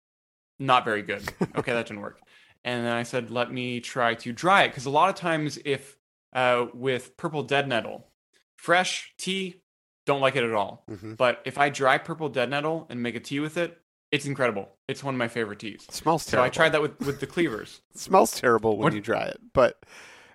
not 0.58 0.84
very 0.84 1.02
good. 1.02 1.22
Okay, 1.56 1.72
that 1.72 1.86
didn't 1.86 2.00
work. 2.02 2.20
And 2.64 2.84
then 2.84 2.92
I 2.92 3.02
said, 3.04 3.30
let 3.30 3.52
me 3.52 3.80
try 3.80 4.14
to 4.14 4.32
dry 4.32 4.64
it 4.64 4.68
because 4.68 4.86
a 4.86 4.90
lot 4.90 5.08
of 5.10 5.14
times, 5.14 5.58
if 5.64 5.96
uh, 6.32 6.66
with 6.74 7.16
purple 7.16 7.42
dead 7.44 7.68
nettle, 7.68 8.08
fresh 8.56 9.14
tea, 9.18 9.62
don't 10.06 10.20
like 10.20 10.34
it 10.36 10.42
at 10.44 10.52
all. 10.52 10.84
Mhm. 10.90 11.16
But 11.16 11.40
if 11.44 11.56
I 11.58 11.68
dry 11.68 11.98
purple 11.98 12.28
dead 12.28 12.50
nettle 12.50 12.86
and 12.90 13.02
make 13.02 13.14
a 13.14 13.20
tea 13.20 13.40
with 13.40 13.56
it, 13.56 13.78
it's 14.10 14.24
incredible. 14.26 14.70
It's 14.88 15.04
one 15.04 15.14
of 15.14 15.18
my 15.18 15.28
favorite 15.28 15.58
teas. 15.60 15.86
smells 15.90 16.24
terrible. 16.26 16.44
So. 16.44 16.46
I 16.46 16.48
tried 16.50 16.70
that 16.70 16.82
with 16.82 16.98
with 17.00 17.20
the 17.20 17.26
cleavers. 17.26 17.80
It 17.94 17.98
smells 18.00 18.32
terrible 18.32 18.76
when 18.76 18.84
What- 18.84 18.94
you 18.94 19.00
dry 19.00 19.24
it, 19.24 19.38
but 19.52 19.82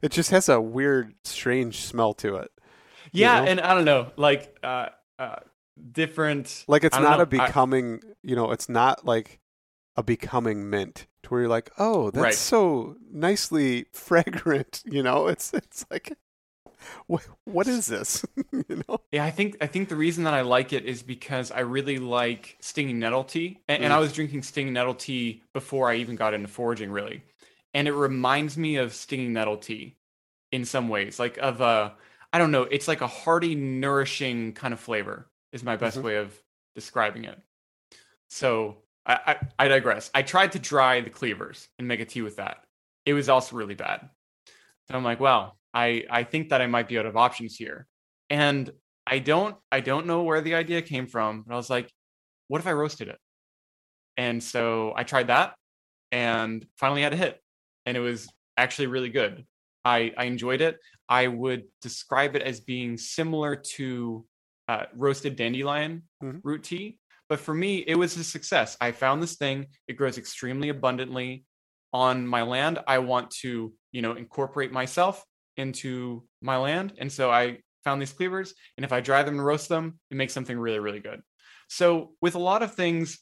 it 0.04 0.12
just 0.12 0.30
has 0.32 0.50
a 0.50 0.62
weird, 0.62 1.16
strange 1.24 1.80
smell 1.82 2.14
to 2.16 2.36
it. 2.36 2.52
You 3.12 3.12
Yeah, 3.14 3.38
know? 3.38 3.46
and 3.46 3.60
I 3.62 3.74
don't 3.74 3.86
know, 3.86 4.12
like 4.18 4.58
uh, 4.64 4.90
uh, 5.20 5.38
different. 5.92 6.66
Like 6.68 6.84
it's 6.84 6.98
not 6.98 7.20
a 7.20 7.26
know, 7.26 7.44
I- 7.44 7.48
becoming, 7.48 8.02
you 8.22 8.36
know, 8.36 8.52
it's 8.52 8.70
not 8.70 9.06
like 9.06 9.40
a 9.96 10.04
becoming 10.04 10.70
mint 10.70 11.08
to 11.24 11.30
where 11.30 11.42
you're 11.42 11.50
like, 11.50 11.72
oh, 11.78 12.12
that's 12.12 12.22
Right. 12.22 12.34
so 12.38 12.96
nicely 13.12 13.86
fragrant. 13.94 14.84
You 14.86 15.04
know, 15.04 15.28
it's 15.28 15.54
it's 15.54 15.86
like, 15.92 16.18
what 17.08 17.24
what 17.46 17.68
is 17.68 17.88
this? 17.88 18.26
you 18.52 18.84
know, 18.88 19.00
Yeah, 19.12 19.24
I 19.26 19.32
think 19.32 19.58
I 19.62 19.68
think 19.68 19.90
the 19.90 19.96
reason 19.96 20.24
that 20.24 20.34
I 20.34 20.42
like 20.42 20.74
it 20.74 20.86
is 20.86 21.04
because 21.04 21.52
I 21.52 21.60
really 21.60 22.00
like 22.00 22.58
stinging 22.62 22.98
nettle 22.98 23.24
tea, 23.24 23.60
and, 23.68 23.84
and 23.84 23.94
I 23.94 24.00
Mm. 24.00 24.00
was 24.00 24.12
drinking 24.12 24.42
stinging 24.42 24.74
nettle 24.74 24.96
tea 24.96 25.44
before 25.54 25.90
I 25.90 25.96
even 25.98 26.16
got 26.16 26.34
into 26.34 26.48
foraging, 26.48 26.92
really, 26.92 27.24
and 27.74 27.88
it 27.88 27.94
reminds 27.94 28.58
me 28.58 28.78
of 28.78 28.94
stinging 28.94 29.34
nettle 29.34 29.58
tea 29.58 29.98
in 30.52 30.66
some 30.66 30.90
ways, 30.90 31.20
like 31.20 31.38
of 31.38 31.62
a 31.62 31.96
I 32.34 32.40
don't 32.40 32.52
know, 32.52 32.64
it's 32.64 32.88
like 32.88 33.02
a 33.02 33.08
hearty, 33.08 33.56
nourishing 33.56 34.54
kind 34.54 34.74
of 34.74 34.80
flavor 34.80 35.30
is 35.54 35.64
my 35.64 35.78
best 35.78 36.02
Mhm. 36.02 36.04
way 36.04 36.18
of 36.18 36.42
describing 36.76 37.26
it. 37.26 37.40
So 38.30 38.84
I, 39.06 39.38
I 39.60 39.66
I 39.66 39.68
digress. 39.68 40.12
I 40.14 40.22
tried 40.24 40.54
to 40.54 40.60
dry 40.60 41.02
the 41.02 41.10
cleavers 41.10 41.70
and 41.80 41.88
make 41.88 42.00
a 42.00 42.06
tea 42.06 42.22
with 42.22 42.38
that. 42.38 42.64
It 43.06 43.14
was 43.14 43.30
also 43.30 43.56
really 43.56 43.76
bad. 43.76 44.10
So 44.90 44.98
I'm 44.98 45.04
like, 45.04 45.20
well, 45.20 45.58
I 45.74 46.06
I 46.10 46.24
think 46.24 46.50
that 46.50 46.62
I 46.62 46.68
might 46.68 46.88
be 46.88 46.98
out 47.00 47.06
of 47.06 47.18
options 47.18 47.56
here. 47.56 47.88
And 48.30 48.72
I 49.08 49.20
don't 49.20 49.58
I 49.72 49.82
don't 49.82 50.08
know 50.08 50.24
where 50.24 50.42
the 50.42 50.56
idea 50.56 50.82
came 50.82 51.08
from, 51.08 51.44
but 51.44 51.54
I 51.54 51.58
was 51.58 51.70
like, 51.70 51.92
what 52.48 52.62
if 52.62 52.68
I 52.68 52.74
roasted 52.74 53.10
it? 53.10 53.20
And 54.18 54.44
so 54.44 54.94
I 54.96 55.04
tried 55.04 55.28
that 55.28 55.56
and 56.12 56.68
finally 56.78 57.04
had 57.04 57.14
a 57.14 57.18
hit. 57.18 57.43
And 57.86 57.98
it 57.98 58.00
was 58.00 58.28
actually 58.58 58.88
really 58.88 59.10
good. 59.10 59.46
I, 59.86 60.14
I 60.18 60.26
enjoyed 60.26 60.62
it. 60.62 60.78
I 61.10 61.28
would 61.28 61.64
describe 61.82 62.36
it 62.36 62.42
as 62.42 62.62
being 62.62 62.98
similar 62.98 63.56
to 63.76 64.26
uh, 64.70 64.86
roasted 64.96 65.36
dandelion 65.36 66.04
Mhm. 66.24 66.40
root 66.44 66.64
tea. 66.64 67.00
But 67.30 67.40
for 67.40 67.54
me, 67.54 67.80
it 67.80 67.96
was 67.96 68.16
a 68.18 68.24
success. 68.24 68.78
I 68.80 68.92
found 68.92 69.22
this 69.22 69.36
thing. 69.36 69.68
It 69.88 69.94
grows 69.94 70.18
extremely 70.18 70.70
abundantly 70.70 71.46
on 71.92 72.28
my 72.28 72.44
land. 72.44 72.80
I 72.88 73.00
want 73.00 73.32
to, 73.42 73.74
you 73.92 74.02
know, 74.02 74.14
incorporate 74.14 74.72
myself 74.72 75.24
into 75.58 76.28
my 76.42 76.58
land. 76.58 76.94
And 76.98 77.12
so 77.12 77.30
I 77.32 77.60
found 77.84 78.02
these 78.02 78.14
cleavers. 78.14 78.54
And 78.78 78.86
if 78.86 78.94
I 78.94 79.02
dry 79.02 79.24
them 79.24 79.36
and 79.36 79.46
roast 79.46 79.68
them, 79.70 80.00
it 80.10 80.16
makes 80.18 80.34
something 80.34 80.58
really, 80.58 80.80
really 80.80 81.00
good. 81.00 81.22
So 81.68 82.16
with 82.22 82.36
a 82.36 82.40
lot 82.40 82.64
of 82.64 82.74
things, 82.76 83.20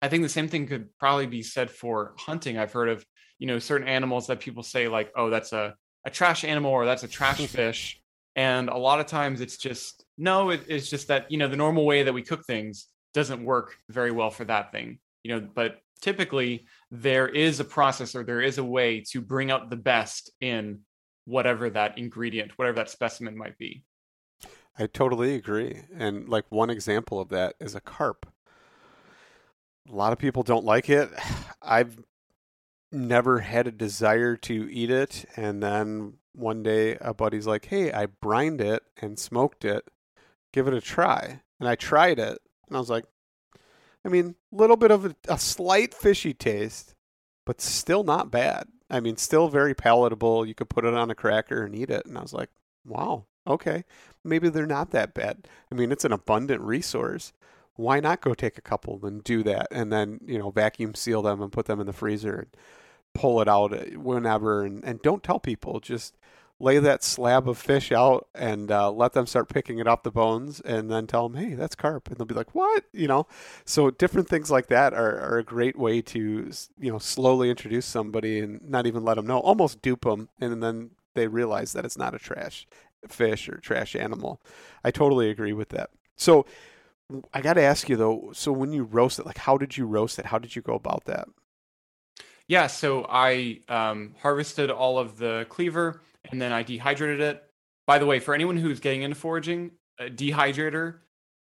I 0.00 0.08
think 0.08 0.22
the 0.22 0.28
same 0.28 0.48
thing 0.48 0.66
could 0.66 0.96
probably 0.98 1.26
be 1.26 1.42
said 1.42 1.70
for 1.70 2.14
hunting. 2.18 2.58
I've 2.58 2.72
heard 2.72 2.88
of, 2.88 3.04
you 3.38 3.46
know, 3.46 3.58
certain 3.58 3.88
animals 3.88 4.26
that 4.26 4.40
people 4.40 4.62
say 4.62 4.88
like, 4.88 5.12
oh, 5.16 5.30
that's 5.30 5.52
a, 5.52 5.74
a 6.04 6.10
trash 6.10 6.44
animal 6.44 6.70
or 6.70 6.84
that's 6.84 7.02
a 7.02 7.08
trash 7.08 7.38
mm-hmm. 7.38 7.46
fish. 7.46 8.00
And 8.36 8.68
a 8.68 8.76
lot 8.76 9.00
of 9.00 9.06
times 9.06 9.40
it's 9.40 9.56
just, 9.56 10.04
no, 10.16 10.50
it, 10.50 10.62
it's 10.68 10.88
just 10.88 11.08
that, 11.08 11.30
you 11.30 11.38
know, 11.38 11.48
the 11.48 11.56
normal 11.56 11.84
way 11.84 12.02
that 12.02 12.12
we 12.12 12.22
cook 12.22 12.44
things 12.44 12.86
doesn't 13.14 13.44
work 13.44 13.76
very 13.88 14.12
well 14.12 14.30
for 14.30 14.44
that 14.44 14.70
thing, 14.70 14.98
you 15.24 15.34
know, 15.34 15.48
but 15.54 15.80
typically 16.00 16.66
there 16.90 17.28
is 17.28 17.60
a 17.60 17.64
process 17.64 18.14
or 18.14 18.22
there 18.22 18.40
is 18.40 18.58
a 18.58 18.64
way 18.64 19.02
to 19.10 19.20
bring 19.20 19.50
out 19.50 19.70
the 19.70 19.76
best 19.76 20.30
in 20.40 20.80
whatever 21.24 21.68
that 21.70 21.98
ingredient, 21.98 22.52
whatever 22.56 22.76
that 22.76 22.90
specimen 22.90 23.36
might 23.36 23.58
be. 23.58 23.84
I 24.78 24.86
totally 24.86 25.34
agree. 25.34 25.82
And 25.96 26.28
like 26.28 26.44
one 26.50 26.70
example 26.70 27.20
of 27.20 27.30
that 27.30 27.56
is 27.60 27.74
a 27.74 27.80
carp. 27.80 28.26
A 29.90 29.94
lot 29.94 30.12
of 30.12 30.18
people 30.18 30.42
don't 30.42 30.64
like 30.64 30.88
it. 30.88 31.10
I've 31.62 31.98
never 32.90 33.40
had 33.40 33.66
a 33.66 33.72
desire 33.72 34.36
to 34.36 34.68
eat 34.70 34.90
it. 34.90 35.24
And 35.36 35.62
then 35.62 36.14
one 36.34 36.62
day 36.62 36.96
a 37.00 37.12
buddy's 37.12 37.46
like, 37.46 37.66
hey, 37.66 37.92
I 37.92 38.06
brined 38.06 38.60
it 38.60 38.82
and 39.00 39.18
smoked 39.18 39.64
it. 39.64 39.88
Give 40.52 40.66
it 40.66 40.74
a 40.74 40.80
try. 40.80 41.40
And 41.60 41.68
I 41.68 41.74
tried 41.74 42.18
it. 42.18 42.38
And 42.68 42.76
I 42.76 42.80
was 42.80 42.90
like, 42.90 43.04
I 44.04 44.08
mean, 44.08 44.36
a 44.52 44.56
little 44.56 44.76
bit 44.76 44.90
of 44.90 45.04
a, 45.04 45.16
a 45.28 45.38
slight 45.38 45.92
fishy 45.92 46.32
taste, 46.32 46.94
but 47.44 47.60
still 47.60 48.04
not 48.04 48.30
bad. 48.30 48.68
I 48.88 49.00
mean, 49.00 49.16
still 49.16 49.48
very 49.48 49.74
palatable. 49.74 50.46
You 50.46 50.54
could 50.54 50.70
put 50.70 50.84
it 50.84 50.94
on 50.94 51.10
a 51.10 51.14
cracker 51.14 51.64
and 51.64 51.74
eat 51.74 51.90
it. 51.90 52.06
And 52.06 52.16
I 52.16 52.22
was 52.22 52.32
like, 52.32 52.50
wow, 52.86 53.26
okay 53.46 53.84
maybe 54.28 54.48
they're 54.48 54.66
not 54.66 54.90
that 54.90 55.14
bad. 55.14 55.48
I 55.72 55.74
mean, 55.74 55.90
it's 55.90 56.04
an 56.04 56.12
abundant 56.12 56.60
resource. 56.60 57.32
Why 57.78 58.00
not 58.00 58.20
go 58.20 58.34
take 58.34 58.58
a 58.58 58.60
couple 58.60 58.98
and 59.06 59.22
do 59.22 59.44
that, 59.44 59.68
and 59.70 59.92
then 59.92 60.20
you 60.26 60.36
know 60.36 60.50
vacuum 60.50 60.96
seal 60.96 61.22
them 61.22 61.40
and 61.40 61.52
put 61.52 61.66
them 61.66 61.78
in 61.78 61.86
the 61.86 61.92
freezer 61.92 62.34
and 62.34 62.48
pull 63.14 63.40
it 63.40 63.46
out 63.46 63.70
whenever, 63.96 64.64
and, 64.64 64.84
and 64.84 65.00
don't 65.00 65.22
tell 65.22 65.38
people. 65.38 65.78
Just 65.78 66.16
lay 66.58 66.80
that 66.80 67.04
slab 67.04 67.48
of 67.48 67.56
fish 67.56 67.92
out 67.92 68.26
and 68.34 68.72
uh, 68.72 68.90
let 68.90 69.12
them 69.12 69.28
start 69.28 69.48
picking 69.48 69.78
it 69.78 69.86
off 69.86 70.02
the 70.02 70.10
bones, 70.10 70.60
and 70.62 70.90
then 70.90 71.06
tell 71.06 71.28
them, 71.28 71.40
hey, 71.40 71.54
that's 71.54 71.76
carp, 71.76 72.08
and 72.08 72.16
they'll 72.16 72.26
be 72.26 72.34
like, 72.34 72.52
what? 72.52 72.82
You 72.92 73.06
know. 73.06 73.28
So 73.64 73.92
different 73.92 74.28
things 74.28 74.50
like 74.50 74.66
that 74.66 74.92
are, 74.92 75.16
are 75.20 75.38
a 75.38 75.44
great 75.44 75.78
way 75.78 76.02
to 76.02 76.50
you 76.80 76.90
know 76.90 76.98
slowly 76.98 77.48
introduce 77.48 77.86
somebody 77.86 78.40
and 78.40 78.60
not 78.68 78.88
even 78.88 79.04
let 79.04 79.14
them 79.14 79.26
know, 79.28 79.38
almost 79.38 79.82
dupe 79.82 80.04
them, 80.04 80.30
and 80.40 80.60
then 80.60 80.90
they 81.14 81.28
realize 81.28 81.74
that 81.74 81.84
it's 81.84 81.96
not 81.96 82.12
a 82.12 82.18
trash 82.18 82.66
fish 83.06 83.48
or 83.48 83.58
trash 83.58 83.94
animal. 83.94 84.40
I 84.82 84.90
totally 84.90 85.30
agree 85.30 85.52
with 85.52 85.68
that. 85.68 85.90
So 86.16 86.44
I 87.32 87.40
got 87.40 87.54
to 87.54 87.62
ask 87.62 87.88
you 87.88 87.96
though. 87.96 88.30
So 88.34 88.52
when 88.52 88.72
you 88.72 88.84
roast 88.84 89.18
it, 89.18 89.26
like 89.26 89.38
how 89.38 89.56
did 89.56 89.76
you 89.76 89.86
roast 89.86 90.18
it? 90.18 90.26
How 90.26 90.38
did 90.38 90.54
you 90.54 90.62
go 90.62 90.74
about 90.74 91.04
that? 91.06 91.28
Yeah, 92.46 92.66
so 92.66 93.06
I 93.08 93.60
um, 93.68 94.14
harvested 94.20 94.70
all 94.70 94.98
of 94.98 95.18
the 95.18 95.46
cleaver 95.48 96.00
and 96.30 96.40
then 96.40 96.52
I 96.52 96.62
dehydrated 96.62 97.20
it. 97.20 97.44
By 97.86 97.98
the 97.98 98.06
way, 98.06 98.20
for 98.20 98.34
anyone 98.34 98.56
who's 98.56 98.80
getting 98.80 99.02
into 99.02 99.16
foraging, 99.16 99.72
a 99.98 100.04
dehydrator 100.04 100.96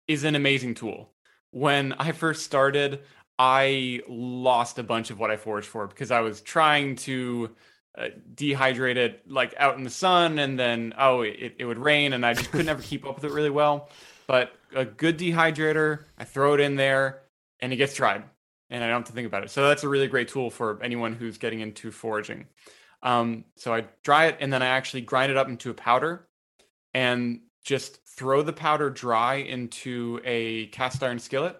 is 0.07 0.23
an 0.23 0.35
amazing 0.35 0.75
tool. 0.75 1.09
When 1.51 1.93
I 1.93 2.11
first 2.11 2.43
started, 2.43 3.01
I 3.39 4.01
lost 4.07 4.79
a 4.79 4.83
bunch 4.83 5.09
of 5.09 5.19
what 5.19 5.31
I 5.31 5.37
foraged 5.37 5.67
for 5.67 5.87
because 5.87 6.11
I 6.11 6.21
was 6.21 6.41
trying 6.41 6.95
to 6.97 7.55
uh, 7.97 8.07
dehydrate 8.33 8.95
it 8.95 9.29
like 9.29 9.53
out 9.57 9.77
in 9.77 9.83
the 9.83 9.89
sun 9.89 10.39
and 10.39 10.57
then 10.57 10.93
oh 10.97 11.21
it, 11.21 11.55
it 11.59 11.65
would 11.65 11.77
rain 11.77 12.13
and 12.13 12.25
i 12.25 12.33
just 12.33 12.51
could 12.51 12.65
never 12.65 12.81
keep 12.91 13.05
up 13.05 13.13
with 13.13 13.23
it 13.23 13.31
really 13.31 13.51
well 13.51 13.87
but 14.25 14.55
a 14.75 14.85
good 14.85 15.17
dehydrator 15.17 16.03
i 16.17 16.23
throw 16.23 16.53
it 16.53 16.59
in 16.59 16.75
there 16.75 17.23
and 17.59 17.71
it 17.73 17.77
gets 17.77 17.93
dried 17.93 18.23
and 18.69 18.83
i 18.83 18.87
don't 18.87 19.01
have 19.01 19.07
to 19.07 19.13
think 19.13 19.27
about 19.27 19.43
it. 19.43 19.49
So 19.51 19.67
that's 19.67 19.83
a 19.83 19.89
really 19.89 20.07
great 20.07 20.27
tool 20.27 20.49
for 20.49 20.81
anyone 20.81 21.13
who's 21.13 21.37
getting 21.37 21.59
into 21.59 21.91
foraging. 21.91 22.47
Um, 23.01 23.45
so 23.57 23.73
i 23.73 23.85
dry 24.03 24.27
it 24.27 24.37
and 24.39 24.51
then 24.51 24.61
i 24.61 24.67
actually 24.67 25.01
grind 25.01 25.31
it 25.31 25.37
up 25.37 25.47
into 25.47 25.69
a 25.69 25.73
powder 25.73 26.27
and 26.93 27.41
just 27.63 27.99
throw 28.05 28.41
the 28.41 28.53
powder 28.53 28.89
dry 28.89 29.35
into 29.35 30.19
a 30.23 30.67
cast 30.67 31.03
iron 31.03 31.19
skillet 31.19 31.59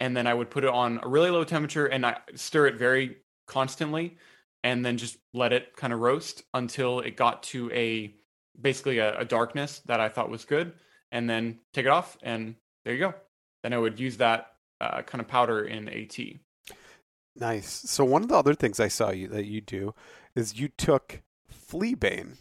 and 0.00 0.16
then 0.16 0.26
i 0.26 0.34
would 0.34 0.50
put 0.50 0.64
it 0.64 0.70
on 0.70 1.00
a 1.02 1.08
really 1.08 1.30
low 1.30 1.44
temperature 1.44 1.86
and 1.86 2.04
i 2.04 2.16
stir 2.34 2.66
it 2.66 2.76
very 2.76 3.16
constantly 3.46 4.18
and 4.64 4.84
then 4.84 4.96
just 4.96 5.18
let 5.34 5.52
it 5.52 5.76
kind 5.76 5.92
of 5.92 6.00
roast 6.00 6.42
until 6.54 7.00
it 7.00 7.16
got 7.16 7.42
to 7.44 7.70
a 7.72 8.14
basically 8.60 8.98
a, 8.98 9.18
a, 9.18 9.24
darkness 9.24 9.80
that 9.86 10.00
I 10.00 10.08
thought 10.08 10.30
was 10.30 10.44
good, 10.44 10.72
and 11.14 11.30
then 11.30 11.60
take 11.72 11.86
it 11.86 11.90
off, 11.90 12.18
and 12.22 12.56
there 12.84 12.92
you 12.92 12.98
go. 12.98 13.14
Then 13.62 13.72
I 13.72 13.78
would 13.78 13.98
use 13.98 14.18
that 14.18 14.52
uh, 14.80 15.02
kind 15.02 15.22
of 15.22 15.28
powder 15.28 15.64
in 15.64 15.88
a 15.88 16.04
tea. 16.04 16.40
Nice. 17.36 17.68
So 17.86 18.04
one 18.04 18.22
of 18.22 18.28
the 18.28 18.36
other 18.36 18.54
things 18.54 18.80
I 18.80 18.88
saw 18.88 19.10
you 19.10 19.28
that 19.28 19.46
you 19.46 19.60
do 19.60 19.94
is 20.34 20.58
you 20.58 20.68
took 20.68 21.22
fleabane, 21.50 22.38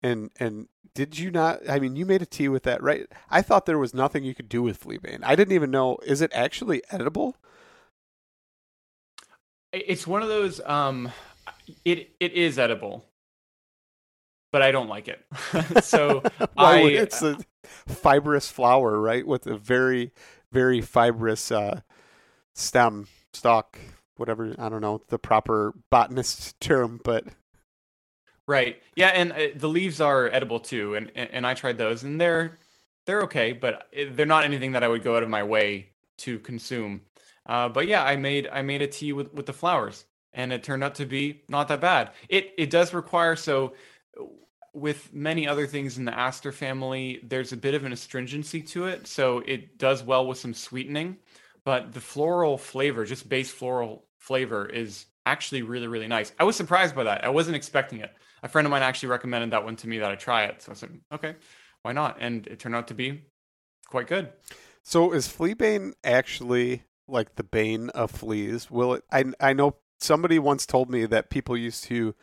and 0.00 0.30
and 0.38 0.68
did 0.94 1.18
you 1.18 1.30
not? 1.32 1.68
I 1.68 1.80
mean, 1.80 1.96
you 1.96 2.06
made 2.06 2.22
a 2.22 2.26
tea 2.26 2.48
with 2.48 2.62
that, 2.62 2.82
right? 2.82 3.06
I 3.28 3.42
thought 3.42 3.66
there 3.66 3.78
was 3.78 3.92
nothing 3.92 4.22
you 4.22 4.34
could 4.34 4.48
do 4.48 4.62
with 4.62 4.80
fleabane. 4.80 5.20
I 5.24 5.34
didn't 5.34 5.54
even 5.54 5.72
know. 5.72 5.98
Is 6.04 6.20
it 6.20 6.30
actually 6.32 6.82
edible? 6.90 7.36
It's 9.72 10.06
one 10.06 10.22
of 10.22 10.28
those. 10.28 10.60
Um, 10.60 11.10
it 11.84 12.14
it 12.20 12.32
is 12.32 12.60
edible, 12.60 13.04
but 14.52 14.62
I 14.62 14.70
don't 14.70 14.88
like 14.88 15.08
it. 15.08 15.24
so 15.84 16.22
I, 16.56 16.82
it's 16.82 17.22
a 17.22 17.38
fibrous 17.64 18.50
flower, 18.50 19.00
right, 19.00 19.26
with 19.26 19.46
a 19.46 19.56
very 19.56 20.12
very 20.50 20.80
fibrous 20.80 21.50
uh, 21.50 21.80
stem 22.54 23.08
stalk. 23.32 23.78
Whatever 24.16 24.54
I 24.58 24.68
don't 24.68 24.82
know 24.82 25.02
the 25.08 25.18
proper 25.18 25.74
botanist 25.90 26.60
term, 26.60 27.00
but 27.02 27.24
right, 28.46 28.80
yeah, 28.94 29.08
and 29.08 29.32
uh, 29.32 29.46
the 29.56 29.68
leaves 29.68 30.00
are 30.00 30.28
edible 30.28 30.60
too, 30.60 30.94
and, 30.94 31.10
and 31.14 31.46
I 31.46 31.54
tried 31.54 31.78
those, 31.78 32.02
and 32.04 32.20
they're 32.20 32.58
they're 33.06 33.22
okay, 33.22 33.52
but 33.52 33.88
they're 34.12 34.26
not 34.26 34.44
anything 34.44 34.72
that 34.72 34.84
I 34.84 34.88
would 34.88 35.02
go 35.02 35.16
out 35.16 35.22
of 35.22 35.28
my 35.28 35.42
way 35.42 35.88
to 36.18 36.38
consume. 36.38 37.02
Uh, 37.46 37.68
but 37.68 37.88
yeah, 37.88 38.04
I 38.04 38.16
made 38.16 38.48
I 38.52 38.62
made 38.62 38.82
a 38.82 38.86
tea 38.86 39.12
with 39.12 39.32
with 39.34 39.46
the 39.46 39.52
flowers, 39.52 40.04
and 40.32 40.52
it 40.52 40.62
turned 40.62 40.84
out 40.84 40.94
to 40.96 41.06
be 41.06 41.42
not 41.48 41.68
that 41.68 41.80
bad. 41.80 42.10
It 42.28 42.52
it 42.58 42.70
does 42.70 42.94
require 42.94 43.34
so 43.34 43.72
with 44.74 45.12
many 45.12 45.46
other 45.46 45.66
things 45.66 45.98
in 45.98 46.04
the 46.04 46.18
aster 46.18 46.52
family, 46.52 47.20
there's 47.22 47.52
a 47.52 47.56
bit 47.56 47.74
of 47.74 47.84
an 47.84 47.92
astringency 47.92 48.62
to 48.62 48.86
it, 48.86 49.06
so 49.06 49.38
it 49.46 49.78
does 49.78 50.02
well 50.02 50.26
with 50.26 50.38
some 50.38 50.54
sweetening. 50.54 51.18
But 51.64 51.92
the 51.92 52.00
floral 52.00 52.58
flavor, 52.58 53.04
just 53.04 53.28
base 53.28 53.50
floral 53.50 54.06
flavor, 54.18 54.66
is 54.66 55.06
actually 55.24 55.62
really 55.62 55.86
really 55.86 56.08
nice. 56.08 56.32
I 56.38 56.44
was 56.44 56.56
surprised 56.56 56.94
by 56.94 57.04
that. 57.04 57.24
I 57.24 57.28
wasn't 57.28 57.56
expecting 57.56 58.00
it. 58.00 58.12
A 58.42 58.48
friend 58.48 58.66
of 58.66 58.70
mine 58.70 58.82
actually 58.82 59.10
recommended 59.10 59.52
that 59.52 59.64
one 59.64 59.76
to 59.76 59.88
me 59.88 59.98
that 59.98 60.10
I 60.10 60.16
try 60.16 60.44
it, 60.44 60.62
so 60.62 60.72
I 60.72 60.74
said, 60.74 60.98
okay, 61.12 61.36
why 61.82 61.92
not? 61.92 62.16
And 62.20 62.46
it 62.48 62.58
turned 62.58 62.74
out 62.74 62.88
to 62.88 62.94
be 62.94 63.22
quite 63.88 64.08
good. 64.08 64.32
So 64.82 65.12
is 65.12 65.28
fleabane 65.28 65.92
actually 66.02 66.82
like 67.06 67.36
the 67.36 67.44
bane 67.44 67.90
of 67.90 68.10
fleas? 68.10 68.70
Will 68.70 68.94
it? 68.94 69.04
I 69.12 69.24
I 69.38 69.52
know 69.52 69.76
somebody 70.00 70.38
once 70.38 70.66
told 70.66 70.90
me 70.90 71.06
that 71.06 71.30
people 71.30 71.56
used 71.56 71.84
to 71.84 72.14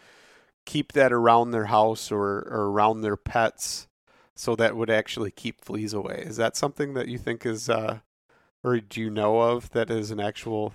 keep 0.65 0.93
that 0.93 1.12
around 1.12 1.52
their 1.52 1.65
house 1.65 2.12
or, 2.12 2.39
or 2.50 2.69
around 2.69 3.02
their 3.02 3.17
pets, 3.17 3.88
so 4.36 4.56
that 4.56 4.76
would 4.76 4.89
actually 4.89 5.32
keep 5.32 5.62
fleas 5.62 5.93
away. 5.93 6.24
Is 6.26 6.38
that 6.38 6.56
something 6.56 6.93
that 6.93 7.08
you 7.08 7.17
think 7.17 7.45
is, 7.45 7.69
uh, 7.69 8.00
or 8.63 8.80
do 8.80 9.02
you 9.02 9.10
know 9.10 9.41
of 9.41 9.72
that 9.72 9.89
is 9.89 10.12
an 10.12 10.19
actual 10.19 10.74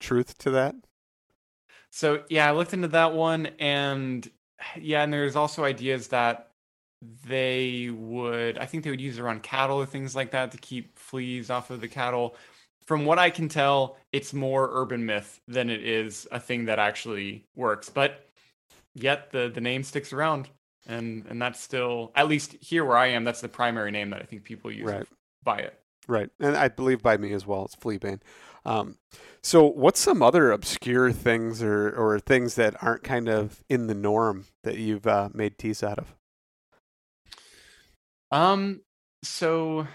truth 0.00 0.38
to 0.38 0.50
that? 0.50 0.74
So 1.90 2.24
yeah, 2.28 2.48
I 2.48 2.52
looked 2.52 2.74
into 2.74 2.88
that 2.88 3.14
one, 3.14 3.46
and 3.58 4.28
yeah, 4.76 5.02
and 5.02 5.12
there's 5.12 5.36
also 5.36 5.64
ideas 5.64 6.08
that 6.08 6.50
they 7.26 7.90
would, 7.90 8.58
I 8.58 8.66
think 8.66 8.84
they 8.84 8.90
would 8.90 9.00
use 9.00 9.18
around 9.18 9.42
cattle 9.42 9.78
or 9.78 9.86
things 9.86 10.16
like 10.16 10.30
that 10.32 10.50
to 10.52 10.58
keep 10.58 10.98
fleas 10.98 11.50
off 11.50 11.70
of 11.70 11.80
the 11.80 11.88
cattle 11.88 12.36
from 12.86 13.04
what 13.04 13.18
I 13.18 13.30
can 13.30 13.48
tell, 13.48 13.96
it's 14.12 14.32
more 14.32 14.70
urban 14.72 15.04
myth 15.04 15.40
than 15.48 15.68
it 15.70 15.84
is 15.84 16.26
a 16.30 16.40
thing 16.40 16.66
that 16.66 16.78
actually 16.78 17.44
works. 17.56 17.90
But 17.90 18.25
yet 18.96 19.30
the 19.30 19.48
the 19.54 19.60
name 19.60 19.82
sticks 19.84 20.12
around. 20.12 20.48
and 20.88 21.26
and 21.26 21.40
that's 21.42 21.60
still 21.60 22.12
at 22.14 22.28
least 22.28 22.56
here 22.60 22.84
where 22.84 22.96
I 22.96 23.08
am. 23.08 23.24
That's 23.24 23.40
the 23.40 23.48
primary 23.48 23.90
name 23.90 24.10
that 24.10 24.22
I 24.22 24.24
think 24.24 24.44
people 24.44 24.70
use 24.72 24.86
Right. 24.90 25.06
by 25.44 25.58
it. 25.58 25.78
Right, 26.08 26.30
and 26.38 26.56
I 26.56 26.68
believe 26.68 27.02
by 27.02 27.16
me 27.16 27.32
as 27.32 27.44
well. 27.46 27.64
It's 27.64 27.74
Fleabane. 27.74 28.20
Um, 28.64 28.98
so, 29.42 29.64
what's 29.66 29.98
some 30.00 30.22
other 30.22 30.52
obscure 30.52 31.10
things 31.12 31.62
or 31.62 31.90
or 31.90 32.20
things 32.20 32.54
that 32.56 32.80
aren't 32.82 33.02
kind 33.02 33.28
of 33.28 33.64
in 33.68 33.88
the 33.88 33.94
norm 33.94 34.46
that 34.62 34.76
you've 34.76 35.06
uh, 35.06 35.28
made 35.34 35.58
teas 35.58 35.82
out 35.82 35.98
of? 35.98 36.14
Um, 38.30 38.80
so 39.22 39.86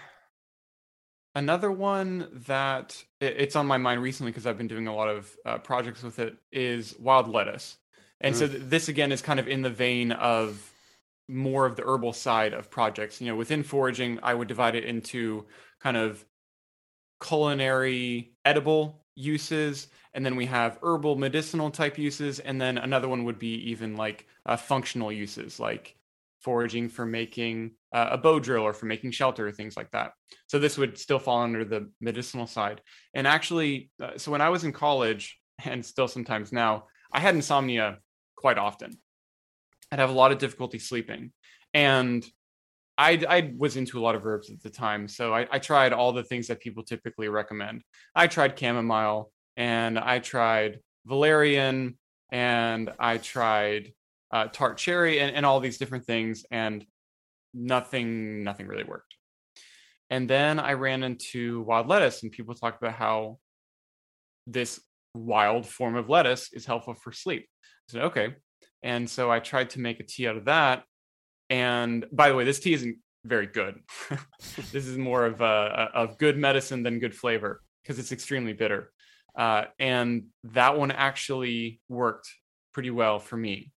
another 1.35 1.71
one 1.71 2.27
that 2.47 3.01
it's 3.19 3.55
on 3.55 3.67
my 3.67 3.77
mind 3.77 4.01
recently 4.01 4.31
because 4.31 4.45
I've 4.47 4.57
been 4.57 4.67
doing 4.67 4.87
a 4.87 4.95
lot 4.95 5.09
of 5.09 5.35
uh, 5.45 5.57
projects 5.59 6.03
with 6.03 6.19
it 6.19 6.35
is 6.51 6.97
wild 6.99 7.27
lettuce, 7.27 7.77
and 8.21 8.35
so 8.35 8.47
th- 8.47 8.63
this 8.63 8.87
again 8.87 9.11
is 9.11 9.21
kind 9.21 9.39
of 9.39 9.47
in 9.47 9.61
the 9.61 9.69
vein 9.69 10.11
of 10.11 10.71
more 11.27 11.65
of 11.65 11.75
the 11.75 11.83
herbal 11.83 12.13
side 12.13 12.53
of 12.53 12.69
projects. 12.69 13.21
You 13.21 13.27
know, 13.27 13.35
within 13.35 13.63
foraging, 13.63 14.19
I 14.21 14.33
would 14.33 14.47
divide 14.47 14.75
it 14.75 14.85
into 14.85 15.45
kind 15.79 15.97
of 15.97 16.23
culinary 17.21 18.33
edible 18.43 19.05
uses 19.15 19.87
and 20.13 20.25
then 20.25 20.35
we 20.35 20.45
have 20.45 20.79
herbal 20.81 21.15
medicinal 21.15 21.69
type 21.69 21.97
uses 21.97 22.39
and 22.39 22.59
then 22.59 22.77
another 22.77 23.07
one 23.07 23.23
would 23.23 23.37
be 23.37 23.69
even 23.69 23.95
like 23.95 24.25
uh, 24.45 24.57
functional 24.57 25.11
uses 25.11 25.59
like 25.59 25.95
foraging 26.39 26.89
for 26.89 27.05
making 27.05 27.71
uh, 27.93 28.09
a 28.11 28.17
bow 28.17 28.39
drill 28.39 28.63
or 28.63 28.73
for 28.73 28.87
making 28.87 29.11
shelter 29.11 29.47
or 29.47 29.51
things 29.51 29.77
like 29.77 29.91
that. 29.91 30.13
So 30.47 30.57
this 30.57 30.77
would 30.77 30.97
still 30.97 31.19
fall 31.19 31.43
under 31.43 31.63
the 31.63 31.91
medicinal 31.99 32.47
side. 32.47 32.81
And 33.13 33.27
actually 33.27 33.91
uh, 34.01 34.17
so 34.17 34.31
when 34.31 34.41
i 34.41 34.49
was 34.49 34.63
in 34.63 34.71
college 34.71 35.39
and 35.65 35.85
still 35.85 36.07
sometimes 36.07 36.51
now 36.51 36.85
i 37.13 37.19
had 37.19 37.35
insomnia 37.35 37.99
quite 38.41 38.57
often 38.57 38.91
i'd 39.91 39.99
have 39.99 40.09
a 40.09 40.13
lot 40.13 40.31
of 40.31 40.37
difficulty 40.37 40.79
sleeping 40.79 41.31
and 41.73 42.25
I, 42.97 43.23
I 43.27 43.53
was 43.57 43.77
into 43.77 43.99
a 43.99 44.03
lot 44.03 44.13
of 44.13 44.25
herbs 44.27 44.51
at 44.51 44.61
the 44.61 44.69
time, 44.69 45.07
so 45.07 45.33
I, 45.33 45.47
I 45.49 45.57
tried 45.57 45.91
all 45.91 46.11
the 46.11 46.23
things 46.23 46.47
that 46.47 46.59
people 46.59 46.83
typically 46.83 47.29
recommend. 47.29 47.81
I 48.13 48.27
tried 48.27 48.59
chamomile, 48.59 49.31
and 49.57 49.97
I 49.97 50.19
tried 50.19 50.79
valerian, 51.05 51.97
and 52.31 52.91
I 52.99 53.17
tried 53.17 53.93
uh, 54.31 54.47
tart 54.51 54.77
cherry, 54.77 55.19
and, 55.19 55.35
and 55.35 55.47
all 55.47 55.59
these 55.59 55.79
different 55.79 56.05
things, 56.05 56.45
and 56.51 56.85
nothing 57.55 58.43
nothing 58.43 58.67
really 58.67 58.83
worked. 58.83 59.15
And 60.11 60.29
then 60.29 60.59
I 60.59 60.73
ran 60.73 61.01
into 61.01 61.61
wild 61.61 61.87
lettuce, 61.87 62.21
and 62.21 62.31
people 62.31 62.53
talk 62.53 62.77
about 62.77 62.93
how 62.93 63.39
this 64.45 64.79
wild 65.15 65.65
form 65.65 65.95
of 65.95 66.09
lettuce 66.09 66.53
is 66.53 66.65
helpful 66.65 66.93
for 66.93 67.11
sleep. 67.11 67.47
Said, 67.91 68.03
okay. 68.03 68.35
And 68.83 69.09
so 69.09 69.31
I 69.31 69.39
tried 69.39 69.71
to 69.71 69.79
make 69.79 69.99
a 69.99 70.03
tea 70.03 70.27
out 70.27 70.37
of 70.37 70.45
that. 70.45 70.83
And 71.49 72.05
by 72.11 72.29
the 72.29 72.35
way, 72.35 72.45
this 72.45 72.59
tea 72.59 72.73
isn't 72.73 72.97
very 73.25 73.47
good. 73.47 73.79
this 74.71 74.87
is 74.87 74.97
more 74.97 75.25
of 75.25 75.41
a, 75.41 75.89
of 75.93 76.17
good 76.17 76.37
medicine 76.37 76.83
than 76.83 76.99
good 76.99 77.13
flavor 77.13 77.61
because 77.83 77.99
it's 77.99 78.11
extremely 78.11 78.53
bitter. 78.53 78.91
Uh, 79.35 79.65
and 79.79 80.25
that 80.45 80.77
one 80.77 80.91
actually 80.91 81.79
worked 81.89 82.29
pretty 82.73 82.89
well 82.89 83.19
for 83.19 83.37
me. 83.37 83.71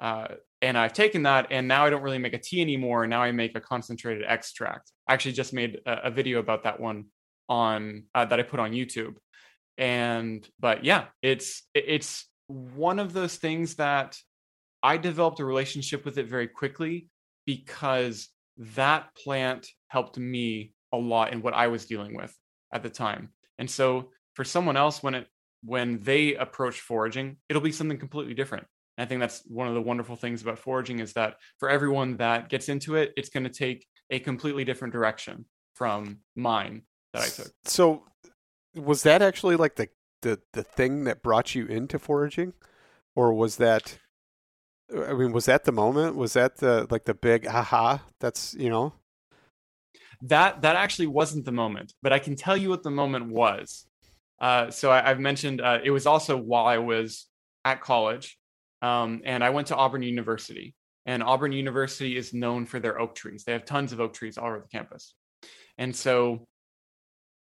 Uh, 0.00 0.28
and 0.60 0.78
I've 0.78 0.92
taken 0.92 1.24
that, 1.24 1.48
and 1.50 1.66
now 1.66 1.84
I 1.84 1.90
don't 1.90 2.02
really 2.02 2.18
make 2.18 2.34
a 2.34 2.38
tea 2.38 2.60
anymore. 2.60 3.06
Now 3.06 3.22
I 3.22 3.32
make 3.32 3.56
a 3.56 3.60
concentrated 3.60 4.24
extract. 4.26 4.92
I 5.08 5.14
actually 5.14 5.32
just 5.32 5.52
made 5.52 5.80
a, 5.86 6.06
a 6.06 6.10
video 6.10 6.38
about 6.38 6.64
that 6.64 6.80
one 6.80 7.06
on 7.48 8.04
uh, 8.14 8.24
that 8.24 8.38
I 8.38 8.42
put 8.42 8.60
on 8.60 8.72
YouTube. 8.72 9.14
And 9.78 10.46
but 10.60 10.84
yeah, 10.84 11.06
it's 11.22 11.64
it's 11.74 12.26
one 12.52 12.98
of 12.98 13.12
those 13.12 13.36
things 13.36 13.76
that 13.76 14.16
I 14.82 14.96
developed 14.96 15.40
a 15.40 15.44
relationship 15.44 16.04
with 16.04 16.18
it 16.18 16.26
very 16.26 16.48
quickly 16.48 17.08
because 17.46 18.28
that 18.56 19.14
plant 19.16 19.66
helped 19.88 20.18
me 20.18 20.74
a 20.92 20.96
lot 20.96 21.32
in 21.32 21.42
what 21.42 21.54
I 21.54 21.68
was 21.68 21.86
dealing 21.86 22.14
with 22.16 22.36
at 22.72 22.82
the 22.82 22.90
time. 22.90 23.30
And 23.58 23.70
so 23.70 24.10
for 24.34 24.44
someone 24.44 24.76
else 24.76 25.02
when 25.02 25.14
it 25.14 25.26
when 25.64 26.00
they 26.00 26.34
approach 26.34 26.80
foraging, 26.80 27.36
it'll 27.48 27.62
be 27.62 27.70
something 27.70 27.98
completely 27.98 28.34
different. 28.34 28.66
And 28.98 29.06
I 29.06 29.08
think 29.08 29.20
that's 29.20 29.42
one 29.46 29.68
of 29.68 29.74
the 29.74 29.80
wonderful 29.80 30.16
things 30.16 30.42
about 30.42 30.58
foraging 30.58 30.98
is 30.98 31.12
that 31.12 31.36
for 31.58 31.70
everyone 31.70 32.16
that 32.16 32.48
gets 32.48 32.68
into 32.68 32.96
it, 32.96 33.12
it's 33.16 33.28
going 33.28 33.44
to 33.44 33.50
take 33.50 33.86
a 34.10 34.18
completely 34.18 34.64
different 34.64 34.92
direction 34.92 35.44
from 35.74 36.18
mine 36.34 36.82
that 37.12 37.22
I 37.22 37.28
took. 37.28 37.52
So, 37.64 38.04
was 38.74 39.04
that 39.04 39.22
actually 39.22 39.56
like 39.56 39.76
the 39.76 39.88
the 40.22 40.40
the 40.52 40.62
thing 40.62 41.04
that 41.04 41.22
brought 41.22 41.54
you 41.54 41.66
into 41.66 41.98
foraging, 41.98 42.54
or 43.14 43.32
was 43.32 43.56
that? 43.56 43.98
I 44.94 45.12
mean, 45.14 45.32
was 45.32 45.46
that 45.46 45.64
the 45.64 45.72
moment? 45.72 46.16
Was 46.16 46.32
that 46.32 46.56
the 46.56 46.86
like 46.90 47.04
the 47.04 47.14
big 47.14 47.46
aha? 47.46 48.02
That's 48.20 48.54
you 48.54 48.70
know. 48.70 48.94
That 50.22 50.62
that 50.62 50.76
actually 50.76 51.08
wasn't 51.08 51.44
the 51.44 51.52
moment, 51.52 51.94
but 52.02 52.12
I 52.12 52.18
can 52.18 52.36
tell 52.36 52.56
you 52.56 52.68
what 52.68 52.82
the 52.82 52.90
moment 52.90 53.26
was. 53.26 53.86
Uh, 54.40 54.70
so 54.70 54.90
I, 54.90 55.02
have 55.02 55.20
mentioned 55.20 55.60
uh, 55.60 55.78
it 55.84 55.90
was 55.90 56.06
also 56.06 56.36
while 56.36 56.66
I 56.66 56.78
was 56.78 57.28
at 57.64 57.80
college, 57.80 58.38
um, 58.82 59.22
and 59.24 59.44
I 59.44 59.50
went 59.50 59.68
to 59.68 59.76
Auburn 59.76 60.02
University. 60.02 60.74
And 61.04 61.22
Auburn 61.22 61.52
University 61.52 62.16
is 62.16 62.32
known 62.32 62.64
for 62.64 62.78
their 62.78 63.00
oak 63.00 63.14
trees. 63.14 63.42
They 63.44 63.52
have 63.52 63.64
tons 63.64 63.92
of 63.92 64.00
oak 64.00 64.14
trees 64.14 64.38
all 64.38 64.46
over 64.46 64.60
the 64.60 64.68
campus. 64.68 65.14
And 65.78 65.94
so, 65.94 66.46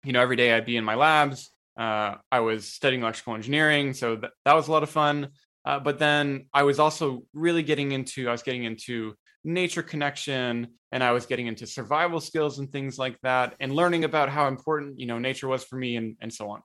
you 0.04 0.14
know, 0.14 0.22
every 0.22 0.36
day 0.36 0.54
I'd 0.54 0.66
be 0.66 0.78
in 0.78 0.84
my 0.84 0.96
labs. 0.96 1.52
Uh, 1.78 2.16
I 2.32 2.42
was 2.42 2.68
studying 2.68 3.02
electrical 3.02 3.36
engineering, 3.36 3.94
so 3.94 4.16
th- 4.16 4.32
that 4.46 4.54
was 4.54 4.68
a 4.68 4.72
lot 4.72 4.84
of 4.84 4.90
fun. 4.90 5.30
Uh, 5.64 5.80
but 5.80 6.00
then 6.00 6.48
I 6.54 6.64
was 6.64 6.80
also 6.80 7.24
really 7.34 7.64
getting 7.64 7.92
into 7.92 8.28
I 8.28 8.32
was 8.32 8.44
getting 8.44 8.64
into 8.64 9.14
nature 9.44 9.84
connection 9.84 10.68
and 10.92 11.04
I 11.04 11.12
was 11.12 11.26
getting 11.26 11.48
into 11.48 11.66
survival 11.66 12.20
skills 12.20 12.60
and 12.60 12.72
things 12.72 12.98
like 12.98 13.20
that 13.22 13.56
and 13.60 13.74
learning 13.74 14.04
about 14.04 14.30
how 14.30 14.48
important 14.48 15.00
you 15.00 15.06
know 15.06 15.20
nature 15.20 15.48
was 15.48 15.64
for 15.64 15.78
me 15.78 15.96
and 15.96 16.18
and 16.20 16.34
so 16.34 16.50
on. 16.50 16.62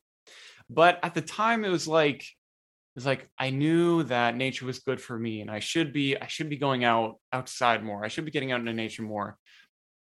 But 0.69 0.99
at 1.03 1.14
the 1.14 1.21
time 1.21 1.64
it 1.64 1.69
was 1.69 1.87
like 1.87 2.21
it 2.21 2.97
was 2.97 3.07
like 3.07 3.29
I 3.38 3.51
knew 3.51 4.03
that 4.05 4.37
nature 4.37 4.64
was 4.66 4.79
good 4.79 5.01
for 5.01 5.19
me 5.19 5.42
and 5.42 5.51
I 5.51 5.61
should 5.61 5.92
be 5.92 6.16
I 6.16 6.27
should 6.27 6.49
be 6.49 6.57
going 6.57 6.85
out 6.85 7.16
outside 7.33 7.85
more. 7.85 8.05
I 8.05 8.09
should 8.09 8.25
be 8.25 8.31
getting 8.31 8.53
out 8.53 8.61
into 8.61 8.73
nature 8.73 9.03
more. 9.03 9.37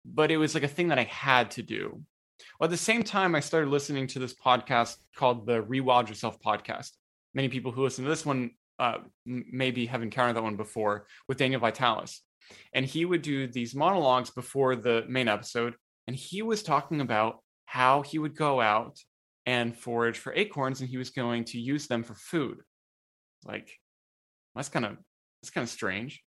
But 0.06 0.32
it 0.32 0.38
was 0.38 0.56
like 0.56 0.64
a 0.64 0.68
thing 0.68 0.88
that 0.88 1.00
I 1.00 1.04
had 1.04 1.52
to 1.52 1.64
do. 1.64 2.02
Well, 2.60 2.66
at 2.66 2.72
the 2.72 2.78
same 2.78 3.04
time, 3.04 3.36
I 3.36 3.40
started 3.40 3.70
listening 3.70 4.08
to 4.08 4.20
this 4.20 4.34
podcast 4.34 4.98
called 5.16 5.46
the 5.46 5.62
Rewild 5.62 6.10
Yourself 6.10 6.40
podcast. 6.40 6.92
Many 7.34 7.50
people 7.50 7.72
who 7.72 7.84
listen 7.84 8.04
to 8.04 8.10
this 8.10 8.26
one 8.26 8.52
uh, 8.80 9.00
maybe 9.26 9.86
have 9.86 10.02
encountered 10.02 10.36
that 10.36 10.44
one 10.44 10.56
before 10.56 11.06
with 11.28 11.38
Daniel 11.38 11.62
Vitalis. 11.62 12.22
And 12.74 12.86
he 12.86 13.06
would 13.06 13.22
do 13.22 13.48
these 13.48 13.76
monologues 13.76 14.30
before 14.30 14.76
the 14.76 15.06
main 15.08 15.28
episode. 15.28 15.76
And 16.08 16.16
he 16.16 16.42
was 16.42 16.64
talking 16.64 17.02
about 17.02 17.40
how 17.66 18.02
he 18.02 18.18
would 18.18 18.36
go 18.36 18.60
out 18.60 18.98
and 19.46 19.78
forage 19.78 20.18
for 20.18 20.34
acorns 20.34 20.82
and 20.82 20.90
he 20.90 20.98
was 20.98 21.12
going 21.12 21.44
to 21.46 21.60
use 21.60 21.88
them 21.88 22.04
for 22.04 22.16
food. 22.16 22.62
Like, 23.46 23.72
that's 24.56 24.70
kind 24.70 24.86
of 24.86 24.98
that's 25.42 25.52
kind 25.52 25.64
of 25.64 25.70
strange. 25.70 26.24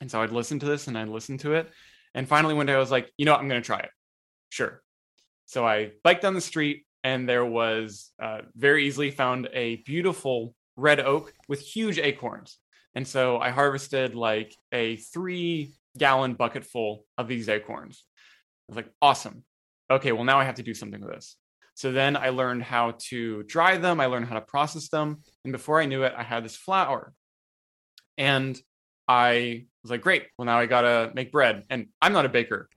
And 0.00 0.10
so 0.10 0.22
I'd 0.22 0.32
listen 0.32 0.58
to 0.60 0.66
this 0.66 0.86
and 0.86 0.96
I'd 0.96 1.08
listen 1.08 1.38
to 1.38 1.54
it. 1.54 1.70
And 2.14 2.28
finally 2.28 2.54
one 2.54 2.66
day 2.66 2.74
I 2.74 2.78
was 2.78 2.90
like, 2.90 3.10
you 3.16 3.24
know, 3.24 3.32
what? 3.32 3.40
I'm 3.40 3.48
going 3.48 3.60
to 3.60 3.66
try 3.66 3.80
it. 3.80 3.90
Sure. 4.50 4.82
So 5.46 5.66
I 5.66 5.92
biked 6.02 6.22
down 6.22 6.34
the 6.34 6.40
street 6.40 6.84
and 7.02 7.28
there 7.28 7.44
was 7.44 8.10
uh, 8.20 8.40
very 8.56 8.86
easily 8.86 9.10
found 9.10 9.48
a 9.52 9.76
beautiful 9.76 10.54
red 10.76 11.00
oak 11.00 11.32
with 11.48 11.60
huge 11.60 11.98
acorns. 11.98 12.58
And 12.94 13.06
so 13.06 13.38
I 13.38 13.50
harvested 13.50 14.14
like 14.14 14.54
a 14.72 14.96
three 14.96 15.74
gallon 15.98 16.34
bucket 16.34 16.64
full 16.64 17.04
of 17.18 17.28
these 17.28 17.48
acorns. 17.48 18.04
I 18.68 18.72
was 18.72 18.76
like, 18.76 18.90
awesome. 19.02 19.44
Okay, 19.90 20.12
well, 20.12 20.24
now 20.24 20.40
I 20.40 20.44
have 20.44 20.56
to 20.56 20.62
do 20.62 20.74
something 20.74 21.00
with 21.00 21.10
this. 21.10 21.36
So 21.74 21.92
then 21.92 22.16
I 22.16 22.28
learned 22.28 22.62
how 22.62 22.94
to 23.08 23.42
dry 23.44 23.76
them, 23.76 24.00
I 24.00 24.06
learned 24.06 24.26
how 24.26 24.36
to 24.36 24.40
process 24.40 24.88
them. 24.88 25.22
And 25.44 25.52
before 25.52 25.80
I 25.80 25.86
knew 25.86 26.04
it, 26.04 26.14
I 26.16 26.22
had 26.22 26.44
this 26.44 26.56
flour. 26.56 27.12
And 28.16 28.58
I 29.08 29.66
was 29.82 29.90
like, 29.90 30.00
great, 30.00 30.26
well, 30.38 30.46
now 30.46 30.58
I 30.58 30.66
gotta 30.66 31.10
make 31.14 31.32
bread. 31.32 31.64
And 31.68 31.88
I'm 32.00 32.12
not 32.12 32.26
a 32.26 32.30
baker, 32.30 32.68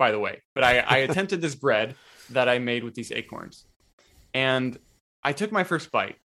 by 0.00 0.10
the 0.10 0.18
way, 0.18 0.40
but 0.54 0.64
I, 0.64 0.78
I 0.78 0.96
attempted 0.98 1.42
this 1.42 1.54
bread 1.54 1.94
that 2.30 2.48
I 2.48 2.58
made 2.58 2.84
with 2.84 2.94
these 2.94 3.12
acorns. 3.12 3.66
And 4.32 4.78
I 5.22 5.34
took 5.34 5.52
my 5.52 5.62
first 5.62 5.92
bite 5.92 6.16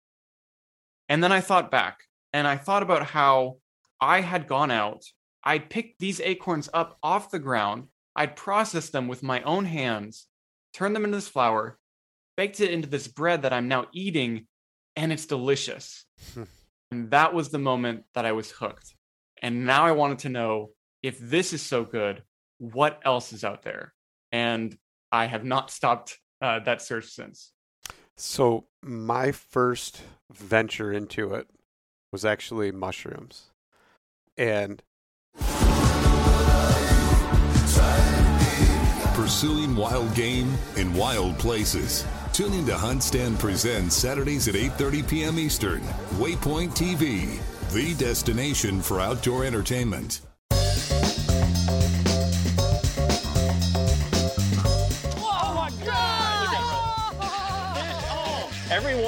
and 1.10 1.22
then 1.22 1.30
I 1.30 1.42
thought 1.42 1.70
back 1.70 1.98
and 2.32 2.48
I 2.48 2.56
thought 2.56 2.82
about 2.82 3.04
how 3.04 3.58
I 4.00 4.22
had 4.22 4.48
gone 4.48 4.70
out, 4.70 5.04
I'd 5.44 5.68
picked 5.68 6.00
these 6.00 6.20
acorns 6.20 6.70
up 6.72 6.96
off 7.02 7.30
the 7.30 7.38
ground, 7.38 7.88
I'd 8.16 8.34
processed 8.34 8.92
them 8.92 9.08
with 9.08 9.22
my 9.22 9.42
own 9.42 9.66
hands, 9.66 10.26
turned 10.72 10.96
them 10.96 11.04
into 11.04 11.18
this 11.18 11.28
flour, 11.28 11.78
baked 12.34 12.60
it 12.60 12.70
into 12.70 12.88
this 12.88 13.06
bread 13.06 13.42
that 13.42 13.52
I'm 13.52 13.68
now 13.68 13.88
eating, 13.92 14.46
and 14.96 15.12
it's 15.12 15.26
delicious. 15.26 16.06
Hmm. 16.32 16.44
and 16.90 17.10
that 17.10 17.34
was 17.34 17.50
the 17.50 17.58
moment 17.58 18.04
that 18.14 18.24
I 18.24 18.32
was 18.32 18.50
hooked. 18.50 18.94
And 19.42 19.66
now 19.66 19.84
I 19.84 19.92
wanted 19.92 20.20
to 20.20 20.30
know 20.30 20.70
if 21.02 21.18
this 21.18 21.52
is 21.52 21.60
so 21.60 21.84
good, 21.84 22.22
what 22.58 23.00
else 23.04 23.32
is 23.32 23.44
out 23.44 23.62
there? 23.62 23.94
And 24.32 24.76
I 25.12 25.26
have 25.26 25.44
not 25.44 25.70
stopped 25.70 26.18
uh, 26.40 26.60
that 26.60 26.82
search 26.82 27.06
since. 27.06 27.52
So, 28.16 28.66
my 28.82 29.32
first 29.32 30.00
venture 30.30 30.92
into 30.92 31.34
it 31.34 31.48
was 32.12 32.24
actually 32.24 32.72
mushrooms. 32.72 33.50
And 34.38 34.82
pursuing 39.16 39.74
wild 39.74 40.14
game 40.14 40.52
in 40.76 40.92
wild 40.94 41.38
places. 41.38 42.04
Tune 42.32 42.52
in 42.52 42.66
to 42.66 42.76
Hunt 42.76 43.02
Stand 43.02 43.38
Presents 43.38 43.96
Saturdays 43.96 44.46
at 44.46 44.54
8:30 44.54 45.08
p.m. 45.08 45.38
Eastern. 45.38 45.80
Waypoint 46.20 46.76
TV, 46.76 47.40
the 47.72 47.94
destination 47.94 48.80
for 48.82 49.00
outdoor 49.00 49.44
entertainment. 49.44 50.20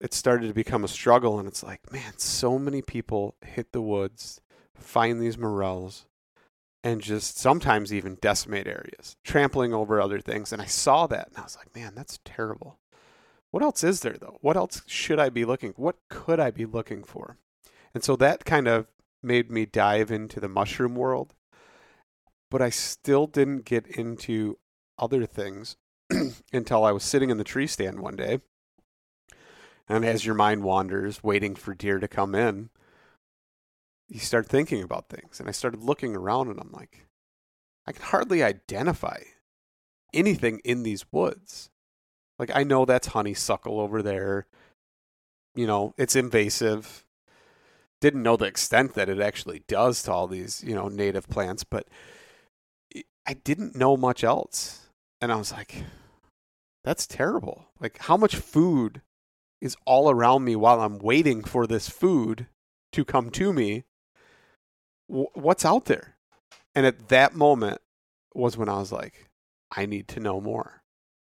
it 0.00 0.14
started 0.14 0.48
to 0.48 0.54
become 0.54 0.84
a 0.84 0.88
struggle, 0.88 1.38
and 1.38 1.48
it's 1.48 1.62
like, 1.62 1.92
man, 1.92 2.18
so 2.18 2.58
many 2.58 2.82
people 2.82 3.34
hit 3.44 3.72
the 3.72 3.82
woods, 3.82 4.40
find 4.74 5.20
these 5.20 5.36
morels, 5.36 6.06
and 6.84 7.00
just 7.00 7.38
sometimes 7.38 7.92
even 7.92 8.16
decimate 8.20 8.68
areas, 8.68 9.16
trampling 9.24 9.74
over 9.74 10.00
other 10.00 10.20
things. 10.20 10.52
And 10.52 10.62
I 10.62 10.66
saw 10.66 11.06
that, 11.08 11.28
and 11.28 11.38
I 11.38 11.42
was 11.42 11.56
like, 11.56 11.74
man, 11.74 11.94
that's 11.96 12.20
terrible. 12.24 12.78
What 13.50 13.62
else 13.62 13.82
is 13.82 14.00
there, 14.00 14.16
though? 14.20 14.38
What 14.40 14.56
else 14.56 14.82
should 14.86 15.18
I 15.18 15.30
be 15.30 15.44
looking? 15.44 15.72
What 15.76 15.96
could 16.08 16.38
I 16.38 16.50
be 16.50 16.64
looking 16.64 17.02
for? 17.02 17.38
And 17.92 18.04
so 18.04 18.14
that 18.16 18.44
kind 18.44 18.68
of 18.68 18.86
made 19.22 19.50
me 19.50 19.66
dive 19.66 20.12
into 20.12 20.38
the 20.38 20.48
mushroom 20.48 20.94
world, 20.94 21.34
but 22.50 22.62
I 22.62 22.70
still 22.70 23.26
didn't 23.26 23.64
get 23.64 23.86
into 23.86 24.58
other 24.96 25.26
things 25.26 25.76
until 26.52 26.84
I 26.84 26.92
was 26.92 27.02
sitting 27.02 27.30
in 27.30 27.38
the 27.38 27.44
tree 27.44 27.66
stand 27.66 28.00
one 28.00 28.14
day 28.14 28.40
and 29.88 30.04
as 30.04 30.26
your 30.26 30.34
mind 30.34 30.62
wanders, 30.62 31.22
waiting 31.22 31.54
for 31.54 31.74
deer 31.74 31.98
to 31.98 32.08
come 32.08 32.34
in, 32.34 32.70
you 34.08 34.20
start 34.20 34.46
thinking 34.46 34.82
about 34.82 35.08
things. 35.08 35.40
And 35.40 35.48
I 35.48 35.52
started 35.52 35.82
looking 35.82 36.16
around 36.16 36.48
and 36.48 36.60
I'm 36.60 36.72
like, 36.72 37.06
I 37.86 37.92
can 37.92 38.02
hardly 38.02 38.42
identify 38.42 39.18
anything 40.12 40.60
in 40.64 40.82
these 40.82 41.10
woods. 41.10 41.70
Like, 42.38 42.50
I 42.54 42.64
know 42.64 42.84
that's 42.84 43.08
honeysuckle 43.08 43.80
over 43.80 44.02
there. 44.02 44.46
You 45.54 45.66
know, 45.66 45.94
it's 45.96 46.16
invasive. 46.16 47.04
Didn't 48.00 48.22
know 48.22 48.36
the 48.36 48.44
extent 48.44 48.94
that 48.94 49.08
it 49.08 49.20
actually 49.20 49.64
does 49.66 50.02
to 50.04 50.12
all 50.12 50.28
these, 50.28 50.62
you 50.64 50.74
know, 50.74 50.88
native 50.88 51.28
plants, 51.28 51.64
but 51.64 51.88
I 53.26 53.34
didn't 53.34 53.76
know 53.76 53.96
much 53.96 54.22
else. 54.22 54.88
And 55.20 55.32
I 55.32 55.36
was 55.36 55.52
like, 55.52 55.82
that's 56.84 57.06
terrible. 57.06 57.66
Like, 57.80 57.98
how 57.98 58.16
much 58.16 58.36
food 58.36 59.02
is 59.60 59.76
all 59.84 60.10
around 60.10 60.44
me 60.44 60.56
while 60.56 60.80
I'm 60.80 60.98
waiting 60.98 61.42
for 61.42 61.66
this 61.66 61.88
food 61.88 62.46
to 62.92 63.04
come 63.04 63.30
to 63.30 63.52
me. 63.52 63.84
W- 65.08 65.28
what's 65.34 65.64
out 65.64 65.86
there? 65.86 66.16
And 66.74 66.86
at 66.86 67.08
that 67.08 67.34
moment 67.34 67.80
was 68.34 68.56
when 68.56 68.68
I 68.68 68.78
was 68.78 68.92
like, 68.92 69.28
I 69.70 69.86
need 69.86 70.08
to 70.08 70.20
know 70.20 70.40
more. 70.40 70.82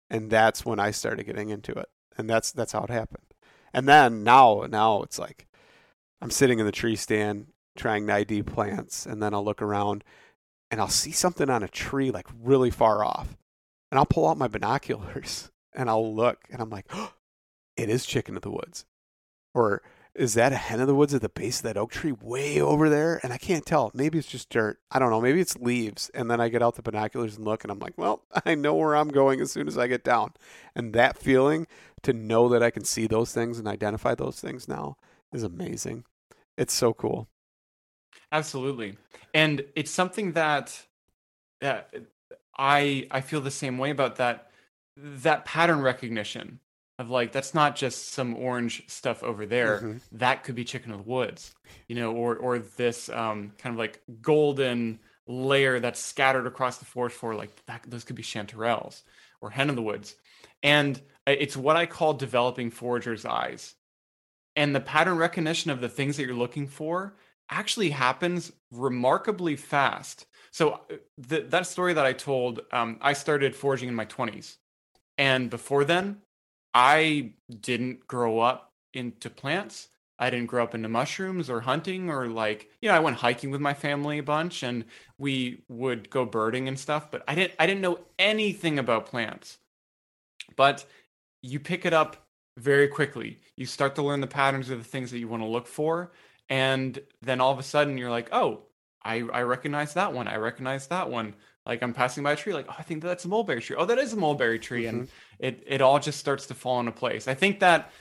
And 0.10 0.30
that's 0.30 0.66
when 0.66 0.80
I 0.80 0.92
started 0.92 1.26
getting 1.26 1.50
into 1.50 1.72
it. 1.74 1.90
And 2.18 2.30
that's 2.30 2.52
that's 2.52 2.72
how 2.74 2.84
it 2.84 2.90
happened. 2.90 3.26
And 3.74 3.88
then 3.88 4.24
now 4.24 4.66
now 4.70 5.02
it's 5.04 5.20
like 5.20 5.48
I'm 6.22 6.32
sitting 6.32 6.60
in 6.60 6.66
the 6.66 6.72
tree 6.72 6.96
stand 6.96 7.48
trying 7.78 8.08
to 8.08 8.14
ID 8.14 8.44
plants 8.44 9.06
and 9.06 9.24
then 9.24 9.34
I'll 9.34 9.46
look 9.46 9.62
around 9.62 10.04
and 10.70 10.80
I'll 10.80 10.90
see 10.90 11.12
something 11.12 11.50
on 11.50 11.64
a 11.64 11.68
tree 11.68 12.12
like 12.12 12.28
really 12.42 12.70
far 12.70 13.04
off. 13.04 13.38
And 13.92 14.00
I'll 14.00 14.06
pull 14.06 14.28
out 14.28 14.38
my 14.38 14.48
binoculars 14.48 15.52
and 15.74 15.90
I'll 15.90 16.16
look 16.16 16.40
and 16.50 16.62
I'm 16.62 16.70
like, 16.70 16.86
oh, 16.94 17.14
it 17.82 17.90
is 17.90 18.06
chicken 18.06 18.36
of 18.36 18.42
the 18.42 18.52
woods. 18.52 18.86
Or 19.54 19.82
is 20.14 20.34
that 20.34 20.52
a 20.52 20.58
hen 20.58 20.82
of 20.82 20.88
the 20.88 20.96
woods 20.96 21.14
at 21.14 21.22
the 21.22 21.30
base 21.30 21.60
of 21.60 21.64
that 21.64 21.78
oak 21.78 21.92
tree 21.92 22.12
way 22.12 22.60
over 22.60 22.90
there? 22.90 23.20
And 23.24 23.32
I 23.32 23.38
can't 23.38 23.66
tell. 23.66 23.92
Maybe 23.94 24.18
it's 24.18 24.28
just 24.28 24.50
dirt. 24.50 24.80
I 24.92 25.00
don't 25.00 25.10
know. 25.10 25.22
Maybe 25.22 25.40
it's 25.40 25.58
leaves. 25.58 26.10
And 26.14 26.30
then 26.30 26.42
I 26.42 26.50
get 26.50 26.62
out 26.62 26.76
the 26.76 26.82
binoculars 26.82 27.38
and 27.38 27.46
look, 27.46 27.64
and 27.64 27.72
I'm 27.72 27.80
like, 27.80 27.98
well, 27.98 28.24
I 28.46 28.56
know 28.56 28.76
where 28.76 28.96
I'm 28.96 29.08
going 29.10 29.42
as 29.42 29.52
soon 29.52 29.68
as 29.68 29.78
I 29.78 29.88
get 29.88 30.04
down. 30.04 30.34
And 30.76 30.94
that 30.94 31.18
feeling 31.18 31.68
to 32.04 32.14
know 32.14 32.50
that 32.50 32.64
I 32.64 32.72
can 32.72 32.84
see 32.84 33.08
those 33.08 33.34
things 33.34 33.58
and 33.58 33.68
identify 33.68 34.16
those 34.16 34.40
things 34.40 34.68
now 34.68 34.98
is 35.32 35.44
amazing. 35.44 36.04
It's 36.58 36.74
so 36.74 36.94
cool. 36.94 37.28
Absolutely. 38.32 38.98
And 39.34 39.66
it's 39.76 39.92
something 39.92 40.34
that 40.34 40.86
that 41.62 41.94
I 42.58 43.08
I 43.12 43.22
feel 43.22 43.42
the 43.42 43.52
same 43.52 43.78
way 43.78 43.92
about 43.92 44.18
that 44.18 44.52
that 44.98 45.46
pattern 45.46 45.82
recognition 45.82 46.60
of 47.02 47.10
like 47.10 47.32
that's 47.32 47.54
not 47.54 47.76
just 47.76 48.10
some 48.10 48.36
orange 48.36 48.84
stuff 48.88 49.24
over 49.24 49.46
there. 49.46 49.78
Mm-hmm. 49.78 49.98
that 50.14 50.44
could 50.44 50.56
be 50.56 50.64
chicken 50.64 50.92
of 50.92 51.04
the 51.04 51.10
woods 51.10 51.54
you 51.88 51.96
know 51.96 52.14
or 52.14 52.36
or 52.38 52.60
this 52.60 53.10
um, 53.10 53.52
kind 53.58 53.74
of 53.74 53.80
like 53.80 54.02
golden 54.22 55.00
layer 55.28 55.80
that's 55.80 56.00
scattered 56.00 56.48
across 56.48 56.78
the 56.78 56.86
forest 56.86 57.16
floor 57.16 57.36
like 57.36 57.66
that 57.66 57.84
those 57.88 58.04
could 58.04 58.16
be 58.16 58.24
chanterelles 58.24 59.04
or 59.42 59.50
hen 59.50 59.70
of 59.70 59.76
the 59.76 59.82
woods. 59.82 60.16
And 60.64 61.02
it's 61.28 61.58
what 61.58 61.76
i 61.76 61.86
call 61.86 62.14
developing 62.14 62.72
forager's 62.72 63.26
eyes. 63.26 63.76
And 64.56 64.76
the 64.76 64.82
pattern 64.82 65.18
recognition 65.18 65.72
of 65.72 65.82
the 65.82 65.90
things 65.90 66.18
that 66.18 66.26
you're 66.26 66.36
looking 66.36 66.68
for 66.68 67.16
actually 67.50 67.92
happens 67.92 68.52
remarkably 68.72 69.56
fast. 69.56 70.26
So 70.52 70.72
uh, 70.72 70.96
the, 71.18 71.42
that 71.42 71.68
story 71.68 71.94
that 71.94 72.06
i 72.06 72.14
told 72.14 72.62
um, 72.72 72.98
i 73.02 73.14
started 73.14 73.56
foraging 73.56 73.90
in 73.90 73.96
my 73.96 74.06
20s 74.06 74.58
and 75.18 75.50
before 75.50 75.84
then 75.84 76.22
I 76.74 77.34
didn't 77.50 78.08
grow 78.08 78.40
up 78.40 78.74
into 78.94 79.30
plants. 79.30 79.90
I 80.20 80.30
didn't 80.30 80.48
grow 80.48 80.64
up 80.64 80.76
into 80.76 80.88
mushrooms 80.88 81.50
or 81.50 81.62
hunting 81.62 82.10
or 82.12 82.28
like, 82.28 82.70
you 82.82 82.90
know, 82.90 82.96
I 82.96 83.00
went 83.00 83.18
hiking 83.18 83.50
with 83.50 83.60
my 83.60 83.74
family 83.74 84.20
a 84.20 84.24
bunch 84.24 84.62
and 84.62 84.86
we 85.18 85.64
would 85.68 86.10
go 86.12 86.26
birding 86.26 86.68
and 86.68 86.80
stuff, 86.80 87.10
but 87.10 87.24
I 87.28 87.34
didn't 87.34 87.54
I 87.60 87.66
didn't 87.66 87.82
know 87.82 88.00
anything 88.20 88.78
about 88.78 89.08
plants. 89.08 89.58
But 90.56 90.86
you 91.42 91.60
pick 91.60 91.86
it 91.86 91.94
up 91.94 92.28
very 92.58 92.88
quickly. 92.88 93.40
You 93.58 93.66
start 93.66 93.96
to 93.96 94.04
learn 94.04 94.22
the 94.22 94.28
patterns 94.28 94.70
of 94.70 94.78
the 94.78 94.84
things 94.84 95.10
that 95.12 95.18
you 95.20 95.28
want 95.28 95.42
to 95.42 95.48
look 95.48 95.66
for 95.66 96.12
and 96.52 97.00
then 97.22 97.40
all 97.40 97.54
of 97.54 97.60
a 97.60 97.64
sudden 97.64 97.98
you're 97.98 98.12
like, 98.12 98.30
"Oh, 98.32 98.64
I 99.04 99.22
I 99.34 99.42
recognize 99.44 99.94
that 99.96 100.14
one. 100.14 100.28
I 100.28 100.36
recognize 100.36 100.88
that 100.88 101.10
one." 101.10 101.34
Like 101.66 101.82
I'm 101.82 101.94
passing 101.94 102.24
by 102.24 102.34
a 102.34 102.36
tree, 102.36 102.54
like, 102.54 102.66
oh, 102.70 102.76
I 102.78 102.84
think 102.84 103.04
that's 103.04 103.24
a 103.26 103.28
mulberry 103.28 103.62
tree. 103.62 103.76
Oh, 103.78 103.86
that 103.86 104.00
is 104.00 104.14
a 104.14 104.18
mulberry 104.18 104.60
tree, 104.60 104.84
mm-hmm. 104.84 105.00
and 105.00 105.10
it 105.42 105.64
it 105.66 105.82
all 105.82 106.00
just 106.00 106.20
starts 106.20 106.46
to 106.46 106.54
fall 106.54 106.80
into 106.80 106.92
place. 106.92 107.28
I 107.28 107.34
think 107.34 107.60
that 107.60 107.92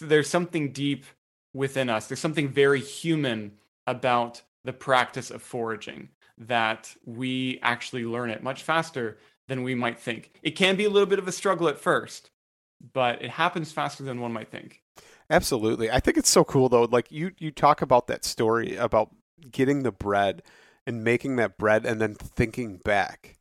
there's 0.00 0.28
something 0.28 0.72
deep 0.72 1.06
within 1.54 1.88
us. 1.88 2.06
There's 2.06 2.20
something 2.20 2.48
very 2.48 2.80
human 2.80 3.52
about 3.86 4.42
the 4.64 4.72
practice 4.72 5.30
of 5.30 5.42
foraging 5.42 6.10
that 6.38 6.94
we 7.04 7.58
actually 7.62 8.04
learn 8.04 8.30
it 8.30 8.42
much 8.42 8.62
faster 8.62 9.18
than 9.48 9.62
we 9.62 9.74
might 9.74 9.98
think. 9.98 10.32
It 10.42 10.52
can 10.52 10.76
be 10.76 10.84
a 10.84 10.90
little 10.90 11.08
bit 11.08 11.18
of 11.18 11.26
a 11.26 11.32
struggle 11.32 11.66
at 11.66 11.80
first, 11.80 12.30
but 12.92 13.22
it 13.22 13.30
happens 13.30 13.72
faster 13.72 14.04
than 14.04 14.20
one 14.20 14.32
might 14.32 14.50
think. 14.50 14.82
Absolutely. 15.30 15.90
I 15.90 15.98
think 15.98 16.18
it's 16.18 16.30
so 16.30 16.44
cool 16.44 16.68
though. 16.68 16.84
Like 16.84 17.10
you 17.10 17.32
you 17.38 17.50
talk 17.50 17.80
about 17.80 18.06
that 18.08 18.24
story 18.24 18.76
about 18.76 19.10
getting 19.50 19.82
the 19.82 19.92
bread 19.92 20.42
and 20.86 21.02
making 21.02 21.36
that 21.36 21.56
bread 21.56 21.86
and 21.86 22.00
then 22.02 22.14
thinking 22.14 22.76
back. 22.84 23.38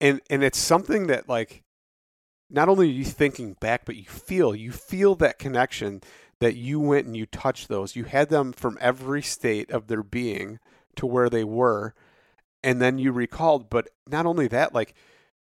And 0.00 0.20
and 0.28 0.42
it's 0.42 0.58
something 0.58 1.06
that 1.06 1.28
like 1.28 1.62
not 2.52 2.68
only 2.68 2.86
are 2.88 2.92
you 2.92 3.04
thinking 3.04 3.54
back, 3.54 3.84
but 3.86 3.96
you 3.96 4.04
feel 4.04 4.54
you 4.54 4.70
feel 4.70 5.14
that 5.16 5.38
connection 5.38 6.02
that 6.38 6.54
you 6.54 6.78
went 6.78 7.06
and 7.06 7.16
you 7.16 7.24
touched 7.24 7.68
those. 7.68 7.96
You 7.96 8.04
had 8.04 8.28
them 8.28 8.52
from 8.52 8.76
every 8.80 9.22
state 9.22 9.70
of 9.70 9.86
their 9.86 10.02
being 10.02 10.58
to 10.96 11.06
where 11.06 11.30
they 11.30 11.44
were, 11.44 11.94
and 12.62 12.80
then 12.80 12.98
you 12.98 13.10
recalled. 13.10 13.70
But 13.70 13.88
not 14.06 14.26
only 14.26 14.48
that, 14.48 14.74
like 14.74 14.94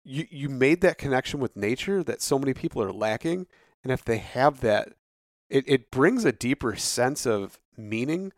you 0.03 0.27
you 0.29 0.47
made 0.47 0.81
that 0.81 0.99
connection 0.99 1.39
with 1.39 1.57
nature 1.57 2.03
that 2.03 2.21
so 2.21 2.37
many 2.37 2.53
people 2.53 2.83
are 2.83 2.93
lacking. 2.93 3.47
And 3.83 3.91
if 3.91 4.05
they 4.05 4.17
have 4.17 4.61
that, 4.61 4.93
it, 5.49 5.63
it 5.67 5.89
brings 5.89 6.23
a 6.23 6.31
deeper 6.31 6.75
sense 6.75 7.25
of 7.25 7.59
meaning 7.75 8.31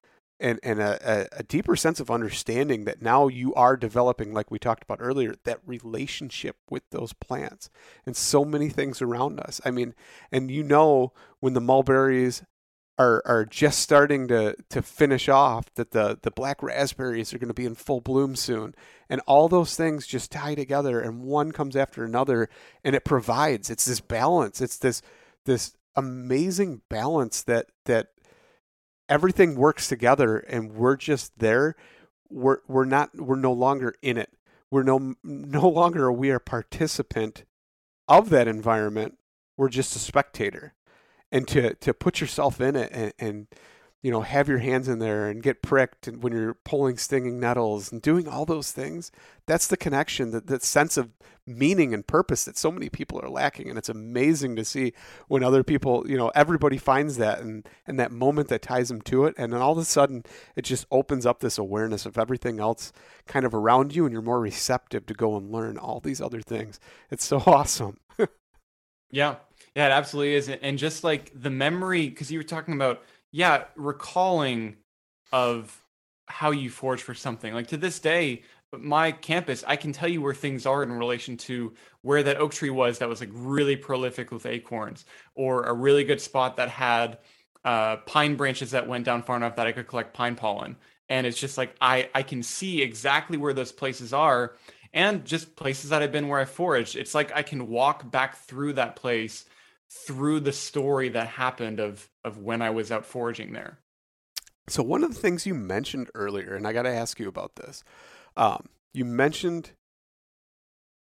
and, 0.44 0.60
and 0.62 0.82
a, 0.82 1.28
a, 1.32 1.44
deeper 1.44 1.76
sense 1.78 2.02
of 2.02 2.12
understanding 2.12 2.84
that 2.84 3.02
now 3.02 3.30
you 3.30 3.54
are 3.56 3.78
developing, 3.78 4.34
like 4.34 4.52
we 4.52 4.60
talked 4.60 4.84
about 4.84 5.00
earlier, 5.02 5.36
that 5.46 5.62
relationship 5.66 6.58
with 6.70 6.84
those 6.90 7.14
plants 7.14 7.70
and 8.06 8.16
so 8.16 8.44
many 8.44 8.68
things 8.68 9.02
around 9.02 9.40
us. 9.40 9.62
I 9.64 9.72
mean, 9.72 9.96
and 10.32 10.52
you 10.52 10.62
know 10.62 11.14
when 11.40 11.54
the 11.54 11.62
mulberries 11.62 12.44
are 13.00 13.24
are 13.26 13.46
just 13.46 13.80
starting 13.80 14.28
to 14.28 14.56
to 14.70 14.82
finish 14.82 15.28
off 15.28 15.74
that 15.76 15.92
the 15.92 16.20
the 16.22 16.30
black 16.30 16.62
raspberries 16.62 17.34
are 17.34 17.40
going 17.40 17.48
to 17.48 17.54
be 17.54 17.66
in 17.66 17.74
full 17.74 18.02
bloom 18.02 18.36
soon 18.36 18.76
and 19.10 19.20
all 19.26 19.50
those 19.50 19.76
things 19.76 20.06
just 20.06 20.32
tie 20.32 20.54
together 20.54 21.00
and 21.00 21.24
one 21.24 21.52
comes 21.52 21.76
after 21.76 22.04
another 22.04 22.48
and 22.84 22.96
it 22.96 23.04
provides 23.04 23.72
it's 23.72 23.86
this 23.86 24.00
balance 24.00 24.62
it's 24.62 24.78
this 24.78 25.02
this 25.46 25.76
amazing 25.96 26.82
balance 26.88 27.42
that 27.42 27.66
that 27.86 28.10
everything 29.14 29.54
works 29.56 29.88
together 29.88 30.40
and 30.40 30.74
we're 30.74 30.98
just 30.98 31.38
there 31.38 31.76
we're 32.34 32.58
we're 32.68 32.86
not 32.86 33.16
we're 33.16 33.36
no 33.36 33.54
longer 33.54 33.94
in 34.02 34.18
it. 34.18 34.32
We're 34.72 34.84
no 34.84 35.16
no 35.24 35.70
longer 35.70 36.12
we 36.12 36.32
are 36.32 36.40
participant 36.40 37.46
of 38.08 38.30
that 38.32 38.48
environment. 38.48 39.18
We're 39.56 39.70
just 39.70 39.96
a 39.96 40.00
spectator. 40.00 40.74
And 41.32 41.48
to 41.50 41.76
to 41.76 41.94
put 41.94 42.20
yourself 42.20 42.60
in 42.60 42.76
it 42.76 42.90
and, 42.92 43.14
and 43.20 43.48
you 44.04 44.12
know 44.12 44.22
have 44.22 44.48
your 44.48 44.60
hands 44.60 44.88
in 44.88 45.00
there 45.00 45.28
and 45.28 45.42
get 45.42 45.64
pricked 45.64 46.08
and 46.08 46.22
when 46.22 46.34
you're 46.34 46.54
pulling 46.54 46.98
stinging 46.98 47.40
nettles 47.40 47.92
and 47.92 48.02
doing 48.02 48.28
all 48.28 48.46
those 48.46 48.72
things 48.72 49.12
that's 49.48 49.66
the 49.66 49.78
connection 49.78 50.30
that 50.30 50.46
that 50.46 50.62
sense 50.62 50.98
of 50.98 51.10
meaning 51.46 51.94
and 51.94 52.08
purpose 52.08 52.46
that 52.46 52.58
so 52.58 52.72
many 52.72 52.90
people 52.90 53.20
are 53.22 53.30
lacking. 53.30 53.70
And 53.70 53.78
it's 53.78 53.90
amazing 53.90 54.56
to 54.56 54.66
see 54.66 54.94
when 55.28 55.44
other 55.44 55.64
people 55.64 56.04
you 56.08 56.18
know 56.18 56.32
everybody 56.36 56.78
finds 56.78 57.18
that 57.18 57.40
and 57.40 57.68
and 57.86 58.00
that 58.00 58.12
moment 58.12 58.48
that 58.50 58.62
ties 58.62 58.90
them 58.90 59.02
to 59.04 59.26
it. 59.26 59.36
And 59.38 59.52
then 59.52 59.62
all 59.62 59.74
of 59.74 59.78
a 59.78 59.86
sudden 59.86 60.24
it 60.56 60.64
just 60.64 60.86
opens 60.92 61.26
up 61.26 61.40
this 61.40 61.58
awareness 61.58 62.06
of 62.06 62.18
everything 62.18 62.60
else 62.60 62.94
kind 63.28 63.46
of 63.46 63.54
around 63.54 63.96
you 63.96 64.06
and 64.06 64.14
you're 64.14 64.22
more 64.22 64.40
receptive 64.40 65.06
to 65.08 65.14
go 65.14 65.36
and 65.36 65.52
learn 65.52 65.78
all 65.78 66.00
these 66.00 66.22
other 66.22 66.42
things. 66.42 66.80
It's 67.10 67.26
so 67.26 67.38
awesome. 67.46 67.98
Yeah. 69.12 69.36
Yeah, 69.76 69.88
it 69.88 69.92
absolutely 69.92 70.36
is. 70.36 70.50
And 70.50 70.78
just 70.78 71.04
like 71.04 71.32
the 71.34 71.50
memory, 71.50 72.08
because 72.08 72.32
you 72.32 72.38
were 72.38 72.44
talking 72.44 72.76
about, 72.76 73.02
yeah, 73.34 73.66
recalling 73.76 74.78
of 75.34 75.84
how 76.28 76.52
you 76.52 76.70
forge 76.70 77.02
for 77.02 77.16
something. 77.16 77.52
Like 77.54 77.68
to 77.68 77.78
this 77.78 78.00
day, 78.00 78.44
my 78.72 79.12
campus, 79.12 79.64
I 79.68 79.76
can 79.76 79.92
tell 79.92 80.08
you 80.08 80.22
where 80.22 80.36
things 80.36 80.66
are 80.66 80.84
in 80.84 80.92
relation 80.92 81.36
to 81.38 81.74
where 82.04 82.24
that 82.24 82.38
oak 82.38 82.54
tree 82.54 82.70
was 82.70 83.00
that 83.00 83.10
was 83.10 83.20
like 83.20 83.32
really 83.34 83.76
prolific 83.76 84.32
with 84.32 84.46
acorns, 84.46 85.04
or 85.36 85.64
a 85.64 85.74
really 85.74 86.04
good 86.04 86.22
spot 86.22 86.58
that 86.58 86.70
had 86.70 87.18
uh, 87.66 87.98
pine 87.98 88.36
branches 88.36 88.72
that 88.72 88.88
went 88.88 89.04
down 89.04 89.24
far 89.24 89.36
enough 89.36 89.56
that 89.56 89.68
I 89.68 89.72
could 89.72 89.88
collect 89.88 90.14
pine 90.14 90.36
pollen. 90.36 90.76
And 91.10 91.26
it's 91.26 91.40
just 91.40 91.58
like 91.58 91.76
I 91.82 92.10
I 92.14 92.22
can 92.22 92.44
see 92.44 92.84
exactly 92.84 93.38
where 93.38 93.54
those 93.54 93.72
places 93.72 94.14
are, 94.14 94.54
and 94.94 95.26
just 95.26 95.56
places 95.56 95.90
that 95.90 96.04
I've 96.04 96.12
been 96.12 96.28
where 96.28 96.40
I 96.40 96.46
foraged. 96.46 96.96
It's 96.96 97.16
like 97.16 97.36
I 97.36 97.42
can 97.42 97.68
walk 97.68 98.10
back 98.12 98.38
through 98.38 98.74
that 98.74 98.96
place 98.96 99.46
through 99.90 100.42
the 100.42 100.54
story 100.54 101.10
that 101.10 101.28
happened 101.28 101.80
of 101.80 102.08
of 102.24 102.38
when 102.38 102.62
I 102.62 102.70
was 102.70 102.92
out 102.92 103.06
foraging 103.06 103.54
there. 103.54 103.80
So 104.68 104.82
one 104.82 105.04
of 105.04 105.14
the 105.14 105.20
things 105.20 105.46
you 105.46 105.54
mentioned 105.54 106.10
earlier, 106.16 106.56
and 106.56 106.66
I 106.66 106.74
got 106.74 106.84
to 106.84 106.94
ask 106.94 107.20
you 107.20 107.28
about 107.28 107.56
this, 107.56 107.84
um, 108.38 108.70
you 108.94 109.04
mentioned 109.04 109.72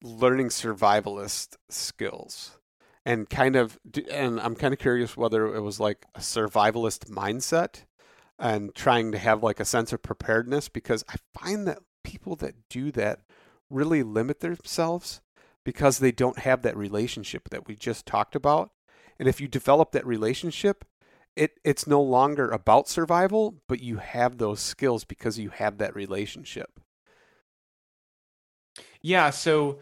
learning 0.01 0.49
survivalist 0.49 1.56
skills 1.70 2.58
and 3.06 3.30
kind 3.30 3.56
of 3.56 3.80
and 4.12 4.39
i'm 4.41 4.53
kind 4.53 4.74
of 4.74 4.80
curious 4.80 5.16
whether 5.16 5.56
it 5.56 5.62
was 5.62 5.80
like 5.80 6.06
a 6.14 6.20
survivalist 6.20 7.10
mindset 7.10 7.86
and 8.38 8.76
trying 8.76 9.12
to 9.12 9.18
have 9.18 9.41
like 9.41 9.60
a 9.60 9.66
sense 9.66 9.93
of 9.93 10.03
preparedness 10.03 10.70
because 10.70 11.03
i 11.10 11.16
find 11.34 11.66
that 11.66 11.80
people 12.03 12.36
that 12.36 12.53
do 12.70 12.91
that 12.91 13.22
really 13.70 14.03
limit 14.03 14.41
themselves 14.41 15.22
because 15.64 15.99
they 15.99 16.12
don't 16.12 16.39
have 16.39 16.62
that 16.62 16.78
relationship 16.78 17.49
that 17.49 17.68
we 17.68 17.76
just 17.76 18.06
talked 18.06 18.36
about. 18.36 18.72
And 19.20 19.28
if 19.28 19.41
you 19.41 19.47
develop 19.47 19.91
that 19.91 20.06
relationship, 20.06 20.86
it, 21.36 21.60
it's 21.64 21.88
no 21.88 22.02
longer 22.02 22.50
about 22.50 22.88
survival, 22.88 23.62
but 23.68 23.82
you 23.82 23.98
have 23.98 24.38
those 24.38 24.60
skills 24.60 25.04
because 25.04 25.38
you 25.38 25.50
have 25.50 25.78
that 25.78 25.96
relationship. 25.96 26.80
Yeah, 29.02 29.30
so 29.30 29.80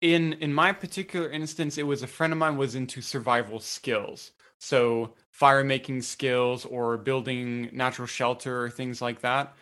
in 0.00 0.34
in 0.34 0.52
my 0.52 0.72
particular 0.72 1.30
instance, 1.30 1.78
it 1.78 1.84
was 1.84 2.02
a 2.02 2.06
friend 2.06 2.32
of 2.32 2.38
mine 2.38 2.56
was 2.56 2.74
into 2.74 3.00
survival 3.00 3.60
skills. 3.60 4.32
So 4.58 5.14
fire 5.30 5.64
making 5.64 6.02
skills 6.02 6.64
or 6.64 6.96
building 6.96 7.70
natural 7.72 8.06
shelter, 8.06 8.64
or 8.64 8.70
things 8.70 9.00
like 9.02 9.20
that. 9.20 9.54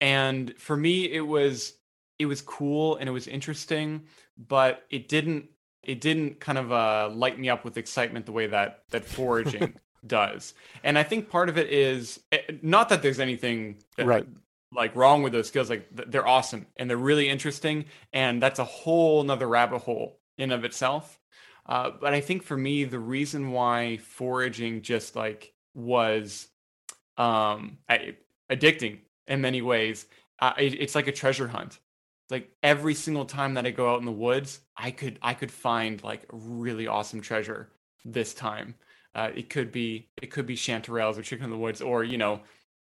And 0.00 0.54
for 0.56 0.76
me, 0.76 1.10
it 1.12 1.20
was 1.20 1.74
it 2.18 2.26
was 2.26 2.42
cool 2.42 2.96
and 2.96 3.08
it 3.08 3.12
was 3.12 3.26
interesting, 3.26 4.04
but 4.36 4.84
it 4.90 5.08
didn't 5.08 5.48
it 5.82 6.00
didn't 6.00 6.40
kind 6.40 6.58
of 6.58 6.72
uh, 6.72 7.10
light 7.12 7.38
me 7.38 7.48
up 7.48 7.64
with 7.64 7.76
excitement 7.78 8.26
the 8.26 8.32
way 8.32 8.46
that 8.46 8.84
that 8.90 9.04
foraging 9.04 9.74
does. 10.06 10.54
And 10.82 10.98
I 10.98 11.02
think 11.02 11.28
part 11.28 11.48
of 11.48 11.58
it 11.58 11.72
is 11.72 12.20
eh, 12.32 12.40
not 12.62 12.88
that 12.88 13.02
there's 13.02 13.20
anything 13.20 13.76
that, 13.96 14.06
right 14.06 14.26
like 14.72 14.94
wrong 14.94 15.24
with 15.24 15.32
those 15.32 15.48
skills 15.48 15.68
like 15.68 15.84
they're 15.90 16.28
awesome 16.28 16.64
and 16.76 16.88
they're 16.88 16.96
really 16.96 17.28
interesting 17.28 17.84
and 18.12 18.40
that's 18.40 18.60
a 18.60 18.64
whole 18.64 19.24
nother 19.24 19.48
rabbit 19.48 19.80
hole 19.80 20.20
in 20.38 20.52
of 20.52 20.64
itself 20.64 21.18
uh, 21.66 21.90
but 22.00 22.14
i 22.14 22.20
think 22.20 22.44
for 22.44 22.56
me 22.56 22.84
the 22.84 22.96
reason 22.96 23.50
why 23.50 23.96
foraging 23.96 24.80
just 24.80 25.16
like 25.16 25.52
was 25.74 26.46
um 27.16 27.78
addicting 28.48 28.98
in 29.26 29.40
many 29.40 29.60
ways 29.60 30.06
uh, 30.38 30.52
it, 30.56 30.80
it's 30.80 30.94
like 30.94 31.08
a 31.08 31.12
treasure 31.12 31.48
hunt 31.48 31.80
like 32.30 32.50
every 32.62 32.94
single 32.94 33.24
time 33.24 33.54
that 33.54 33.66
I 33.66 33.70
go 33.70 33.92
out 33.92 33.98
in 33.98 34.06
the 34.06 34.12
woods, 34.12 34.60
I 34.76 34.90
could 34.90 35.18
I 35.22 35.34
could 35.34 35.50
find 35.50 36.02
like 36.02 36.24
really 36.30 36.86
awesome 36.86 37.20
treasure 37.20 37.68
this 38.04 38.34
time. 38.34 38.74
Uh, 39.14 39.30
it 39.34 39.50
could 39.50 39.72
be 39.72 40.08
it 40.22 40.30
could 40.30 40.46
be 40.46 40.56
chanterelles 40.56 41.18
or 41.18 41.22
chicken 41.22 41.44
in 41.44 41.50
the 41.50 41.58
woods, 41.58 41.80
or 41.80 42.04
you 42.04 42.18
know, 42.18 42.40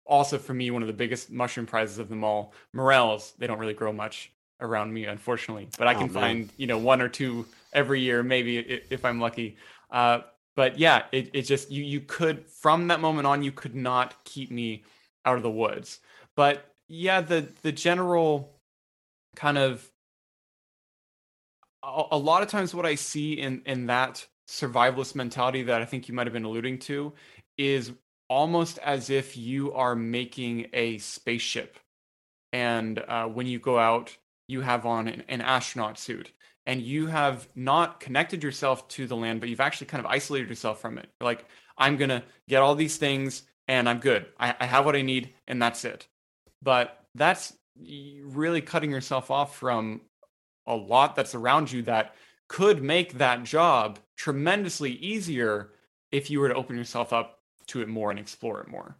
also 0.06 0.38
for 0.38 0.54
me 0.54 0.70
one 0.72 0.84
of 0.84 0.88
the 0.88 0.94
biggest 0.94 1.32
mushroom 1.32 1.66
prizes 1.66 1.98
of 1.98 2.10
them 2.10 2.24
all, 2.24 2.54
morels. 2.74 3.34
They 3.38 3.48
don't 3.48 3.60
really 3.60 3.74
grow 3.74 3.92
much 3.92 4.32
around 4.60 4.94
me, 4.94 5.06
unfortunately, 5.06 5.68
but 5.78 5.88
I 5.88 5.96
oh, 5.96 6.00
can 6.00 6.10
oh, 6.10 6.14
find 6.14 6.50
you 6.58 6.68
know 6.68 6.78
one 6.78 7.02
or 7.02 7.10
two 7.10 7.46
every 7.74 8.02
year, 8.02 8.22
maybe 8.22 8.60
if 8.90 9.04
I'm 9.04 9.20
lucky. 9.20 9.58
Uh, 9.90 10.20
but 10.56 10.78
yeah, 10.78 11.04
it 11.12 11.32
it 11.34 11.44
just 11.44 11.72
you 11.72 11.84
you 11.84 12.02
could 12.02 12.46
from 12.46 12.88
that 12.90 13.00
moment 13.00 13.26
on 13.26 13.42
you 13.42 13.52
could 13.52 13.76
not 13.76 14.24
keep 14.24 14.52
me 14.52 14.84
out 15.26 15.38
of 15.38 15.44
the 15.44 15.52
woods. 15.52 16.00
But 16.36 16.66
yeah, 16.88 17.22
the 17.22 17.48
the 17.64 17.72
general 17.72 18.54
kind 19.36 19.58
of 19.58 19.90
a, 21.84 22.04
a 22.12 22.18
lot 22.18 22.44
of 22.44 22.50
times 22.50 22.76
what 22.76 22.86
I 22.86 22.96
see 22.96 23.34
in 23.34 23.62
in 23.66 23.88
that 23.88 24.28
survivalist 24.48 25.16
mentality 25.16 25.64
that 25.64 25.82
I 25.82 25.86
think 25.86 26.08
you 26.08 26.14
might 26.14 26.28
have 26.28 26.34
been 26.34 26.44
alluding 26.44 26.80
to 26.80 27.14
is 27.58 27.92
almost 28.30 28.78
as 28.80 29.10
if 29.10 29.36
you 29.38 29.74
are 29.74 29.96
making 29.96 30.68
a 30.74 30.98
spaceship. 31.00 31.78
And 32.54 33.00
uh, 33.00 33.28
when 33.28 33.48
you 33.48 33.60
go 33.60 33.78
out, 33.78 34.16
you 34.48 34.62
have 34.62 34.86
on 34.86 35.08
an, 35.08 35.24
an, 35.28 35.42
astronaut 35.42 35.98
suit 35.98 36.32
and 36.66 36.82
you 36.82 37.08
have 37.08 37.48
not 37.56 38.00
connected 38.00 38.44
yourself 38.44 38.88
to 38.90 39.08
the 39.08 39.16
land, 39.16 39.40
but 39.40 39.50
you've 39.50 39.62
actually 39.62 39.88
kind 39.88 40.04
of 40.04 40.12
isolated 40.12 40.50
yourself 40.50 40.82
from 40.82 40.98
it. 40.98 41.10
You're 41.20 41.26
like, 41.26 41.46
I'm 41.78 41.98
going 41.98 42.10
to 42.10 42.24
get 42.48 42.62
all 42.62 42.76
these 42.76 42.98
things 42.98 43.44
and 43.68 43.88
I'm 43.88 44.00
good. 44.00 44.26
I, 44.40 44.56
I 44.60 44.66
have 44.66 44.86
what 44.86 44.96
I 44.96 45.02
need 45.02 45.34
and 45.48 45.62
that's 45.62 45.86
it. 45.86 46.08
But 46.62 47.04
that's 47.16 47.54
really 48.24 48.62
cutting 48.62 48.92
yourself 48.92 49.32
off 49.32 49.56
from 49.58 50.02
a 50.68 50.76
lot 50.76 51.16
that's 51.16 51.36
around 51.36 51.72
you 51.72 51.82
that 51.84 52.16
could 52.52 52.84
make 52.84 53.14
that 53.14 53.46
job 53.46 53.98
tremendously 54.18 54.92
easier 54.92 55.70
if 56.12 56.30
you 56.30 56.38
were 56.38 56.50
to 56.50 56.54
open 56.54 56.76
yourself 56.76 57.14
up 57.14 57.40
to 57.66 57.82
it 57.82 57.88
more 57.88 58.12
and 58.12 58.20
explore 58.20 58.60
it 58.60 58.68
more. 58.68 58.98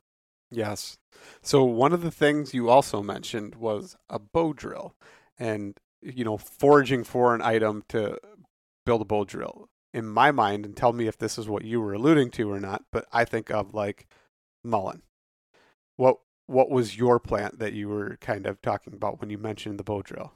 Yes. 0.50 0.98
So 1.42 1.66
one 1.66 1.92
of 1.92 2.02
the 2.02 2.12
things 2.12 2.54
you 2.54 2.70
also 2.70 3.04
mentioned 3.04 3.56
was 3.56 3.98
a 4.10 4.20
bow 4.20 4.54
drill 4.54 4.96
and 5.38 5.78
you 6.02 6.24
know 6.24 6.38
foraging 6.38 7.04
for 7.04 7.36
an 7.36 7.42
item 7.42 7.84
to 7.90 8.18
build 8.86 9.02
a 9.02 9.06
bow 9.06 9.26
drill. 9.26 9.68
In 9.94 10.08
my 10.08 10.32
mind 10.32 10.66
and 10.66 10.74
tell 10.74 10.94
me 10.94 11.08
if 11.08 11.18
this 11.18 11.38
is 11.38 11.50
what 11.50 11.66
you 11.66 11.82
were 11.82 11.94
alluding 11.94 12.32
to 12.32 12.50
or 12.50 12.62
not, 12.62 12.86
but 12.90 13.06
I 13.12 13.26
think 13.26 13.52
of 13.52 13.74
like 13.74 14.08
mullein. 14.64 15.02
What 15.98 16.20
what 16.48 16.70
was 16.70 16.98
your 16.98 17.20
plant 17.20 17.60
that 17.60 17.74
you 17.74 17.90
were 17.90 18.18
kind 18.22 18.46
of 18.46 18.62
talking 18.62 18.94
about 18.94 19.20
when 19.20 19.30
you 19.30 19.38
mentioned 19.38 19.78
the 19.78 19.84
bow 19.84 20.02
drill? 20.02 20.32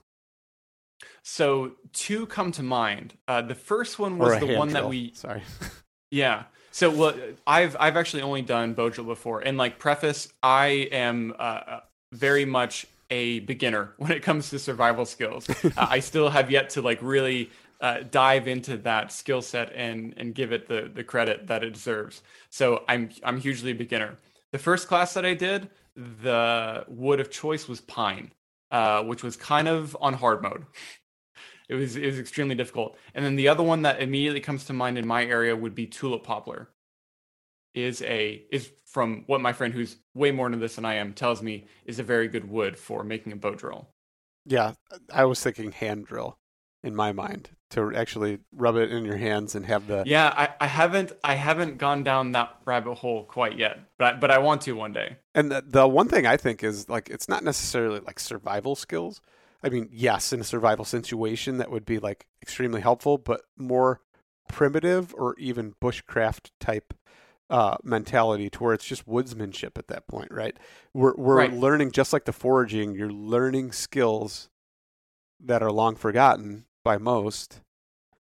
So 1.24 1.74
two 1.94 2.28
come 2.28 2.52
to 2.54 2.64
mind. 2.64 3.16
Uh, 3.28 3.42
the 3.42 3.56
first 3.56 4.00
one 4.00 4.18
was 4.18 4.40
the 4.40 4.56
one 4.58 4.70
drill. 4.70 4.84
that 4.84 4.90
we. 4.90 5.14
Sorry. 5.14 5.42
yeah. 6.12 6.44
So 6.72 6.90
well, 6.90 7.16
I've 7.48 7.76
I've 7.80 7.98
actually 7.98 8.22
only 8.22 8.42
done 8.42 8.74
bow 8.74 8.90
drill 8.90 9.08
before, 9.08 9.40
and 9.40 9.58
like 9.58 9.80
preface, 9.80 10.28
I 10.44 10.90
am 10.92 11.34
uh, 11.40 11.42
uh 11.42 11.80
very 12.12 12.46
much 12.46 12.86
a 13.10 13.40
beginner 13.42 13.94
when 13.98 14.12
it 14.12 14.24
comes 14.24 14.50
to 14.50 14.60
survival 14.60 15.06
skills. 15.06 15.50
uh, 15.64 15.70
I 15.78 16.00
still 16.00 16.30
have 16.30 16.52
yet 16.52 16.70
to 16.72 16.82
like 16.82 17.00
really 17.02 17.50
uh, 17.82 18.00
dive 18.10 18.48
into 18.48 18.78
that 18.78 19.12
skill 19.12 19.42
set 19.42 19.72
and 19.74 20.14
and 20.18 20.36
give 20.36 20.52
it 20.52 20.68
the 20.68 20.92
the 20.94 21.04
credit 21.04 21.48
that 21.48 21.64
it 21.64 21.74
deserves. 21.74 22.22
So 22.50 22.84
I'm 22.88 23.10
I'm 23.24 23.40
hugely 23.40 23.72
a 23.72 23.76
beginner. 23.76 24.18
The 24.52 24.60
first 24.60 24.88
class 24.88 25.14
that 25.16 25.26
I 25.26 25.34
did, 25.34 25.70
the 25.96 26.86
wood 26.88 27.20
of 27.20 27.30
choice 27.30 27.68
was 27.68 27.82
pine, 27.82 28.32
uh, 28.72 29.04
which 29.04 29.24
was 29.24 29.36
kind 29.36 29.68
of 29.68 29.96
on 30.02 30.14
hard 30.14 30.42
mode. 30.42 30.66
It 31.68 31.76
was 31.76 31.96
it 31.96 32.06
was 32.06 32.20
extremely 32.20 32.56
difficult. 32.56 32.98
And 33.16 33.26
then 33.26 33.36
the 33.36 33.48
other 33.48 33.64
one 33.64 33.82
that 33.84 34.02
immediately 34.02 34.40
comes 34.40 34.66
to 34.66 34.74
mind 34.74 34.98
in 34.98 35.08
my 35.08 35.26
area 35.26 35.56
would 35.56 35.74
be 35.74 35.88
tulip 35.88 36.24
poplar. 36.24 36.70
is 37.74 38.02
a 38.04 38.46
is 38.52 38.72
from 38.86 39.24
what 39.28 39.42
my 39.42 39.52
friend 39.52 39.74
who's 39.74 39.98
way 40.14 40.32
more 40.32 40.46
into 40.46 40.60
this 40.60 40.76
than 40.76 40.86
I 40.86 40.96
am 40.96 41.14
tells 41.14 41.42
me 41.42 41.66
is 41.86 42.00
a 42.00 42.04
very 42.04 42.28
good 42.28 42.50
wood 42.50 42.78
for 42.78 43.04
making 43.04 43.34
a 43.34 43.36
bow 43.36 43.56
drill. 43.56 43.90
Yeah, 44.46 44.74
I 45.12 45.26
was 45.26 45.42
thinking 45.42 45.72
hand 45.72 46.06
drill 46.06 46.38
in 46.86 46.96
my 46.96 47.12
mind 47.12 47.50
to 47.72 47.94
actually 47.96 48.40
rub 48.54 48.76
it 48.76 48.92
in 48.92 49.04
your 49.06 49.18
hands 49.18 49.56
and 49.56 49.66
have 49.66 49.88
the 49.88 50.04
Yeah, 50.06 50.32
I, 50.36 50.50
I 50.62 50.68
haven't 50.68 51.12
I 51.24 51.36
haven't 51.36 51.78
gone 51.78 52.04
down 52.04 52.32
that 52.34 52.56
rabbit 52.66 52.96
hole 52.96 53.26
quite 53.26 53.58
yet, 53.58 53.80
but 53.98 54.16
I, 54.16 54.18
but 54.18 54.32
I 54.32 54.38
want 54.38 54.62
to 54.64 54.74
one 54.74 54.94
day. 54.94 55.18
And 55.34 55.52
the, 55.52 55.64
the 55.66 55.88
one 55.88 56.08
thing 56.08 56.26
I 56.26 56.38
think 56.38 56.64
is 56.64 56.88
like 56.88 57.10
it's 57.10 57.28
not 57.28 57.44
necessarily 57.44 58.00
like 58.00 58.20
survival 58.20 58.76
skills. 58.76 59.22
I 59.64 59.70
mean, 59.70 59.90
yes, 59.92 60.32
in 60.32 60.40
a 60.42 60.44
survival 60.44 60.86
situation 60.86 61.58
that 61.58 61.72
would 61.72 61.86
be 61.86 61.98
like 61.98 62.28
extremely 62.42 62.82
helpful, 62.82 63.18
but 63.18 63.42
more 63.58 64.02
primitive 64.48 65.14
or 65.16 65.36
even 65.40 65.74
bushcraft 65.82 66.52
type 66.60 66.94
uh, 67.50 67.78
mentality 67.84 68.50
to 68.52 68.64
where 68.64 68.74
it's 68.74 68.86
just 68.86 69.08
woodsmanship 69.08 69.78
at 69.78 69.88
that 69.88 70.08
point, 70.08 70.32
right? 70.32 70.56
We're 70.94 71.16
we're 71.16 71.38
Right. 71.38 71.54
learning 71.54 71.92
just 71.92 72.14
like 72.14 72.26
the 72.26 72.32
foraging. 72.32 72.94
You're 72.96 73.12
learning 73.12 73.72
skills 73.72 74.50
that 75.44 75.62
are 75.64 75.72
long 75.72 75.96
forgotten 75.96 76.66
by 76.86 76.98
most, 76.98 77.60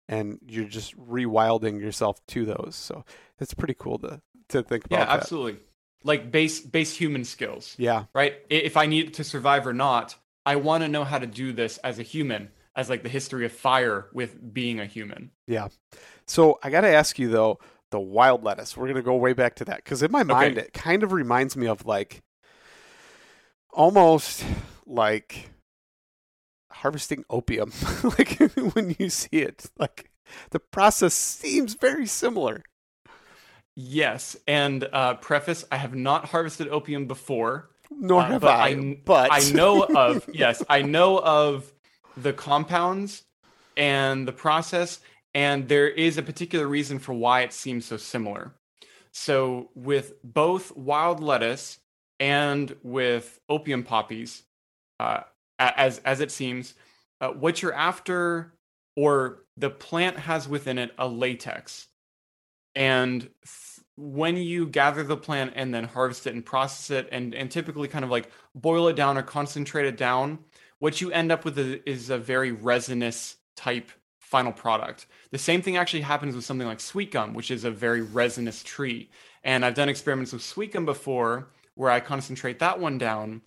and 0.10 0.40
you're 0.46 0.66
just 0.66 0.98
rewilding 0.98 1.80
yourself 1.80 2.20
to 2.28 2.44
those. 2.44 2.76
So 2.76 3.06
it's 3.40 3.54
pretty 3.54 3.76
cool 3.76 4.00
to 4.00 4.22
to 4.50 4.64
think 4.64 4.86
about. 4.86 5.00
Yeah, 5.00 5.06
that. 5.06 5.20
absolutely. 5.20 5.62
Like 6.04 6.30
base 6.30 6.60
base 6.60 6.94
human 6.94 7.24
skills. 7.24 7.76
Yeah, 7.78 8.06
right? 8.14 8.36
If 8.50 8.76
I 8.76 8.88
need 8.88 9.14
to 9.14 9.24
survive 9.24 9.66
or 9.66 9.74
not, 9.74 10.16
I 10.46 10.58
want 10.58 10.84
to 10.84 10.90
know 10.90 11.06
how 11.06 11.20
to 11.20 11.28
do 11.28 11.54
this 11.54 11.78
as 11.78 12.00
a 12.00 12.04
human, 12.04 12.50
as 12.76 12.90
like 12.90 13.04
the 13.04 13.10
history 13.10 13.46
of 13.46 13.54
fire 13.54 14.08
with 14.12 14.54
being 14.54 14.82
a 14.82 14.86
human. 14.86 15.32
Yeah. 15.48 15.70
So 16.26 16.60
I 16.62 16.70
got 16.70 16.82
to 16.82 16.94
ask 16.94 17.18
you 17.18 17.30
though, 17.30 17.60
the 17.92 18.00
wild 18.00 18.44
lettuce. 18.44 18.76
We're 18.76 18.88
gonna 18.88 19.02
go 19.02 19.16
way 19.16 19.34
back 19.34 19.56
to 19.56 19.66
that 19.66 19.78
because 19.78 20.04
in 20.04 20.12
my 20.12 20.24
mind 20.24 20.58
it 20.58 20.74
kind 20.74 21.04
of 21.04 21.12
reminds 21.12 21.56
me 21.56 21.68
of 21.68 21.86
like 21.86 22.22
almost 23.72 24.44
like 24.86 25.52
harvesting 26.78 27.26
opium. 27.30 27.72
like 28.04 28.38
when 28.74 28.96
you 29.00 29.10
see 29.10 29.38
it, 29.38 29.66
like 29.78 30.12
the 30.52 30.60
process 30.60 31.14
seems 31.14 31.76
very 31.76 32.06
similar. 32.08 32.64
Yes, 33.76 34.36
and 34.48 34.88
uh, 34.92 35.16
preface: 35.16 35.64
I 35.72 35.78
have 35.78 35.94
not 35.94 36.26
harvested 36.26 36.68
opium 36.70 37.06
before, 37.06 37.70
Nor 37.92 38.22
uh, 38.22 38.26
have 38.26 38.42
but 38.42 38.60
I. 38.60 38.74
kn- 38.74 39.02
but 39.06 39.32
I 39.32 39.52
know 39.52 39.84
of 39.96 40.28
yes, 40.34 40.64
I 40.70 40.82
know 40.82 41.20
of 41.20 41.72
the 42.16 42.34
compounds 42.34 43.24
and 43.76 44.28
the 44.28 44.32
process, 44.32 45.00
and 45.36 45.68
there 45.68 45.88
is 45.88 46.18
a 46.18 46.24
particular 46.24 46.68
reason 46.68 46.98
for 47.00 47.14
why 47.14 47.42
it 47.42 47.54
seems 47.54 47.86
so 47.86 47.98
similar. 47.98 48.56
So 49.12 49.70
with 49.76 50.14
both 50.24 50.76
wild 50.76 51.22
lettuce 51.22 51.80
and 52.20 52.76
with 52.84 53.40
opium 53.50 53.84
poppies, 53.84 54.44
uh, 55.00 55.22
as 55.60 56.00
as 56.00 56.20
it 56.20 56.32
seems, 56.32 56.74
uh, 57.22 57.30
what 57.30 57.62
you're 57.62 57.74
after, 57.74 58.54
or 58.96 59.44
the 59.58 59.70
plant 59.70 60.18
has 60.18 60.48
within 60.48 60.78
it 60.78 60.92
a 60.98 61.08
latex, 61.08 61.88
and 62.76 63.22
th- 63.22 63.86
when 63.96 64.38
you 64.38 64.68
gather 64.68 65.04
the 65.04 65.18
plant 65.18 65.54
and 65.56 65.74
then 65.74 65.84
harvest 65.84 66.28
it 66.28 66.34
and 66.34 66.46
process 66.46 66.92
it, 66.92 67.10
and 67.12 67.34
and 67.34 67.50
typically 67.50 67.88
kind 67.88 68.06
of 68.06 68.12
like 68.12 68.30
boil 68.56 68.88
it 68.88 68.96
down 68.96 69.18
or 69.18 69.24
concentrate 69.24 69.86
it 69.86 69.98
down, 69.98 70.40
what 70.80 71.02
you 71.02 71.12
end 71.12 71.32
up 71.32 71.46
with 71.46 71.58
is, 71.58 71.80
is 71.86 72.10
a 72.10 72.18
very 72.18 72.52
resinous 72.52 73.38
type 73.56 73.90
final 74.20 74.52
product. 74.52 75.08
The 75.32 75.38
same 75.38 75.62
thing 75.62 75.78
actually 75.78 76.02
happens 76.02 76.36
with 76.36 76.44
something 76.44 76.68
like 76.68 76.82
sweet 76.82 77.12
gum, 77.12 77.34
which 77.34 77.50
is 77.50 77.64
a 77.64 77.72
very 77.72 78.02
resinous 78.02 78.62
tree. 78.62 79.10
And 79.44 79.64
I've 79.64 79.74
done 79.74 79.90
experiments 79.90 80.34
with 80.34 80.42
sweet 80.42 80.74
gum 80.74 80.86
before 80.86 81.48
where 81.76 81.90
I 81.90 82.02
concentrate 82.02 82.60
that 82.60 82.80
one 82.80 82.98
down 82.98 83.42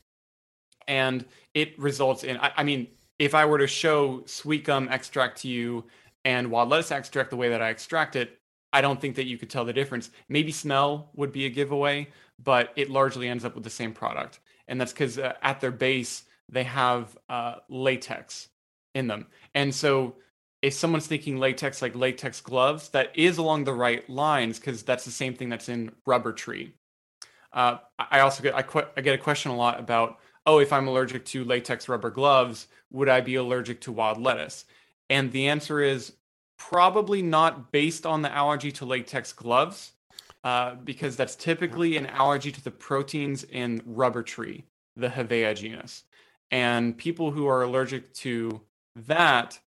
and 0.90 1.24
it 1.54 1.78
results 1.78 2.24
in, 2.24 2.36
I, 2.38 2.50
I 2.58 2.64
mean, 2.64 2.88
if 3.20 3.32
I 3.32 3.46
were 3.46 3.58
to 3.58 3.68
show 3.68 4.24
sweet 4.26 4.64
gum 4.64 4.88
extract 4.88 5.42
to 5.42 5.48
you 5.48 5.84
and 6.24 6.50
wild 6.50 6.68
lettuce 6.68 6.90
extract 6.90 7.30
the 7.30 7.36
way 7.36 7.48
that 7.50 7.62
I 7.62 7.70
extract 7.70 8.16
it, 8.16 8.38
I 8.72 8.80
don't 8.80 9.00
think 9.00 9.14
that 9.14 9.26
you 9.26 9.38
could 9.38 9.50
tell 9.50 9.64
the 9.64 9.72
difference. 9.72 10.10
Maybe 10.28 10.50
smell 10.50 11.10
would 11.14 11.30
be 11.30 11.46
a 11.46 11.48
giveaway, 11.48 12.08
but 12.42 12.72
it 12.74 12.90
largely 12.90 13.28
ends 13.28 13.44
up 13.44 13.54
with 13.54 13.62
the 13.62 13.70
same 13.70 13.92
product. 13.92 14.40
And 14.66 14.80
that's 14.80 14.92
because 14.92 15.16
uh, 15.16 15.34
at 15.42 15.60
their 15.60 15.70
base, 15.70 16.24
they 16.48 16.64
have 16.64 17.16
uh, 17.28 17.56
latex 17.68 18.48
in 18.96 19.06
them. 19.06 19.28
And 19.54 19.72
so 19.72 20.16
if 20.60 20.74
someone's 20.74 21.06
thinking 21.06 21.38
latex 21.38 21.82
like 21.82 21.94
latex 21.94 22.40
gloves, 22.40 22.88
that 22.88 23.12
is 23.14 23.38
along 23.38 23.62
the 23.62 23.72
right 23.72 24.08
lines 24.10 24.58
because 24.58 24.82
that's 24.82 25.04
the 25.04 25.12
same 25.12 25.34
thing 25.34 25.50
that's 25.50 25.68
in 25.68 25.92
rubber 26.04 26.32
tree. 26.32 26.74
Uh, 27.52 27.78
I 27.98 28.20
also 28.20 28.42
get 28.42 28.54
I, 28.56 28.64
I 28.96 29.00
get 29.02 29.14
a 29.14 29.18
question 29.18 29.52
a 29.52 29.56
lot 29.56 29.78
about 29.78 30.18
oh 30.50 30.58
if 30.58 30.72
I'm 30.72 30.88
allergic 30.88 31.24
to 31.26 31.44
latex 31.44 31.88
rubber 31.88 32.10
gloves, 32.10 32.66
would 32.90 33.08
I 33.08 33.20
be 33.20 33.36
allergic 33.36 33.80
to 33.82 33.92
wild 33.92 34.18
lettuce? 34.20 34.64
And 35.08 35.30
the 35.30 35.48
answer 35.48 35.80
is 35.80 36.12
probably 36.58 37.22
not 37.22 37.70
based 37.70 38.04
on 38.04 38.22
the 38.22 38.32
allergy 38.32 38.72
to 38.72 38.84
latex 38.84 39.32
gloves, 39.32 39.92
uh, 40.42 40.74
because 40.74 41.16
that's 41.16 41.36
typically 41.36 41.96
an 41.96 42.06
allergy 42.06 42.50
to 42.50 42.64
the 42.64 42.70
proteins 42.70 43.44
in 43.44 43.80
rubber 43.86 44.24
tree, 44.24 44.64
the 44.96 45.08
Hevea 45.08 45.54
genus. 45.54 46.02
And 46.50 46.98
people 46.98 47.30
who 47.30 47.46
are 47.46 47.62
allergic 47.62 48.12
to 48.14 48.60
that 48.96 49.60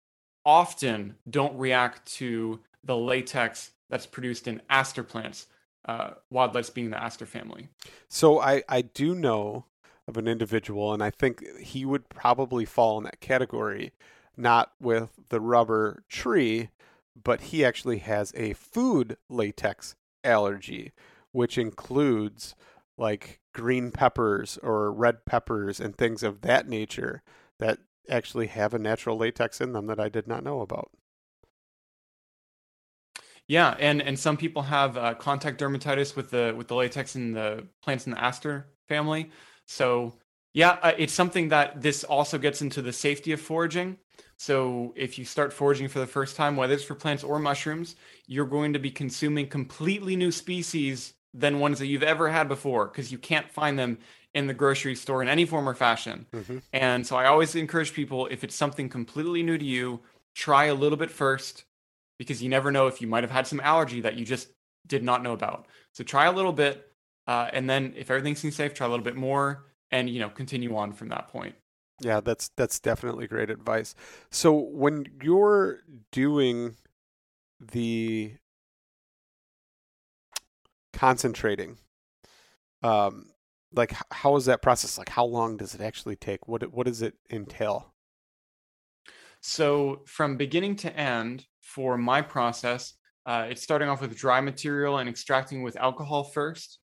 often 0.43 1.15
don't 1.29 1.55
react 1.59 2.11
to 2.13 2.59
the 2.83 2.97
latex 2.97 3.71
that's 3.91 4.07
produced 4.07 4.47
in 4.47 4.61
aster 4.67 5.03
plants, 5.03 5.45
uh, 5.85 6.11
wild 6.31 6.55
lettuce 6.55 6.71
being 6.71 6.89
the 6.89 7.03
aster 7.03 7.27
family. 7.27 7.69
So 8.09 8.39
I, 8.39 8.63
I 8.67 8.81
do 8.81 9.13
know 9.13 9.65
of 10.11 10.17
an 10.17 10.27
individual, 10.27 10.93
and 10.93 11.01
I 11.01 11.09
think 11.09 11.43
he 11.57 11.85
would 11.85 12.09
probably 12.09 12.65
fall 12.65 12.97
in 12.97 13.05
that 13.05 13.21
category, 13.21 13.93
not 14.37 14.73
with 14.79 15.19
the 15.29 15.39
rubber 15.39 16.03
tree, 16.09 16.69
but 17.21 17.41
he 17.41 17.65
actually 17.65 17.99
has 17.99 18.33
a 18.35 18.53
food 18.53 19.17
latex 19.29 19.95
allergy, 20.23 20.91
which 21.31 21.57
includes 21.57 22.55
like 22.97 23.39
green 23.53 23.91
peppers 23.91 24.59
or 24.61 24.91
red 24.91 25.25
peppers 25.25 25.79
and 25.79 25.97
things 25.97 26.23
of 26.23 26.41
that 26.41 26.67
nature 26.67 27.23
that 27.57 27.79
actually 28.09 28.47
have 28.47 28.73
a 28.73 28.79
natural 28.79 29.17
latex 29.17 29.61
in 29.61 29.71
them 29.71 29.87
that 29.87 29.99
I 29.99 30.09
did 30.09 30.27
not 30.27 30.43
know 30.43 30.61
about. 30.61 30.91
Yeah, 33.47 33.75
and 33.79 34.01
and 34.01 34.17
some 34.17 34.37
people 34.37 34.63
have 34.63 34.97
uh, 34.97 35.13
contact 35.15 35.59
dermatitis 35.59 36.15
with 36.15 36.31
the 36.31 36.53
with 36.55 36.67
the 36.67 36.75
latex 36.75 37.15
in 37.15 37.33
the 37.33 37.67
plants 37.81 38.05
in 38.05 38.11
the 38.11 38.23
aster 38.23 38.67
family. 38.87 39.29
So 39.71 40.13
yeah, 40.53 40.77
uh, 40.81 40.91
it's 40.97 41.13
something 41.13 41.49
that 41.49 41.81
this 41.81 42.03
also 42.03 42.37
gets 42.37 42.61
into 42.61 42.81
the 42.81 42.91
safety 42.91 43.31
of 43.31 43.39
foraging. 43.39 43.97
So 44.37 44.93
if 44.95 45.17
you 45.17 45.23
start 45.23 45.53
foraging 45.53 45.87
for 45.87 45.99
the 45.99 46.07
first 46.07 46.35
time, 46.35 46.55
whether 46.55 46.73
it's 46.73 46.83
for 46.83 46.95
plants 46.95 47.23
or 47.23 47.39
mushrooms, 47.39 47.95
you're 48.27 48.45
going 48.45 48.73
to 48.73 48.79
be 48.79 48.91
consuming 48.91 49.47
completely 49.47 50.15
new 50.15 50.31
species 50.31 51.13
than 51.33 51.59
ones 51.59 51.79
that 51.79 51.85
you've 51.87 52.03
ever 52.03 52.29
had 52.29 52.49
before 52.49 52.87
because 52.87 53.11
you 53.11 53.17
can't 53.17 53.49
find 53.49 53.79
them 53.79 53.97
in 54.33 54.47
the 54.47 54.53
grocery 54.53 54.95
store 54.95 55.21
in 55.21 55.29
any 55.29 55.45
form 55.45 55.69
or 55.69 55.73
fashion. 55.73 56.25
And 56.73 57.05
so 57.07 57.15
I 57.15 57.25
always 57.27 57.55
encourage 57.55 57.93
people 57.93 58.27
if 58.27 58.43
it's 58.43 58.55
something 58.55 58.89
completely 58.89 59.43
new 59.43 59.57
to 59.57 59.65
you, 59.65 60.01
try 60.35 60.65
a 60.65 60.73
little 60.73 60.97
bit 60.97 61.11
first 61.11 61.63
because 62.17 62.43
you 62.43 62.49
never 62.49 62.71
know 62.71 62.87
if 62.87 63.01
you 63.01 63.07
might 63.07 63.23
have 63.23 63.31
had 63.31 63.47
some 63.47 63.61
allergy 63.61 64.01
that 64.01 64.15
you 64.15 64.25
just 64.25 64.49
did 64.87 65.03
not 65.03 65.23
know 65.23 65.33
about. 65.33 65.67
So 65.93 66.03
try 66.03 66.25
a 66.25 66.31
little 66.31 66.53
bit, 66.53 66.90
uh, 67.27 67.49
and 67.53 67.69
then 67.69 67.93
if 67.95 68.09
everything 68.09 68.35
seems 68.35 68.55
safe, 68.55 68.73
try 68.73 68.87
a 68.87 68.89
little 68.89 69.05
bit 69.05 69.15
more, 69.15 69.65
and 69.91 70.09
you 70.09 70.19
know 70.19 70.29
continue 70.29 70.75
on 70.75 70.93
from 70.93 71.09
that 71.09 71.27
point. 71.27 71.55
Yeah, 72.01 72.19
that's 72.19 72.49
that's 72.57 72.79
definitely 72.79 73.27
great 73.27 73.49
advice. 73.49 73.95
So 74.31 74.53
when 74.53 75.05
you're 75.21 75.79
doing 76.11 76.75
the 77.59 78.33
concentrating, 80.93 81.77
um, 82.81 83.27
like 83.73 83.93
how 84.11 84.35
is 84.35 84.45
that 84.45 84.61
process? 84.61 84.97
Like 84.97 85.09
how 85.09 85.25
long 85.25 85.57
does 85.57 85.75
it 85.75 85.81
actually 85.81 86.15
take? 86.15 86.47
What 86.47 86.73
what 86.73 86.87
does 86.87 87.01
it 87.01 87.15
entail? 87.29 87.93
So 89.41 90.01
from 90.05 90.37
beginning 90.37 90.75
to 90.77 90.95
end 90.95 91.45
for 91.61 91.97
my 91.97 92.21
process, 92.21 92.93
uh, 93.25 93.47
it's 93.49 93.61
starting 93.61 93.89
off 93.89 94.01
with 94.01 94.15
dry 94.17 94.41
material 94.41 94.97
and 94.97 95.09
extracting 95.09 95.63
with 95.63 95.75
alcohol 95.77 96.23
first, 96.23 96.79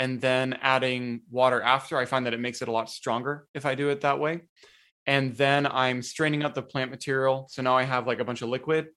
and 0.00 0.20
then 0.20 0.58
adding 0.60 1.20
water 1.30 1.62
after. 1.62 1.96
I 1.96 2.06
find 2.06 2.26
that 2.26 2.34
it 2.34 2.40
makes 2.40 2.60
it 2.62 2.66
a 2.66 2.72
lot 2.72 2.90
stronger 2.90 3.46
if 3.54 3.64
I 3.64 3.76
do 3.76 3.90
it 3.90 4.00
that 4.00 4.18
way. 4.18 4.40
And 5.06 5.36
then 5.36 5.66
I'm 5.66 6.02
straining 6.02 6.42
out 6.42 6.56
the 6.56 6.62
plant 6.62 6.90
material. 6.90 7.46
So 7.50 7.62
now 7.62 7.76
I 7.76 7.84
have 7.84 8.08
like 8.08 8.18
a 8.18 8.24
bunch 8.24 8.42
of 8.42 8.48
liquid. 8.48 8.88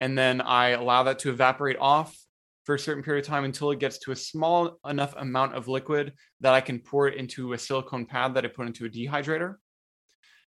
And 0.00 0.16
then 0.16 0.40
I 0.40 0.70
allow 0.70 1.02
that 1.04 1.18
to 1.20 1.30
evaporate 1.30 1.76
off 1.78 2.16
for 2.64 2.74
a 2.74 2.78
certain 2.78 3.02
period 3.02 3.24
of 3.24 3.28
time 3.28 3.44
until 3.44 3.70
it 3.70 3.78
gets 3.78 3.98
to 3.98 4.12
a 4.12 4.16
small 4.16 4.78
enough 4.88 5.14
amount 5.16 5.54
of 5.54 5.68
liquid 5.68 6.14
that 6.40 6.54
I 6.54 6.60
can 6.60 6.78
pour 6.78 7.08
it 7.08 7.14
into 7.14 7.52
a 7.52 7.58
silicone 7.58 8.06
pad 8.06 8.34
that 8.34 8.44
I 8.44 8.48
put 8.48 8.66
into 8.66 8.86
a 8.86 8.88
dehydrator 8.88 9.56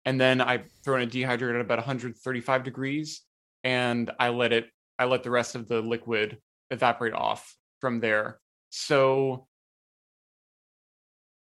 and 0.06 0.20
then 0.20 0.42
I 0.42 0.64
throw 0.84 0.98
in 0.98 1.08
a 1.08 1.12
dehydrator 1.12 1.56
at 1.56 1.62
about 1.62 1.78
135 1.78 2.64
degrees, 2.64 3.22
and 3.64 4.10
I 4.20 4.30
let 4.30 4.52
it. 4.52 4.68
I 4.98 5.06
let 5.06 5.24
the 5.24 5.32
rest 5.32 5.56
of 5.56 5.68
the 5.68 5.82
liquid 5.82 6.38
evaporate 6.70 7.14
off 7.14 7.56
from 7.80 8.00
there, 8.00 8.40
So 8.70 9.48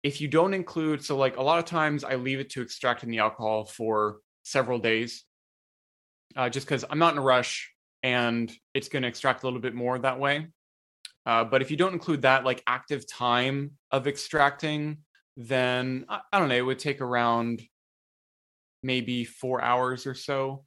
if 0.03 0.19
you 0.19 0.27
don't 0.27 0.53
include, 0.53 1.03
so 1.03 1.17
like 1.17 1.37
a 1.37 1.41
lot 1.41 1.59
of 1.59 1.65
times 1.65 2.03
I 2.03 2.15
leave 2.15 2.39
it 2.39 2.49
to 2.51 2.61
extract 2.61 3.03
in 3.03 3.09
the 3.09 3.19
alcohol 3.19 3.65
for 3.65 4.17
several 4.43 4.77
days, 4.77 5.23
uh, 6.35 6.49
just 6.49 6.67
because 6.67 6.83
I'm 6.89 6.99
not 6.99 7.13
in 7.13 7.19
a 7.19 7.23
rush 7.23 7.71
and 8.03 8.51
it's 8.73 8.89
going 8.89 9.03
to 9.03 9.07
extract 9.07 9.43
a 9.43 9.47
little 9.47 9.61
bit 9.61 9.73
more 9.73 9.97
that 9.97 10.19
way. 10.19 10.47
Uh, 11.25 11.45
but 11.45 11.61
if 11.61 11.71
you 11.71 11.77
don't 11.77 11.93
include 11.93 12.23
that 12.23 12.43
like 12.43 12.61
active 12.67 13.07
time 13.09 13.71
of 13.91 14.07
extracting, 14.07 14.97
then 15.37 16.05
I, 16.09 16.19
I 16.33 16.39
don't 16.39 16.49
know, 16.49 16.55
it 16.55 16.61
would 16.61 16.79
take 16.79 16.99
around 16.99 17.61
maybe 18.83 19.23
four 19.23 19.63
hours 19.63 20.05
or 20.05 20.15
so. 20.15 20.65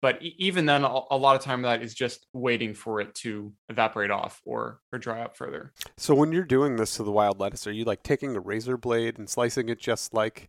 But 0.00 0.22
e- 0.22 0.34
even 0.38 0.66
then, 0.66 0.84
a, 0.84 1.00
a 1.10 1.16
lot 1.16 1.36
of 1.36 1.42
time 1.42 1.62
that 1.62 1.82
is 1.82 1.94
just 1.94 2.26
waiting 2.32 2.74
for 2.74 3.00
it 3.00 3.14
to 3.16 3.52
evaporate 3.68 4.10
off 4.10 4.40
or 4.44 4.80
or 4.92 4.98
dry 4.98 5.22
up 5.22 5.36
further. 5.36 5.72
So 5.96 6.14
when 6.14 6.32
you're 6.32 6.44
doing 6.44 6.76
this 6.76 6.96
to 6.96 7.02
the 7.02 7.10
wild 7.10 7.40
lettuce, 7.40 7.66
are 7.66 7.72
you 7.72 7.84
like 7.84 8.02
taking 8.02 8.36
a 8.36 8.40
razor 8.40 8.76
blade 8.76 9.18
and 9.18 9.28
slicing 9.28 9.68
it 9.68 9.80
just 9.80 10.14
like 10.14 10.48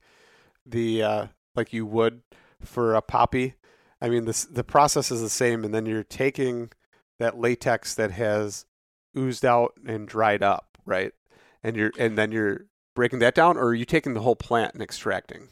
the 0.65 1.03
uh, 1.03 1.27
like 1.55 1.73
you 1.73 1.85
would 1.85 2.21
for 2.61 2.95
a 2.95 3.01
poppy? 3.01 3.55
I 4.01 4.09
mean, 4.09 4.25
this 4.25 4.45
the 4.45 4.63
process 4.63 5.11
is 5.11 5.21
the 5.21 5.29
same, 5.29 5.63
and 5.63 5.73
then 5.73 5.85
you're 5.85 6.03
taking 6.03 6.71
that 7.17 7.37
latex 7.37 7.95
that 7.95 8.11
has 8.11 8.65
oozed 9.17 9.45
out 9.45 9.73
and 9.85 10.07
dried 10.07 10.43
up, 10.43 10.77
right? 10.85 11.11
And 11.63 11.75
you're 11.75 11.91
and 11.97 12.17
then 12.17 12.31
you're 12.31 12.67
breaking 12.95 13.19
that 13.19 13.35
down, 13.35 13.57
or 13.57 13.67
are 13.67 13.73
you 13.73 13.85
taking 13.85 14.13
the 14.13 14.21
whole 14.21 14.35
plant 14.35 14.73
and 14.73 14.83
extracting? 14.83 15.49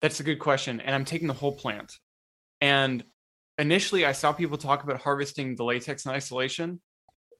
That's 0.00 0.20
a 0.20 0.24
good 0.24 0.38
question. 0.38 0.80
And 0.80 0.94
I'm 0.94 1.04
taking 1.04 1.28
the 1.28 1.34
whole 1.34 1.52
plant. 1.52 1.98
And 2.60 3.04
initially, 3.62 4.04
I 4.04 4.12
saw 4.12 4.32
people 4.32 4.58
talk 4.58 4.82
about 4.84 5.00
harvesting 5.00 5.56
the 5.56 5.64
latex 5.64 6.04
in 6.04 6.10
isolation. 6.12 6.80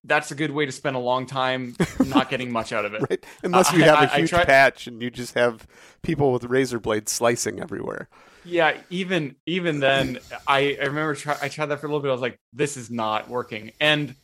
That's 0.04 0.30
a 0.32 0.34
good 0.34 0.50
way 0.50 0.66
to 0.66 0.72
spend 0.72 0.96
a 0.96 0.98
long 0.98 1.26
time 1.26 1.76
not 2.06 2.28
getting 2.30 2.50
much 2.50 2.72
out 2.72 2.84
of 2.84 2.94
it. 2.94 3.02
Right? 3.10 3.24
Unless 3.44 3.72
you 3.72 3.82
I- 3.84 3.86
have 3.86 3.98
I- 3.98 4.04
a 4.04 4.18
huge 4.18 4.30
tried- 4.30 4.46
patch 4.46 4.86
and 4.86 5.00
you 5.02 5.10
just 5.10 5.34
have 5.34 5.66
people 6.02 6.32
with 6.32 6.44
razor 6.44 6.80
blades 6.80 7.12
slicing 7.12 7.60
everywhere. 7.60 8.08
Yeah, 8.44 8.76
even 8.90 9.36
even 9.46 9.78
then, 9.78 10.18
I, 10.48 10.76
I 10.80 10.86
remember 10.86 11.14
try, 11.14 11.36
I 11.40 11.48
tried 11.48 11.66
that 11.66 11.78
for 11.80 11.86
a 11.86 11.88
little 11.90 12.00
bit. 12.02 12.08
I 12.08 12.12
was 12.12 12.20
like, 12.20 12.38
this 12.52 12.76
is 12.76 12.90
not 12.90 13.28
working. 13.28 13.70
And 13.80 14.16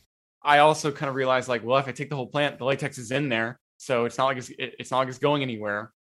I 0.43 0.57
also 0.59 0.91
kind 0.91 1.09
of 1.09 1.15
realized, 1.15 1.47
like, 1.47 1.63
well, 1.63 1.77
if 1.77 1.87
I 1.87 1.91
take 1.93 2.09
the 2.09 2.17
whole 2.17 2.27
plant, 2.27 2.57
the 2.57 2.65
latex 2.65 2.97
is 2.97 3.11
in 3.11 3.29
there, 3.29 3.59
so 3.77 4.03
it's 4.05 4.17
not 4.17 4.25
like 4.25 4.37
it's, 4.37 4.49
it- 4.49 4.75
it's 4.79 4.91
not 4.91 4.99
like 4.99 5.07
it's 5.09 5.19
going 5.19 5.41
anywhere. 5.41 5.91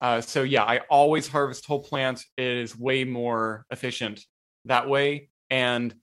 Uh, 0.00 0.22
so 0.22 0.42
yeah, 0.42 0.64
I 0.64 0.78
always 0.88 1.28
harvest 1.28 1.66
whole 1.66 1.82
plant. 1.82 2.24
It 2.38 2.46
is 2.46 2.74
way 2.78 3.04
more 3.04 3.66
efficient 3.70 4.24
that 4.64 4.88
way, 4.88 5.28
and 5.50 5.94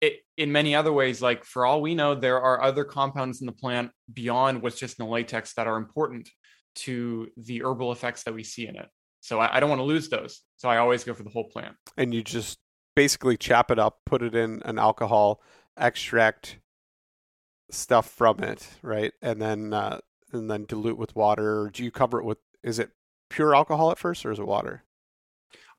it, 0.00 0.20
in 0.36 0.52
many 0.52 0.74
other 0.74 0.92
ways, 0.92 1.20
like 1.20 1.44
for 1.44 1.66
all 1.66 1.80
we 1.80 1.94
know, 1.94 2.14
there 2.14 2.40
are 2.40 2.62
other 2.62 2.84
compounds 2.84 3.40
in 3.40 3.46
the 3.46 3.52
plant 3.52 3.90
beyond 4.12 4.62
what's 4.62 4.78
just 4.78 4.98
in 4.98 5.06
the 5.06 5.10
latex 5.10 5.54
that 5.54 5.66
are 5.66 5.76
important 5.76 6.28
to 6.76 7.28
the 7.36 7.62
herbal 7.62 7.92
effects 7.92 8.22
that 8.22 8.34
we 8.34 8.44
see 8.44 8.66
in 8.66 8.76
it. 8.76 8.88
So 9.20 9.40
I, 9.40 9.56
I 9.56 9.60
don't 9.60 9.68
want 9.68 9.80
to 9.80 9.84
lose 9.84 10.08
those. 10.08 10.42
So 10.56 10.68
I 10.68 10.78
always 10.78 11.04
go 11.04 11.14
for 11.14 11.24
the 11.24 11.30
whole 11.30 11.48
plant. 11.48 11.74
and 11.96 12.14
you 12.14 12.22
just 12.22 12.58
basically 12.94 13.36
chop 13.36 13.70
it 13.70 13.78
up, 13.78 14.00
put 14.06 14.22
it 14.22 14.34
in 14.34 14.62
an 14.64 14.78
alcohol, 14.78 15.40
extract 15.76 16.58
stuff 17.70 18.08
from 18.08 18.40
it, 18.40 18.68
right? 18.82 19.12
And 19.22 19.40
then 19.40 19.72
uh, 19.72 20.00
and 20.32 20.50
then 20.50 20.64
dilute 20.66 20.98
with 20.98 21.14
water. 21.16 21.70
Do 21.72 21.84
you 21.84 21.90
cover 21.90 22.18
it 22.18 22.24
with? 22.24 22.38
Is 22.62 22.78
it 22.78 22.90
pure 23.30 23.54
alcohol 23.54 23.90
at 23.90 23.98
first, 23.98 24.24
or 24.24 24.32
is 24.32 24.38
it 24.38 24.46
water? 24.46 24.84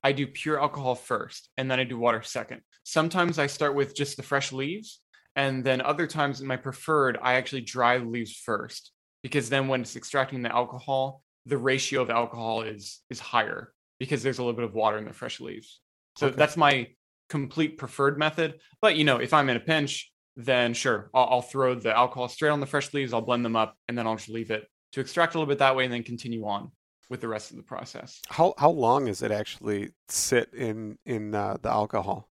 I 0.02 0.12
do 0.12 0.26
pure 0.26 0.60
alcohol 0.60 0.94
first, 0.94 1.50
and 1.56 1.70
then 1.70 1.78
I 1.78 1.84
do 1.84 1.98
water 1.98 2.22
second. 2.22 2.62
Sometimes 2.84 3.38
I 3.38 3.46
start 3.46 3.74
with 3.74 3.94
just 3.94 4.16
the 4.16 4.22
fresh 4.22 4.52
leaves, 4.52 5.00
and 5.36 5.62
then 5.62 5.80
other 5.80 6.06
times 6.06 6.40
in 6.40 6.46
my 6.46 6.56
preferred, 6.56 7.18
I 7.22 7.34
actually 7.34 7.60
dry 7.62 7.98
the 7.98 8.04
leaves 8.04 8.34
first 8.34 8.92
because 9.22 9.48
then 9.48 9.68
when 9.68 9.82
it's 9.82 9.96
extracting 9.96 10.42
the 10.42 10.52
alcohol, 10.54 11.22
the 11.46 11.58
ratio 11.58 12.02
of 12.02 12.10
alcohol 12.10 12.62
is 12.62 13.00
is 13.10 13.20
higher 13.20 13.72
because 13.98 14.22
there's 14.22 14.38
a 14.38 14.42
little 14.42 14.56
bit 14.56 14.64
of 14.64 14.74
water 14.74 14.98
in 14.98 15.04
the 15.04 15.12
fresh 15.12 15.40
leaves. 15.40 15.80
So 16.16 16.28
Okay. 16.28 16.36
that's 16.36 16.56
my 16.56 16.88
complete 17.28 17.78
preferred 17.78 18.18
method. 18.18 18.58
But 18.80 18.96
you 18.96 19.04
know, 19.04 19.18
if 19.18 19.32
I'm 19.32 19.48
in 19.50 19.56
a 19.56 19.60
pinch, 19.60 20.10
then 20.36 20.74
sure, 20.74 21.10
I'll, 21.14 21.28
I'll 21.30 21.42
throw 21.42 21.74
the 21.74 21.96
alcohol 21.96 22.28
straight 22.28 22.50
on 22.50 22.60
the 22.60 22.66
fresh 22.66 22.92
leaves. 22.94 23.12
I'll 23.12 23.20
blend 23.20 23.44
them 23.44 23.56
up, 23.56 23.76
and 23.88 23.96
then 23.96 24.06
I'll 24.06 24.16
just 24.16 24.28
leave 24.28 24.50
it 24.50 24.66
to 24.92 25.00
extract 25.00 25.34
a 25.34 25.38
little 25.38 25.48
bit 25.48 25.58
that 25.58 25.76
way, 25.76 25.84
and 25.84 25.92
then 25.92 26.02
continue 26.02 26.44
on 26.46 26.72
with 27.10 27.20
the 27.20 27.28
rest 27.28 27.50
of 27.50 27.56
the 27.58 27.62
process. 27.62 28.20
How 28.28 28.54
how 28.56 28.70
long 28.70 29.06
does 29.06 29.20
it 29.22 29.30
actually 29.32 29.90
sit 30.08 30.54
in 30.54 30.96
in 31.04 31.34
uh, 31.34 31.58
the 31.60 31.68
alcohol? 31.70 32.30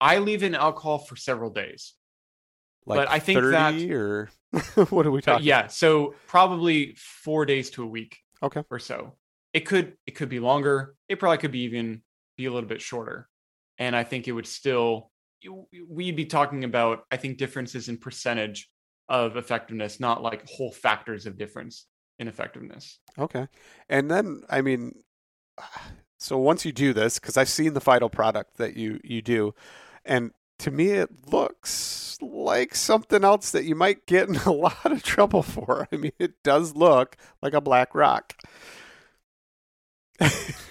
I 0.00 0.18
leave 0.18 0.42
in 0.42 0.54
alcohol 0.54 0.98
for 0.98 1.16
several 1.16 1.50
days. 1.50 1.94
Like 2.86 2.98
But 3.00 3.10
I 3.10 3.18
think 3.18 3.40
30 3.40 3.50
that- 3.88 3.90
or 3.94 4.30
what 4.90 5.06
are 5.06 5.10
we 5.10 5.18
Uh, 5.18 5.22
talking? 5.22 5.46
yeah, 5.46 5.66
so 5.66 6.14
probably 6.28 6.94
four 6.96 7.44
days 7.44 7.68
to 7.70 7.82
a 7.82 7.86
week 7.86 8.16
Okay. 8.42 8.62
or 8.70 8.78
so. 8.78 9.16
It 9.52 9.60
could 9.66 9.96
it 10.06 10.12
could 10.12 10.28
be 10.28 10.38
longer. 10.40 10.94
It 11.08 11.18
probably 11.18 11.38
could 11.38 11.50
be 11.52 11.60
even 11.64 12.02
be 12.36 12.46
a 12.46 12.52
little 12.52 12.68
bit 12.68 12.80
shorter. 12.80 13.28
And 13.78 13.94
I 13.96 14.04
think 14.04 14.28
it 14.28 14.32
would 14.32 14.46
still 14.46 15.10
we'd 15.88 16.16
be 16.16 16.24
talking 16.26 16.64
about 16.64 17.04
I 17.10 17.16
think 17.16 17.36
differences 17.38 17.88
in 17.88 17.98
percentage 17.98 18.70
of 19.08 19.36
effectiveness, 19.36 20.00
not 20.00 20.22
like 20.22 20.48
whole 20.48 20.72
factors 20.72 21.26
of 21.26 21.36
difference 21.38 21.86
in 22.18 22.28
effectiveness. 22.28 22.98
Okay. 23.18 23.48
And 23.88 24.10
then 24.10 24.42
I 24.48 24.60
mean 24.62 25.02
so 26.18 26.38
once 26.38 26.64
you 26.64 26.72
do 26.72 26.92
this 26.92 27.18
cuz 27.18 27.36
I've 27.36 27.48
seen 27.48 27.74
the 27.74 27.80
final 27.80 28.08
product 28.08 28.56
that 28.56 28.76
you 28.76 29.00
you 29.04 29.22
do 29.22 29.54
and 30.04 30.32
to 30.58 30.70
me 30.70 30.92
it 30.92 31.30
looks 31.30 32.18
like 32.22 32.74
something 32.74 33.22
else 33.24 33.50
that 33.50 33.64
you 33.64 33.74
might 33.74 34.06
get 34.06 34.28
in 34.28 34.36
a 34.46 34.52
lot 34.52 34.90
of 34.90 35.02
trouble 35.02 35.42
for. 35.42 35.88
I 35.92 35.96
mean 35.96 36.12
it 36.18 36.42
does 36.42 36.74
look 36.74 37.16
like 37.42 37.54
a 37.54 37.60
black 37.60 37.94
rock. 37.94 38.34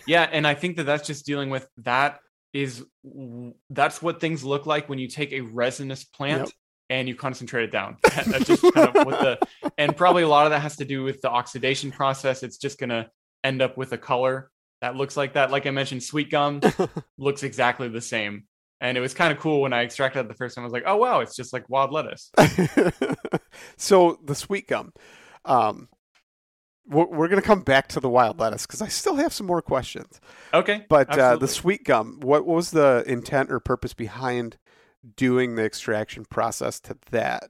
Yeah, 0.08 0.24
and 0.32 0.48
I 0.48 0.56
think 0.56 0.78
that 0.78 0.86
that's 0.86 1.08
just 1.08 1.26
dealing 1.26 1.50
with 1.50 1.68
that 1.78 2.20
is 2.54 2.86
that's 3.70 4.02
what 4.02 4.22
things 4.22 4.43
look 4.43 4.66
like 4.66 4.88
when 4.88 4.98
you 4.98 5.10
take 5.10 5.34
a 5.34 5.41
resinous 5.41 6.06
plant 6.06 6.48
Yep. 6.48 6.50
And 6.89 7.07
you 7.07 7.15
concentrate 7.15 7.63
it 7.65 7.71
down. 7.71 7.97
That- 8.15 8.25
that's 8.25 8.45
just 8.45 8.61
kind 8.73 8.95
of 8.95 9.05
what 9.05 9.19
the 9.19 9.71
and 9.77 9.95
probably 9.95 10.23
a 10.23 10.27
lot 10.27 10.45
of 10.45 10.51
that 10.51 10.61
has 10.61 10.77
to 10.77 10.86
do 10.86 11.03
with 11.03 11.21
the 11.21 11.29
oxidation 11.29 11.91
process. 11.91 12.43
It's 12.43 12.57
just 12.57 12.79
gonna 12.79 13.09
end 13.43 13.61
up 13.61 13.77
with 13.77 13.91
a 13.93 13.97
color 13.97 14.51
that 14.81 14.95
looks 14.95 15.17
like 15.17 15.33
that. 15.33 15.51
Like 15.51 15.65
I 15.65 15.71
mentioned, 15.71 16.03
sweet 16.03 16.29
gum 16.29 16.61
looks 17.17 17.43
exactly 17.43 17.88
the 17.88 18.01
same. 18.01 18.43
And 18.81 18.97
it 18.97 19.01
was 19.01 19.13
kind 19.13 19.31
of 19.31 19.39
cool 19.39 19.61
when 19.61 19.73
I 19.73 19.83
extracted 19.83 20.25
it 20.25 20.27
the 20.27 20.36
first 20.36 20.55
time. 20.55 20.63
I 20.63 20.65
was 20.65 20.73
like, 20.73 20.83
oh 20.86 20.97
wow, 20.97 21.21
it's 21.21 21.36
just 21.36 21.53
like 21.53 21.67
wild 21.69 21.91
lettuce. 21.91 22.31
so 23.77 24.19
the 24.23 24.36
sweet 24.36 24.67
gum. 24.67 24.93
Um 25.43 25.89
we're, 26.88 27.07
we're 27.07 27.27
going 27.27 27.41
to 27.41 27.47
come 27.47 27.61
back 27.61 27.88
to 27.89 27.99
the 27.99 28.09
wild 28.09 28.39
lettuce 28.39 28.67
because 28.67 28.81
I 28.81 28.89
still 28.89 29.15
have 29.15 29.33
some 29.33 29.47
more 29.47 29.61
questions. 29.61 30.21
Okay. 30.53 30.86
But 30.88 31.17
uh, 31.17 31.38
the 31.38 31.47
sweet 31.47 31.83
gum, 31.83 32.19
what 32.21 32.45
was 32.45 32.69
the 32.69 33.03
intent 33.07 33.51
or 33.51 33.59
purpose 33.59 33.95
behind 33.95 34.57
doing 35.16 35.56
the 35.56 35.64
extraction 35.66 36.26
process 36.26 36.80
to 36.82 36.97
that? 37.12 37.49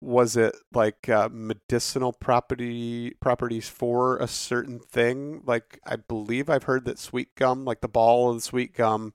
Was 0.00 0.36
it 0.36 0.56
like 0.72 1.08
uh, 1.08 1.28
medicinal 1.30 2.12
property 2.12 3.12
properties 3.20 3.68
for 3.68 4.16
a 4.18 4.26
certain 4.26 4.80
thing? 4.80 5.42
Like 5.46 5.78
I 5.86 5.96
believe 5.96 6.50
I've 6.50 6.64
heard 6.64 6.84
that 6.86 6.98
sweet 6.98 7.34
gum, 7.36 7.64
like 7.64 7.82
the 7.82 7.88
ball 7.88 8.30
of 8.30 8.36
the 8.36 8.42
sweet 8.42 8.74
gum, 8.74 9.12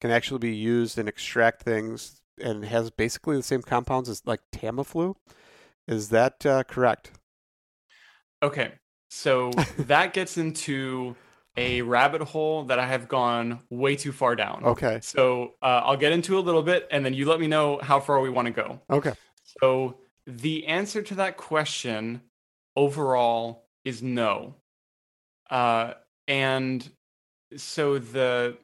can 0.00 0.10
actually 0.10 0.40
be 0.40 0.56
used 0.56 0.98
and 0.98 1.08
extract 1.08 1.62
things, 1.62 2.22
and 2.42 2.64
has 2.64 2.90
basically 2.90 3.36
the 3.36 3.42
same 3.42 3.62
compounds 3.62 4.08
as 4.08 4.22
like 4.26 4.40
Tamiflu. 4.52 5.14
Is 5.86 6.08
that 6.08 6.44
uh, 6.44 6.64
correct? 6.64 7.12
Okay. 8.42 8.72
So 9.08 9.50
that 9.78 10.12
gets 10.12 10.36
into 10.36 11.14
a 11.56 11.82
rabbit 11.82 12.22
hole 12.22 12.64
that 12.64 12.78
I 12.78 12.86
have 12.86 13.08
gone 13.08 13.60
way 13.70 13.96
too 13.96 14.12
far 14.12 14.36
down. 14.36 14.62
Okay. 14.64 14.98
So 15.02 15.54
uh, 15.62 15.82
I'll 15.84 15.96
get 15.96 16.12
into 16.12 16.38
a 16.38 16.40
little 16.40 16.62
bit 16.62 16.86
and 16.90 17.04
then 17.04 17.14
you 17.14 17.28
let 17.28 17.40
me 17.40 17.46
know 17.46 17.78
how 17.82 18.00
far 18.00 18.20
we 18.20 18.30
want 18.30 18.46
to 18.46 18.52
go. 18.52 18.80
Okay. 18.90 19.12
So 19.60 19.96
the 20.26 20.66
answer 20.66 21.02
to 21.02 21.14
that 21.16 21.36
question 21.36 22.20
overall 22.74 23.64
is 23.84 24.02
no. 24.02 24.54
Uh, 25.48 25.94
and 26.28 26.88
so 27.56 27.98
the 27.98 28.58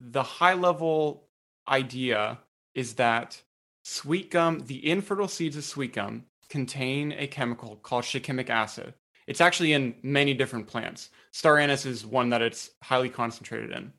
the 0.00 0.22
high 0.22 0.54
level 0.54 1.24
idea 1.68 2.38
is 2.74 2.94
that 2.94 3.42
sweet 3.84 4.30
gum, 4.30 4.60
the 4.66 4.88
infertile 4.88 5.28
seeds 5.28 5.56
of 5.56 5.64
sweet 5.64 5.92
gum, 5.94 6.24
contain 6.48 7.12
a 7.12 7.26
chemical 7.26 7.76
called 7.76 8.04
shikimic 8.04 8.50
acid. 8.50 8.94
It's 9.26 9.40
actually 9.40 9.72
in 9.72 9.94
many 10.02 10.34
different 10.34 10.66
plants. 10.66 11.10
Star 11.38 11.56
anise 11.56 11.86
is 11.86 12.04
one 12.04 12.30
that 12.30 12.42
it's 12.42 12.72
highly 12.82 13.08
concentrated 13.08 13.70
in. 13.70 13.92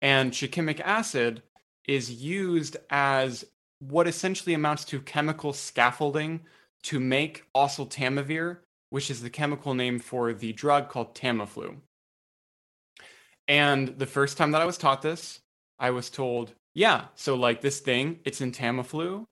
And 0.00 0.30
shikimic 0.30 0.78
acid 0.78 1.42
is 1.88 2.08
used 2.08 2.76
as 2.88 3.44
what 3.80 4.06
essentially 4.06 4.54
amounts 4.54 4.84
to 4.84 5.00
chemical 5.00 5.52
scaffolding 5.52 6.42
to 6.84 7.00
make 7.00 7.42
oseltamivir, 7.52 8.58
which 8.90 9.10
is 9.10 9.22
the 9.22 9.28
chemical 9.28 9.74
name 9.74 9.98
for 9.98 10.32
the 10.32 10.52
drug 10.52 10.88
called 10.88 11.16
Tamiflu. 11.16 11.78
And 13.48 13.98
the 13.98 14.06
first 14.06 14.36
time 14.36 14.52
that 14.52 14.62
I 14.62 14.64
was 14.64 14.78
taught 14.78 15.02
this, 15.02 15.40
I 15.80 15.90
was 15.90 16.10
told, 16.10 16.52
yeah, 16.76 17.06
so 17.16 17.34
like 17.34 17.60
this 17.60 17.80
thing, 17.80 18.20
it's 18.24 18.40
in 18.40 18.52
Tamiflu, 18.52 19.24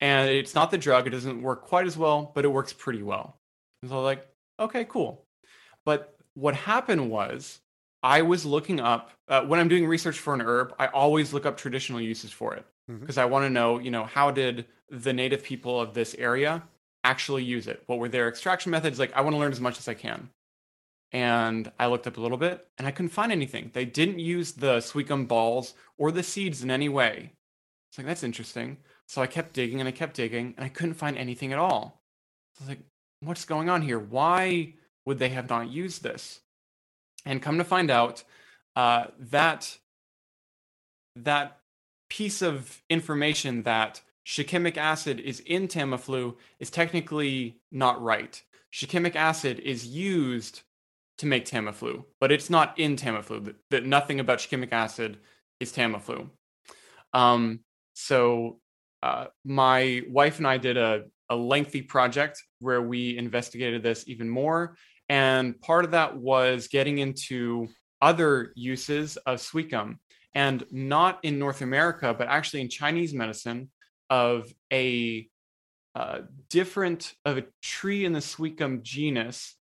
and 0.00 0.30
it's 0.30 0.54
not 0.54 0.70
the 0.70 0.78
drug. 0.78 1.06
It 1.06 1.10
doesn't 1.10 1.42
work 1.42 1.64
quite 1.66 1.86
as 1.86 1.98
well, 1.98 2.32
but 2.34 2.46
it 2.46 2.48
works 2.48 2.72
pretty 2.72 3.02
well. 3.02 3.36
And 3.82 3.90
so 3.90 3.96
I 3.96 3.98
was 3.98 4.04
like, 4.04 4.26
okay, 4.58 4.86
cool. 4.86 5.26
But 5.84 6.13
what 6.34 6.54
happened 6.54 7.10
was 7.10 7.60
I 8.02 8.22
was 8.22 8.44
looking 8.44 8.80
up 8.80 9.10
uh, 9.28 9.42
when 9.42 9.58
I'm 9.60 9.68
doing 9.68 9.86
research 9.86 10.18
for 10.18 10.34
an 10.34 10.42
herb. 10.42 10.74
I 10.78 10.88
always 10.88 11.32
look 11.32 11.46
up 11.46 11.56
traditional 11.56 12.00
uses 12.00 12.30
for 12.32 12.54
it 12.54 12.66
because 12.86 13.16
Mhm. 13.16 13.22
I 13.22 13.24
want 13.24 13.44
to 13.44 13.50
know, 13.50 13.78
you 13.78 13.90
know, 13.90 14.04
how 14.04 14.30
did 14.30 14.66
the 14.90 15.12
native 15.12 15.42
people 15.42 15.80
of 15.80 15.94
this 15.94 16.14
area 16.16 16.62
actually 17.02 17.44
use 17.44 17.66
it? 17.66 17.82
What 17.86 17.98
were 17.98 18.08
their 18.08 18.28
extraction 18.28 18.70
methods? 18.70 18.98
Like, 18.98 19.12
I 19.14 19.22
want 19.22 19.34
to 19.34 19.38
learn 19.38 19.52
as 19.52 19.60
much 19.60 19.78
as 19.78 19.88
I 19.88 19.94
can. 19.94 20.30
And 21.12 21.70
I 21.78 21.86
looked 21.86 22.06
up 22.06 22.16
a 22.16 22.20
little 22.20 22.36
bit, 22.38 22.66
and 22.76 22.86
I 22.86 22.90
couldn't 22.90 23.10
find 23.10 23.30
anything. 23.30 23.70
They 23.72 23.84
didn't 23.84 24.18
use 24.18 24.52
the 24.52 24.80
sweet 24.80 25.06
gum 25.06 25.26
balls 25.26 25.74
or 25.96 26.10
the 26.10 26.24
seeds 26.24 26.62
in 26.62 26.70
any 26.70 26.88
way. 26.88 27.32
It's 27.90 27.98
like 27.98 28.06
that's 28.06 28.24
interesting. 28.24 28.78
So 29.06 29.22
I 29.22 29.28
kept 29.28 29.52
digging 29.52 29.78
and 29.80 29.88
I 29.88 29.92
kept 29.92 30.16
digging, 30.16 30.54
and 30.56 30.64
I 30.64 30.68
couldn't 30.68 30.94
find 30.94 31.16
anything 31.16 31.52
at 31.52 31.58
all. 31.58 32.02
I 32.58 32.62
was 32.64 32.68
like, 32.68 32.80
what's 33.20 33.44
going 33.44 33.68
on 33.70 33.82
here? 33.82 33.98
Why 33.98 34.74
would 35.06 35.18
they 35.18 35.30
have 35.30 35.48
not 35.48 35.70
used 35.70 36.02
this? 36.02 36.40
And 37.24 37.42
come 37.42 37.58
to 37.58 37.64
find 37.64 37.90
out, 37.90 38.24
uh, 38.76 39.06
that 39.18 39.78
that 41.16 41.58
piece 42.08 42.42
of 42.42 42.82
information 42.90 43.62
that 43.62 44.00
shikimic 44.26 44.76
acid 44.76 45.20
is 45.20 45.40
in 45.40 45.68
Tamiflu 45.68 46.36
is 46.58 46.70
technically 46.70 47.60
not 47.70 48.02
right. 48.02 48.42
Shikimic 48.72 49.14
acid 49.14 49.60
is 49.60 49.86
used 49.86 50.62
to 51.18 51.26
make 51.26 51.44
Tamiflu, 51.44 52.04
but 52.20 52.32
it's 52.32 52.50
not 52.50 52.78
in 52.78 52.96
Tamiflu. 52.96 53.54
That, 53.70 53.86
nothing 53.86 54.20
about 54.20 54.38
shikimic 54.38 54.72
acid 54.72 55.18
is 55.60 55.72
Tamiflu. 55.72 56.28
Um, 57.12 57.60
so 57.94 58.58
uh, 59.02 59.26
my 59.44 60.02
wife 60.08 60.38
and 60.38 60.46
I 60.46 60.58
did 60.58 60.76
a, 60.76 61.04
a 61.30 61.36
lengthy 61.36 61.82
project 61.82 62.42
where 62.58 62.82
we 62.82 63.16
investigated 63.16 63.82
this 63.82 64.04
even 64.08 64.28
more. 64.28 64.76
And 65.08 65.60
part 65.60 65.84
of 65.84 65.90
that 65.92 66.16
was 66.16 66.68
getting 66.68 66.98
into 66.98 67.68
other 68.00 68.52
uses 68.54 69.16
of 69.18 69.46
gum 69.70 69.98
and 70.34 70.64
not 70.70 71.20
in 71.22 71.38
North 71.38 71.62
America, 71.62 72.14
but 72.16 72.28
actually 72.28 72.60
in 72.60 72.68
Chinese 72.68 73.14
medicine 73.14 73.70
of 74.10 74.52
a 74.72 75.28
uh, 75.94 76.20
different 76.50 77.14
of 77.24 77.38
a 77.38 77.44
tree 77.62 78.04
in 78.04 78.12
the 78.12 78.20
gum 78.56 78.80
genus, 78.82 79.54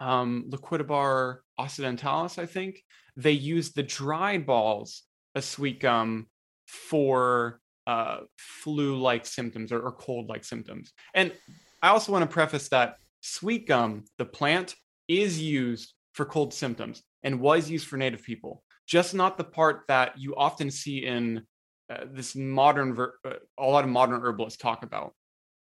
um, 0.00 0.46
Liquidambar 0.50 1.38
occidentalis, 1.58 2.38
I 2.38 2.46
think. 2.46 2.82
They 3.16 3.32
use 3.32 3.72
the 3.72 3.82
dried 3.82 4.46
balls 4.46 5.04
of 5.34 5.44
gum 5.80 6.26
for 6.66 7.60
uh, 7.86 8.18
flu-like 8.36 9.24
symptoms 9.24 9.72
or, 9.72 9.80
or 9.80 9.92
cold-like 9.92 10.44
symptoms. 10.44 10.92
And 11.14 11.32
I 11.82 11.88
also 11.88 12.12
want 12.12 12.28
to 12.28 12.32
preface 12.32 12.68
that 12.68 12.96
sweet 13.20 13.66
gum, 13.66 14.04
the 14.18 14.24
plant, 14.24 14.74
is 15.08 15.40
used 15.40 15.94
for 16.12 16.24
cold 16.24 16.52
symptoms 16.52 17.02
and 17.22 17.40
was 17.40 17.70
used 17.70 17.86
for 17.86 17.96
native 17.96 18.22
people 18.22 18.62
just 18.88 19.14
not 19.14 19.36
the 19.36 19.44
part 19.44 19.82
that 19.86 20.18
you 20.18 20.34
often 20.34 20.70
see 20.70 21.04
in 21.04 21.42
uh, 21.92 22.04
this 22.10 22.34
modern 22.34 22.94
ver- 22.94 23.14
uh, 23.24 23.34
a 23.58 23.66
lot 23.66 23.84
of 23.84 23.90
modern 23.90 24.20
herbalists 24.22 24.58
talk 24.58 24.82
about. 24.82 25.14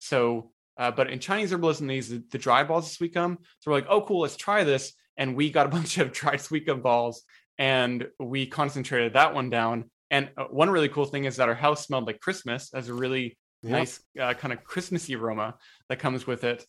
So 0.00 0.50
uh, 0.78 0.90
but 0.90 1.10
in 1.10 1.18
chinese 1.20 1.52
herbalism 1.52 1.86
they 1.86 1.96
use 1.96 2.08
the, 2.08 2.24
the 2.30 2.38
dry 2.38 2.64
balls 2.64 2.86
of 2.86 2.92
sweet 2.92 3.14
gum. 3.14 3.38
So 3.60 3.70
we're 3.70 3.78
like 3.78 3.86
oh 3.88 4.02
cool 4.02 4.20
let's 4.20 4.36
try 4.36 4.64
this. 4.64 4.92
And 5.16 5.36
we 5.36 5.50
got 5.50 5.66
a 5.66 5.68
bunch 5.76 5.98
of 5.98 6.12
dried 6.12 6.40
sweet 6.40 6.66
gum 6.66 6.82
balls 6.82 7.22
and 7.58 8.08
we 8.18 8.46
concentrated 8.46 9.14
that 9.14 9.34
one 9.34 9.48
down. 9.48 9.90
And 10.10 10.30
uh, 10.36 10.44
one 10.44 10.68
really 10.68 10.88
cool 10.88 11.06
thing 11.06 11.24
is 11.24 11.36
that 11.36 11.48
our 11.48 11.54
house 11.54 11.86
smelled 11.86 12.06
like 12.06 12.20
christmas 12.20 12.74
as 12.74 12.88
a 12.88 12.94
really 12.94 13.38
Yep. 13.64 13.72
nice 13.72 14.02
uh, 14.20 14.34
kind 14.34 14.52
of 14.52 14.64
christmassy 14.64 15.14
aroma 15.14 15.54
that 15.88 16.00
comes 16.00 16.26
with 16.26 16.42
it 16.42 16.66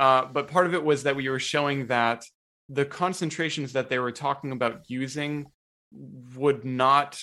uh, 0.00 0.24
but 0.24 0.48
part 0.48 0.66
of 0.66 0.72
it 0.72 0.82
was 0.82 1.02
that 1.02 1.14
we 1.14 1.28
were 1.28 1.38
showing 1.38 1.86
that 1.88 2.24
the 2.70 2.86
concentrations 2.86 3.74
that 3.74 3.90
they 3.90 3.98
were 3.98 4.10
talking 4.10 4.50
about 4.50 4.88
using 4.88 5.46
would 6.34 6.64
not 6.64 7.20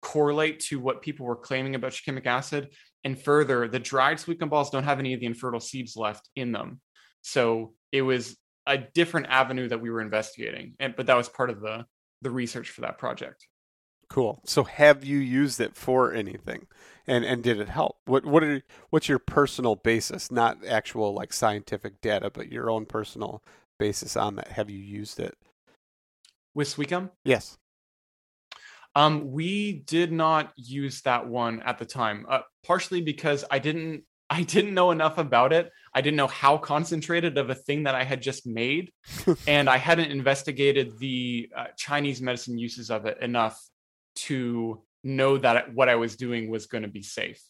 correlate 0.00 0.60
to 0.60 0.78
what 0.78 1.02
people 1.02 1.26
were 1.26 1.34
claiming 1.34 1.74
about 1.74 1.90
shikimic 1.90 2.26
acid. 2.26 2.68
And 3.02 3.20
further, 3.20 3.66
the 3.66 3.80
dried 3.80 4.20
sweet 4.20 4.38
gum 4.38 4.48
balls 4.48 4.70
don't 4.70 4.84
have 4.84 5.00
any 5.00 5.12
of 5.12 5.18
the 5.18 5.26
infertile 5.26 5.58
seeds 5.58 5.96
left 5.96 6.28
in 6.36 6.52
them. 6.52 6.80
So 7.22 7.74
it 7.90 8.02
was 8.02 8.36
a 8.64 8.78
different 8.78 9.26
avenue 9.26 9.68
that 9.68 9.80
we 9.80 9.90
were 9.90 10.02
investigating. 10.02 10.74
And 10.78 10.94
but 10.94 11.06
that 11.06 11.16
was 11.16 11.28
part 11.28 11.50
of 11.50 11.60
the 11.60 11.84
the 12.20 12.30
research 12.30 12.70
for 12.70 12.82
that 12.82 12.98
project. 12.98 13.44
Cool. 14.12 14.42
So 14.44 14.64
have 14.64 15.06
you 15.06 15.16
used 15.16 15.58
it 15.58 15.74
for 15.74 16.12
anything? 16.12 16.66
And 17.06 17.24
and 17.24 17.42
did 17.42 17.58
it 17.58 17.70
help? 17.70 17.96
What 18.04 18.26
what 18.26 18.44
are 18.44 18.62
what's 18.90 19.08
your 19.08 19.18
personal 19.18 19.74
basis, 19.74 20.30
not 20.30 20.58
actual 20.66 21.14
like 21.14 21.32
scientific 21.32 22.02
data, 22.02 22.30
but 22.30 22.52
your 22.52 22.68
own 22.68 22.84
personal 22.84 23.42
basis 23.78 24.14
on 24.14 24.36
that? 24.36 24.48
Have 24.48 24.68
you 24.68 24.78
used 24.78 25.18
it? 25.18 25.38
With 26.52 26.68
sweet 26.68 26.92
Yes. 27.24 27.56
Um, 28.94 29.32
we 29.32 29.72
did 29.86 30.12
not 30.12 30.52
use 30.56 31.00
that 31.02 31.26
one 31.26 31.62
at 31.62 31.78
the 31.78 31.86
time, 31.86 32.26
uh, 32.28 32.40
partially 32.66 33.00
because 33.00 33.46
I 33.50 33.60
didn't 33.60 34.04
I 34.30 34.42
didn't 34.42 34.74
know 34.74 34.90
enough 34.90 35.16
about 35.16 35.54
it. 35.54 35.70
I 35.94 36.02
didn't 36.02 36.18
know 36.18 36.26
how 36.26 36.58
concentrated 36.58 37.38
of 37.38 37.48
a 37.48 37.54
thing 37.54 37.84
that 37.84 37.94
I 37.94 38.04
had 38.04 38.20
just 38.20 38.46
made, 38.46 38.92
and 39.46 39.70
I 39.70 39.78
hadn't 39.78 40.10
investigated 40.10 40.98
the 40.98 41.48
uh, 41.56 41.68
Chinese 41.78 42.20
medicine 42.20 42.58
uses 42.58 42.90
of 42.90 43.06
it 43.06 43.16
enough 43.22 43.58
to 44.14 44.82
know 45.04 45.38
that 45.38 45.74
what 45.74 45.88
I 45.88 45.96
was 45.96 46.16
doing 46.16 46.50
was 46.50 46.66
going 46.66 46.82
to 46.82 46.88
be 46.88 47.02
safe. 47.02 47.42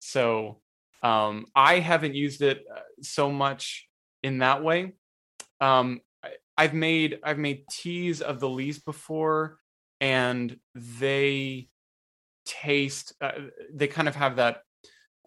So 0.00 0.60
um, 1.02 1.46
I 1.54 1.78
haven't 1.78 2.14
used 2.14 2.42
it 2.42 2.64
uh, 2.74 2.80
so 3.02 3.30
much 3.30 3.88
in 4.22 4.38
that 4.38 4.62
way. 4.62 4.94
Um, 5.60 6.00
I've 6.56 6.74
made 6.74 7.20
I've 7.22 7.38
made 7.38 7.68
teas 7.70 8.20
of 8.20 8.40
the 8.40 8.48
leaves 8.48 8.80
before, 8.80 9.58
and 10.00 10.58
they 10.74 11.68
taste. 12.44 13.14
Uh, 13.20 13.32
they 13.72 13.86
kind 13.86 14.08
of 14.08 14.16
have 14.16 14.36
that 14.36 14.62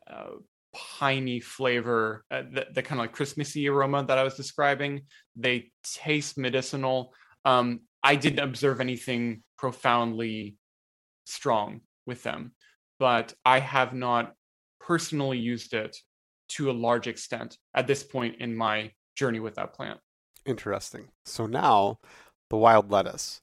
uh, 0.09 0.31
piney 0.73 1.39
flavor, 1.39 2.25
uh, 2.31 2.43
the, 2.51 2.67
the 2.73 2.83
kind 2.83 2.99
of 2.99 3.05
like 3.05 3.13
Christmassy 3.13 3.69
aroma 3.69 4.03
that 4.03 4.17
I 4.17 4.23
was 4.23 4.35
describing. 4.35 5.03
They 5.37 5.71
taste 5.83 6.37
medicinal. 6.37 7.13
Um, 7.45 7.81
I 8.03 8.15
didn't 8.15 8.39
observe 8.39 8.81
anything 8.81 9.43
profoundly 9.57 10.57
strong 11.31 11.81
with 12.05 12.23
them, 12.23 12.53
but 12.99 13.33
I 13.45 13.59
have 13.59 13.93
not 13.93 14.33
personally 14.79 15.37
used 15.37 15.73
it 15.73 15.97
to 16.49 16.69
a 16.69 16.73
large 16.73 17.07
extent 17.07 17.57
at 17.73 17.87
this 17.87 18.03
point 18.03 18.35
in 18.39 18.55
my 18.55 18.91
journey 19.15 19.39
with 19.39 19.55
that 19.55 19.73
plant. 19.73 19.99
Interesting. 20.45 21.09
So 21.25 21.45
now 21.45 21.99
the 22.49 22.57
wild 22.57 22.91
lettuce. 22.91 23.41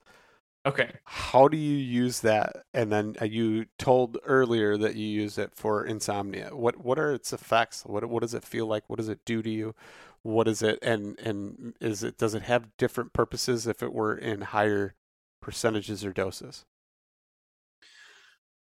Okay. 0.66 0.90
How 1.04 1.48
do 1.48 1.56
you 1.56 1.76
use 1.76 2.20
that? 2.20 2.64
And 2.74 2.92
then 2.92 3.16
uh, 3.22 3.24
you 3.24 3.66
told 3.78 4.18
earlier 4.24 4.76
that 4.76 4.96
you 4.96 5.06
use 5.06 5.38
it 5.38 5.52
for 5.54 5.84
insomnia. 5.84 6.50
What 6.52 6.84
what 6.84 6.98
are 6.98 7.12
its 7.12 7.32
effects? 7.32 7.84
What 7.86 8.04
what 8.08 8.20
does 8.20 8.34
it 8.34 8.44
feel 8.44 8.66
like? 8.66 8.84
What 8.88 8.98
does 8.98 9.08
it 9.08 9.20
do 9.24 9.40
to 9.40 9.48
you? 9.48 9.74
What 10.22 10.46
is 10.46 10.60
it? 10.60 10.78
And 10.82 11.18
and 11.20 11.74
is 11.80 12.02
it 12.02 12.18
does 12.18 12.34
it 12.34 12.42
have 12.42 12.76
different 12.76 13.12
purposes 13.12 13.66
if 13.66 13.82
it 13.82 13.94
were 13.94 14.14
in 14.14 14.42
higher 14.42 14.94
percentages 15.40 16.04
or 16.04 16.12
doses? 16.12 16.66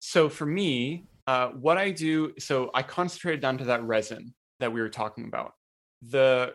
So 0.01 0.29
for 0.29 0.47
me, 0.47 1.05
uh, 1.27 1.49
what 1.49 1.79
I 1.79 1.91
do, 1.91 2.33
so 2.39 2.71
I 2.75 2.83
concentrated 2.83 3.41
down 3.41 3.59
to 3.59 3.65
that 3.65 3.85
resin 3.85 4.35
that 4.59 4.73
we 4.73 4.81
were 4.81 4.89
talking 4.89 5.27
about. 5.27 5.53
The 6.03 6.55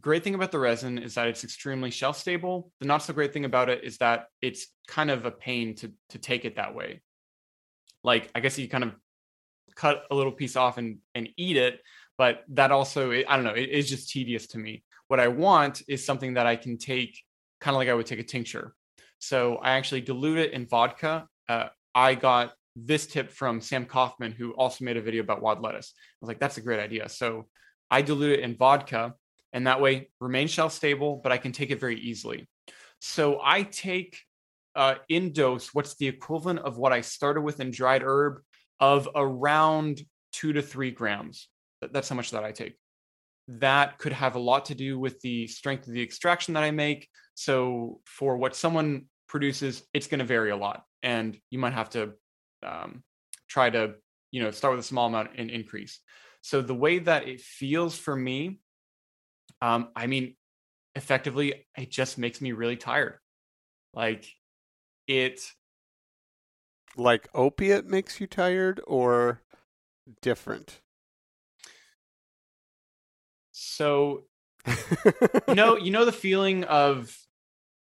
great 0.00 0.24
thing 0.24 0.34
about 0.34 0.52
the 0.52 0.58
resin 0.58 0.98
is 0.98 1.14
that 1.14 1.28
it's 1.28 1.44
extremely 1.44 1.90
shelf 1.90 2.16
stable. 2.16 2.72
The 2.80 2.86
not 2.86 3.02
so 3.02 3.12
great 3.12 3.32
thing 3.32 3.44
about 3.44 3.68
it 3.68 3.84
is 3.84 3.98
that 3.98 4.26
it's 4.40 4.68
kind 4.86 5.10
of 5.10 5.24
a 5.26 5.30
pain 5.30 5.74
to 5.76 5.92
to 6.10 6.18
take 6.18 6.44
it 6.44 6.56
that 6.56 6.74
way. 6.74 7.02
Like 8.02 8.30
I 8.34 8.40
guess 8.40 8.58
you 8.58 8.68
kind 8.68 8.84
of 8.84 8.94
cut 9.76 10.04
a 10.10 10.14
little 10.14 10.32
piece 10.32 10.56
off 10.56 10.78
and 10.78 10.98
and 11.14 11.28
eat 11.36 11.56
it, 11.56 11.80
but 12.16 12.44
that 12.48 12.72
also 12.72 13.10
I 13.12 13.22
don't 13.22 13.44
know, 13.44 13.54
it 13.54 13.68
is 13.68 13.88
just 13.88 14.10
tedious 14.10 14.46
to 14.48 14.58
me. 14.58 14.84
What 15.08 15.20
I 15.20 15.28
want 15.28 15.82
is 15.88 16.04
something 16.04 16.34
that 16.34 16.46
I 16.46 16.56
can 16.56 16.78
take 16.78 17.18
kind 17.60 17.74
of 17.74 17.78
like 17.78 17.88
I 17.88 17.94
would 17.94 18.06
take 18.06 18.20
a 18.20 18.24
tincture. 18.24 18.74
So 19.18 19.56
I 19.56 19.72
actually 19.72 20.00
dilute 20.02 20.38
it 20.38 20.52
in 20.52 20.66
vodka. 20.66 21.26
Uh, 21.48 21.68
I 21.94 22.14
got 22.14 22.52
this 22.86 23.06
tip 23.06 23.30
from 23.30 23.60
Sam 23.60 23.86
Coffman, 23.86 24.32
who 24.32 24.52
also 24.52 24.84
made 24.84 24.96
a 24.96 25.02
video 25.02 25.22
about 25.22 25.42
wild 25.42 25.60
lettuce. 25.60 25.92
I 25.96 26.16
was 26.20 26.28
like, 26.28 26.40
that's 26.40 26.58
a 26.58 26.62
great 26.62 26.80
idea. 26.80 27.08
So 27.08 27.46
I 27.90 28.02
dilute 28.02 28.38
it 28.38 28.40
in 28.40 28.56
vodka, 28.56 29.14
and 29.52 29.66
that 29.66 29.80
way 29.80 30.10
remain 30.20 30.48
shelf 30.48 30.72
stable, 30.72 31.20
but 31.22 31.32
I 31.32 31.38
can 31.38 31.52
take 31.52 31.70
it 31.70 31.80
very 31.80 31.98
easily. 31.98 32.48
So 33.00 33.40
I 33.42 33.62
take 33.62 34.18
uh, 34.74 34.96
in 35.08 35.32
dose 35.32 35.74
what's 35.74 35.96
the 35.96 36.08
equivalent 36.08 36.60
of 36.60 36.78
what 36.78 36.92
I 36.92 37.00
started 37.00 37.40
with 37.40 37.60
in 37.60 37.70
dried 37.70 38.02
herb 38.04 38.40
of 38.80 39.08
around 39.14 40.02
two 40.32 40.52
to 40.52 40.62
three 40.62 40.90
grams. 40.90 41.48
That's 41.80 42.08
how 42.08 42.16
much 42.16 42.30
that 42.30 42.44
I 42.44 42.52
take. 42.52 42.76
That 43.48 43.98
could 43.98 44.12
have 44.12 44.34
a 44.34 44.40
lot 44.40 44.66
to 44.66 44.74
do 44.74 44.98
with 44.98 45.20
the 45.20 45.46
strength 45.46 45.86
of 45.86 45.94
the 45.94 46.02
extraction 46.02 46.54
that 46.54 46.62
I 46.62 46.70
make. 46.70 47.08
So 47.34 48.00
for 48.04 48.36
what 48.36 48.54
someone 48.54 49.06
produces, 49.28 49.82
it's 49.94 50.06
going 50.06 50.18
to 50.18 50.24
vary 50.24 50.50
a 50.50 50.56
lot, 50.56 50.82
and 51.02 51.38
you 51.50 51.58
might 51.58 51.72
have 51.72 51.90
to 51.90 52.12
um, 52.62 53.02
try 53.48 53.70
to 53.70 53.94
you 54.30 54.42
know, 54.42 54.50
start 54.50 54.76
with 54.76 54.84
a 54.84 54.88
small 54.88 55.06
amount 55.06 55.30
and 55.36 55.50
increase. 55.50 56.00
So 56.42 56.60
the 56.62 56.74
way 56.74 56.98
that 57.00 57.28
it 57.28 57.40
feels 57.40 57.96
for 57.96 58.14
me, 58.14 58.60
um, 59.60 59.88
I 59.96 60.06
mean, 60.06 60.36
effectively, 60.94 61.66
it 61.76 61.90
just 61.90 62.18
makes 62.18 62.40
me 62.40 62.52
really 62.52 62.76
tired. 62.76 63.18
Like 63.94 64.26
it. 65.06 65.40
Like 66.96 67.28
opiate 67.34 67.86
makes 67.86 68.20
you 68.20 68.26
tired, 68.26 68.80
or 68.86 69.42
different. 70.20 70.80
So, 73.52 74.24
you 75.48 75.54
know, 75.54 75.76
you 75.76 75.90
know 75.90 76.04
the 76.04 76.12
feeling 76.12 76.64
of 76.64 77.16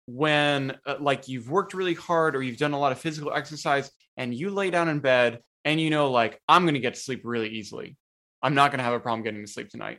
when 0.07 0.77
uh, 0.87 0.97
like 1.01 1.29
you've 1.29 1.51
worked 1.51 1.75
really 1.75 1.95
hard 1.95 2.37
or 2.37 2.43
you've 2.43 2.59
done 2.59 2.73
a 2.73 2.79
lot 2.79 2.93
of 2.93 2.99
physical 2.99 3.33
exercise 3.33 3.91
and 4.17 4.35
you 4.35 4.51
lay 4.51 4.71
down 4.71 4.89
in 4.89 5.01
bed 5.01 5.41
and 5.65 5.81
you 5.81 5.91
know 5.91 6.11
like 6.11 6.41
I'm 6.49 6.63
going 6.63 6.75
to 6.75 6.81
get 6.81 6.95
to 6.95 7.01
sleep 7.01 7.23
really 7.25 7.49
easily. 7.51 7.97
I'm 8.43 8.55
not 8.55 8.71
going 8.71 8.79
to 8.79 8.85
have 8.85 8.95
a 8.95 9.01
problem 9.01 9.25
getting 9.25 9.45
to 9.45 9.51
sleep 9.51 9.69
tonight. 9.69 9.99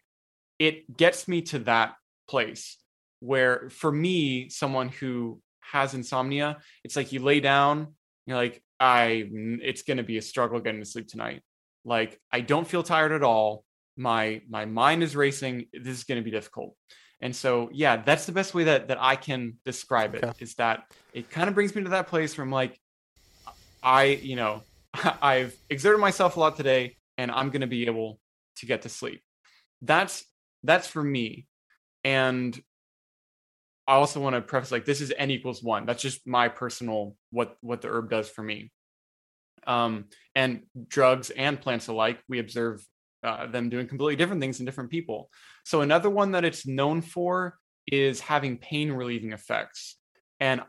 It 0.59 0.95
gets 0.95 1.27
me 1.27 1.41
to 1.43 1.59
that 1.59 1.95
place 2.29 2.77
where 3.19 3.69
for 3.69 3.91
me 3.91 4.49
someone 4.49 4.89
who 4.89 5.41
has 5.59 5.93
insomnia, 5.93 6.57
it's 6.83 6.95
like 6.95 7.11
you 7.11 7.19
lay 7.19 7.39
down, 7.41 7.95
you're 8.25 8.37
like 8.37 8.61
I 8.79 9.29
it's 9.31 9.81
going 9.81 9.97
to 9.97 10.03
be 10.03 10.17
a 10.17 10.21
struggle 10.21 10.59
getting 10.59 10.81
to 10.81 10.85
sleep 10.85 11.07
tonight. 11.07 11.41
Like 11.83 12.19
I 12.31 12.41
don't 12.41 12.67
feel 12.67 12.83
tired 12.83 13.11
at 13.11 13.23
all. 13.23 13.65
My 13.97 14.41
my 14.49 14.65
mind 14.65 15.03
is 15.03 15.15
racing. 15.15 15.65
This 15.73 15.97
is 15.97 16.03
going 16.05 16.19
to 16.19 16.25
be 16.25 16.31
difficult. 16.31 16.75
And 17.21 17.35
so, 17.35 17.69
yeah, 17.73 17.97
that's 17.97 18.25
the 18.25 18.31
best 18.31 18.53
way 18.53 18.65
that 18.65 18.89
that 18.89 18.97
I 19.01 19.15
can 19.15 19.57
describe 19.65 20.15
it. 20.15 20.23
Okay. 20.23 20.33
Is 20.39 20.55
that 20.55 20.83
it 21.13 21.29
kind 21.29 21.49
of 21.49 21.55
brings 21.55 21.75
me 21.75 21.83
to 21.83 21.89
that 21.89 22.07
place 22.07 22.37
where 22.37 22.45
I'm 22.45 22.51
like, 22.51 22.79
I, 23.81 24.03
you 24.03 24.35
know, 24.35 24.61
I've 25.21 25.55
exerted 25.69 25.99
myself 25.99 26.37
a 26.37 26.39
lot 26.39 26.57
today, 26.57 26.97
and 27.17 27.31
I'm 27.31 27.49
going 27.49 27.61
to 27.61 27.67
be 27.67 27.85
able 27.87 28.19
to 28.57 28.65
get 28.65 28.83
to 28.83 28.89
sleep. 28.89 29.21
That's 29.81 30.23
that's 30.63 30.87
for 30.87 31.03
me. 31.03 31.47
And 32.03 32.59
I 33.87 33.93
also 33.93 34.19
want 34.19 34.35
to 34.35 34.41
preface 34.41 34.71
like 34.71 34.85
this 34.85 35.01
is 35.01 35.13
n 35.17 35.31
equals 35.31 35.63
one. 35.63 35.85
That's 35.85 36.01
just 36.01 36.27
my 36.27 36.49
personal 36.49 37.15
what 37.31 37.57
what 37.61 37.81
the 37.81 37.89
herb 37.89 38.09
does 38.09 38.29
for 38.29 38.43
me. 38.43 38.71
Um, 39.65 40.05
and 40.35 40.63
drugs 40.87 41.29
and 41.29 41.59
plants 41.59 41.87
alike, 41.87 42.19
we 42.29 42.39
observe 42.39 42.85
uh, 43.23 43.47
them 43.47 43.69
doing 43.69 43.87
completely 43.87 44.15
different 44.15 44.41
things 44.41 44.59
in 44.59 44.65
different 44.65 44.89
people. 44.89 45.29
So 45.65 45.81
another 45.81 46.09
one 46.09 46.31
that 46.31 46.45
it's 46.45 46.67
known 46.67 47.01
for 47.01 47.57
is 47.87 48.19
having 48.19 48.57
pain 48.57 48.91
relieving 48.91 49.33
effects. 49.33 49.97
And 50.39 50.61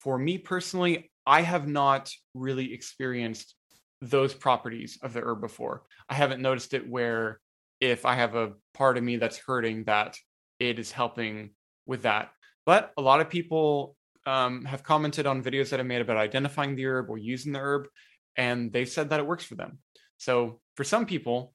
for 0.00 0.18
me 0.18 0.38
personally, 0.38 1.10
I 1.26 1.42
have 1.42 1.66
not 1.66 2.10
really 2.34 2.72
experienced 2.72 3.54
those 4.00 4.32
properties 4.32 4.98
of 5.02 5.12
the 5.12 5.20
herb 5.20 5.40
before. 5.40 5.82
I 6.08 6.14
haven't 6.14 6.40
noticed 6.40 6.72
it 6.74 6.88
where 6.88 7.40
if 7.80 8.06
I 8.06 8.14
have 8.14 8.34
a 8.34 8.52
part 8.74 8.96
of 8.96 9.04
me 9.04 9.16
that's 9.16 9.38
hurting, 9.38 9.84
that 9.84 10.16
it 10.58 10.78
is 10.78 10.90
helping 10.90 11.50
with 11.86 12.02
that. 12.02 12.30
But 12.64 12.92
a 12.96 13.02
lot 13.02 13.20
of 13.20 13.28
people 13.28 13.96
um, 14.26 14.64
have 14.64 14.82
commented 14.82 15.26
on 15.26 15.42
videos 15.42 15.70
that 15.70 15.80
I 15.80 15.84
made 15.84 16.00
about 16.00 16.16
identifying 16.16 16.76
the 16.76 16.86
herb 16.86 17.10
or 17.10 17.18
using 17.18 17.52
the 17.52 17.60
herb, 17.60 17.88
and 18.36 18.72
they 18.72 18.84
said 18.84 19.10
that 19.10 19.20
it 19.20 19.26
works 19.26 19.44
for 19.44 19.54
them. 19.54 19.78
So 20.18 20.60
for 20.76 20.84
some 20.84 21.06
people, 21.06 21.54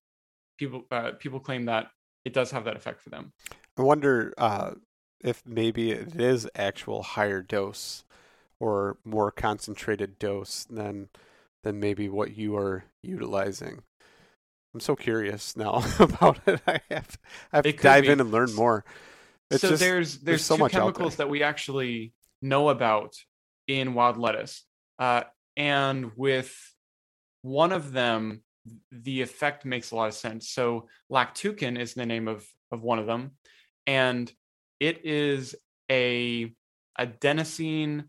people 0.64 0.86
uh, 0.91 1.11
people 1.20 1.39
claim 1.39 1.66
that 1.66 1.88
it 2.26 2.34
does 2.34 2.51
have 2.51 2.66
that 2.66 2.76
effect 2.76 3.01
for 3.01 3.09
them. 3.09 3.34
I 3.78 3.82
wonder 3.82 4.34
uh, 4.38 4.72
if 5.22 5.43
maybe 5.45 5.91
it 5.91 6.20
is 6.20 6.47
actual 6.55 7.03
higher 7.03 7.41
dose 7.41 8.03
or 8.59 8.97
more 9.03 9.32
concentrated 9.32 10.20
dose 10.20 10.66
than 10.66 11.09
than 11.64 11.80
maybe 11.80 12.09
what 12.09 12.38
you 12.38 12.55
are 12.55 12.86
utilizing. 13.01 13.84
I'm 14.74 14.80
so 14.80 14.95
curious 14.95 15.55
now 15.55 15.84
about 15.99 16.39
it. 16.47 16.61
I 16.66 16.80
have, 16.89 17.18
I 17.51 17.57
have 17.57 17.64
to 17.64 17.74
dive 17.74 18.03
be. 18.03 18.09
in 18.09 18.20
and 18.20 18.32
learn 18.32 18.53
more. 18.53 18.84
It's 19.51 19.61
so 19.61 19.70
just, 19.70 19.80
there's, 19.82 20.18
there's 20.18 20.24
there's 20.24 20.45
so 20.45 20.57
two 20.57 20.68
chemicals 20.70 21.18
that 21.18 21.30
we 21.30 21.43
actually 21.43 22.14
know 22.41 22.70
about 22.70 23.16
in 23.68 23.93
wild 23.93 24.18
lettuce, 24.18 24.64
uh, 24.99 25.24
and 25.55 26.11
with 26.16 26.53
one 27.43 27.72
of 27.72 27.91
them, 27.91 28.41
the 28.91 29.22
effect 29.22 29.66
makes 29.66 29.91
a 29.91 29.95
lot 29.95 30.07
of 30.07 30.14
sense. 30.14 30.49
So 30.49 30.88
lactucin 31.11 31.80
is 31.80 31.93
the 31.93 32.05
name 32.05 32.28
of 32.28 32.45
of 32.72 32.82
one 32.82 32.99
of 32.99 33.05
them, 33.05 33.32
and 33.88 34.32
it 34.80 35.05
is 35.05 35.55
a 35.91 36.53
adenosine 36.99 38.05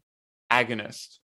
agonist 0.52 1.18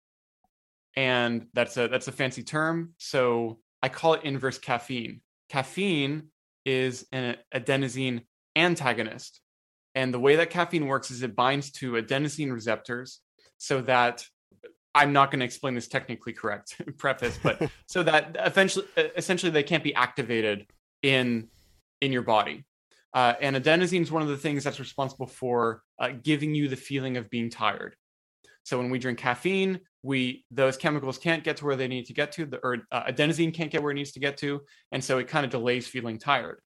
and 0.96 1.48
that's 1.54 1.78
a 1.78 1.88
that's 1.88 2.10
a 2.10 2.12
fancy 2.12 2.44
term. 2.44 2.94
So 2.98 3.60
I 3.82 3.88
call 3.88 4.16
it 4.16 4.24
inverse 4.24 4.58
caffeine. 4.58 5.22
Caffeine 5.48 6.24
is 6.66 7.06
an 7.14 7.38
adenosine 7.56 8.26
antagonist, 8.56 9.40
and 9.96 10.14
the 10.14 10.20
way 10.20 10.36
that 10.36 10.50
caffeine 10.50 10.88
works 10.88 11.10
is 11.10 11.24
it 11.24 11.38
binds 11.38 11.72
to 11.74 11.94
adenosine 11.94 12.52
receptors, 12.52 13.22
so 13.58 13.82
that 13.82 14.26
I'm 14.96 15.14
not 15.14 15.32
going 15.32 15.40
to 15.40 15.46
explain 15.46 15.76
this 15.76 15.88
technically 15.88 16.34
correct 16.34 16.82
preface, 16.98 17.40
but 17.42 17.70
so 17.88 18.04
that 18.04 18.36
eventually, 18.40 18.86
essentially, 19.16 19.52
they 19.52 19.64
can't 19.64 19.84
be 19.84 19.94
activated 19.94 20.68
in 21.04 21.48
in 22.02 22.12
your 22.12 22.24
body. 22.24 22.66
Uh, 23.14 23.34
and 23.42 23.56
adenosine 23.56 24.02
is 24.02 24.12
one 24.12 24.22
of 24.22 24.28
the 24.28 24.38
things 24.38 24.64
that's 24.64 24.80
responsible 24.80 25.26
for 25.26 25.82
uh, 26.00 26.10
giving 26.24 26.54
you 26.54 26.68
the 26.68 26.76
feeling 26.76 27.18
of 27.18 27.30
being 27.30 27.50
tired. 27.50 27.96
So 28.64 28.78
when 28.78 28.92
we 28.92 29.00
drink 29.00 29.18
caffeine, 29.18 29.80
we 30.04 30.46
those 30.52 30.78
chemicals 30.78 31.18
can't 31.18 31.44
get 31.44 31.58
to 31.58 31.66
where 31.66 31.76
they 31.76 31.88
need 31.88 32.06
to 32.06 32.14
get 32.14 32.32
to, 32.34 32.46
the, 32.46 32.58
or 32.64 32.78
uh, 32.92 33.04
adenosine 33.06 33.54
can't 33.54 33.72
get 33.72 33.82
where 33.82 33.92
it 33.92 33.96
needs 33.96 34.12
to 34.14 34.20
get 34.20 34.38
to, 34.38 34.62
and 34.92 35.04
so 35.04 35.18
it 35.18 35.28
kind 35.28 35.46
of 35.46 35.52
delays 35.52 35.88
feeling 35.88 36.18
tired. 36.18 36.62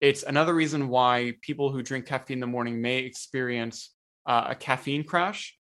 It's 0.00 0.24
another 0.24 0.54
reason 0.54 0.88
why 0.88 1.34
people 1.40 1.70
who 1.70 1.82
drink 1.82 2.06
caffeine 2.06 2.36
in 2.36 2.40
the 2.40 2.46
morning 2.46 2.82
may 2.82 2.98
experience 2.98 3.94
uh, 4.26 4.48
a 4.48 4.54
caffeine 4.54 5.04
crash, 5.04 5.56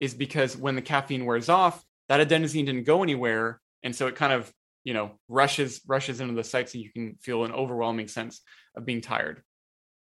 is 0.00 0.14
because 0.14 0.56
when 0.56 0.74
the 0.74 0.82
caffeine 0.82 1.24
wears 1.24 1.48
off, 1.48 1.82
that 2.08 2.26
adenosine 2.26 2.66
didn't 2.66 2.84
go 2.84 3.02
anywhere, 3.02 3.60
and 3.82 3.94
so 3.94 4.06
it 4.06 4.16
kind 4.16 4.32
of 4.32 4.52
you 4.84 4.94
know 4.94 5.12
rushes 5.28 5.80
rushes 5.86 6.20
into 6.20 6.34
the 6.34 6.44
sites, 6.44 6.74
and 6.74 6.82
you 6.82 6.92
can 6.92 7.16
feel 7.20 7.44
an 7.44 7.52
overwhelming 7.52 8.08
sense 8.08 8.42
of 8.76 8.84
being 8.84 9.00
tired. 9.00 9.42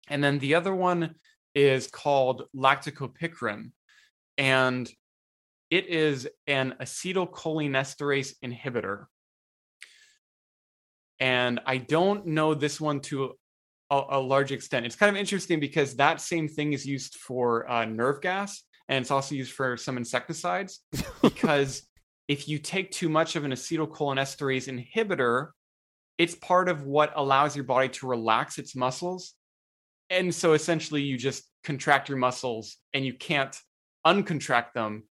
And 0.09 0.23
then 0.23 0.39
the 0.39 0.55
other 0.55 0.73
one 0.73 1.15
is 1.53 1.87
called 1.87 2.43
lactucopicrin 2.55 3.71
and 4.37 4.89
it 5.69 5.87
is 5.87 6.27
an 6.45 6.75
acetylcholinesterase 6.79 8.35
inhibitor. 8.43 9.05
And 11.19 11.59
I 11.65 11.77
don't 11.77 12.27
know 12.27 12.53
this 12.53 12.79
one 12.79 13.01
to 13.01 13.33
a, 13.89 14.01
a, 14.11 14.19
large 14.19 14.51
extent. 14.51 14.85
It's 14.85 14.95
kind 14.95 15.09
of 15.09 15.19
interesting 15.19 15.59
because 15.59 15.95
that 15.95 16.21
same 16.21 16.47
thing 16.47 16.73
is 16.73 16.85
used 16.85 17.15
for 17.15 17.69
uh, 17.69 17.85
nerve 17.85 18.21
gas 18.21 18.63
and 18.89 19.01
it's 19.01 19.11
also 19.11 19.35
used 19.35 19.51
for 19.51 19.77
some 19.77 19.97
insecticides. 19.97 20.81
because 21.21 21.83
if 22.27 22.47
you 22.47 22.59
take 22.59 22.91
too 22.91 23.09
much 23.09 23.35
of 23.35 23.45
an 23.45 23.51
acetylcholinesterase 23.51 24.67
inhibitor, 24.95 25.49
it's 26.17 26.35
part 26.35 26.67
of 26.69 26.83
what 26.83 27.13
allows 27.15 27.55
your 27.55 27.65
body 27.65 27.89
to 27.89 28.07
relax 28.07 28.57
its 28.57 28.75
muscles. 28.75 29.33
And 30.09 30.33
so 30.33 30.53
essentially, 30.53 31.01
you 31.01 31.17
just 31.17 31.43
contract 31.63 32.09
your 32.09 32.17
muscles 32.17 32.77
and 32.93 33.05
you 33.05 33.13
can't 33.13 33.55
uncontract 34.05 34.73
them, 34.73 35.03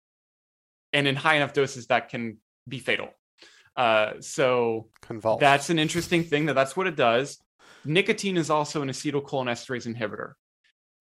and 0.92 1.08
in 1.08 1.16
high 1.16 1.34
enough 1.34 1.52
doses 1.52 1.88
that 1.88 2.08
can 2.08 2.38
be 2.68 2.78
fatal. 2.78 3.08
Uh, 3.76 4.12
so 4.20 4.88
Convulse. 5.02 5.40
that's 5.40 5.68
an 5.70 5.80
interesting 5.80 6.22
thing 6.22 6.46
that 6.46 6.54
that's 6.54 6.76
what 6.76 6.86
it 6.86 6.94
does. 6.94 7.38
Nicotine 7.84 8.36
is 8.36 8.50
also 8.50 8.82
an 8.82 8.88
acetylcholinesterase 8.88 9.92
inhibitor. 9.92 10.32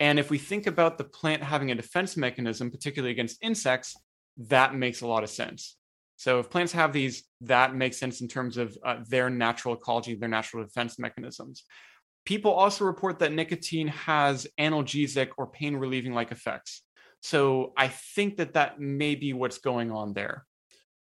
And 0.03 0.19
if 0.19 0.29
we 0.29 0.37
think 0.37 0.67
about 0.67 0.97
the 0.97 1.05
plant 1.05 1.41
having 1.41 1.71
a 1.71 1.75
defense 1.75 2.17
mechanism, 2.17 2.69
particularly 2.69 3.13
against 3.13 3.41
insects, 3.41 3.95
that 4.35 4.75
makes 4.75 4.99
a 4.99 5.07
lot 5.07 5.23
of 5.23 5.29
sense. 5.29 5.77
So 6.17 6.39
if 6.39 6.49
plants 6.49 6.73
have 6.73 6.91
these, 6.91 7.23
that 7.39 7.73
makes 7.73 7.95
sense 7.99 8.19
in 8.19 8.27
terms 8.27 8.57
of 8.57 8.77
uh, 8.83 8.97
their 9.07 9.29
natural 9.29 9.75
ecology, 9.75 10.13
their 10.15 10.27
natural 10.27 10.61
defense 10.61 10.99
mechanisms. 10.99 11.63
People 12.25 12.51
also 12.51 12.83
report 12.83 13.19
that 13.19 13.31
nicotine 13.31 13.87
has 13.87 14.45
analgesic 14.59 15.29
or 15.37 15.47
pain 15.47 15.77
relieving 15.77 16.13
like 16.13 16.33
effects. 16.33 16.81
So 17.21 17.71
I 17.77 17.87
think 17.87 18.35
that 18.39 18.55
that 18.55 18.81
may 18.81 19.15
be 19.15 19.31
what's 19.31 19.59
going 19.59 19.89
on 19.89 20.11
there. 20.11 20.43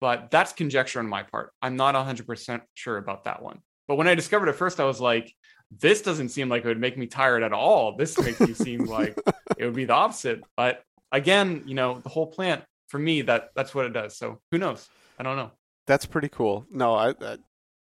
But 0.01 0.31
that's 0.31 0.53
conjecture 0.53 0.97
on 0.97 1.07
my 1.07 1.21
part. 1.21 1.51
I'm 1.61 1.75
not 1.75 1.93
100% 1.93 2.61
sure 2.73 2.97
about 2.97 3.25
that 3.25 3.43
one. 3.43 3.59
But 3.87 3.97
when 3.97 4.07
I 4.07 4.15
discovered 4.15 4.49
it 4.49 4.53
first, 4.53 4.79
I 4.79 4.85
was 4.85 4.99
like, 4.99 5.31
this 5.72 6.01
doesn't 6.01 6.30
seem 6.30 6.49
like 6.49 6.63
it 6.63 6.68
would 6.68 6.80
make 6.80 6.97
me 6.97 7.07
tired 7.07 7.43
at 7.43 7.53
all. 7.53 7.95
This 7.95 8.18
makes 8.18 8.39
me 8.39 8.53
seem 8.53 8.86
like 8.86 9.18
it 9.57 9.65
would 9.65 9.76
be 9.76 9.86
the 9.86 9.93
opposite. 9.93 10.43
But 10.55 10.84
again, 11.11 11.63
you 11.65 11.76
know, 11.76 11.99
the 11.99 12.09
whole 12.09 12.28
plant 12.28 12.63
for 12.88 12.99
me, 12.99 13.22
that 13.24 13.51
that's 13.55 13.76
what 13.76 13.86
it 13.86 13.93
does. 13.93 14.18
So 14.18 14.39
who 14.51 14.57
knows? 14.57 14.88
I 15.20 15.24
don't 15.24 15.36
know. 15.36 15.51
That's 15.86 16.05
pretty 16.05 16.30
cool. 16.30 16.65
No, 16.72 16.93
I, 16.93 17.09
I 17.22 17.38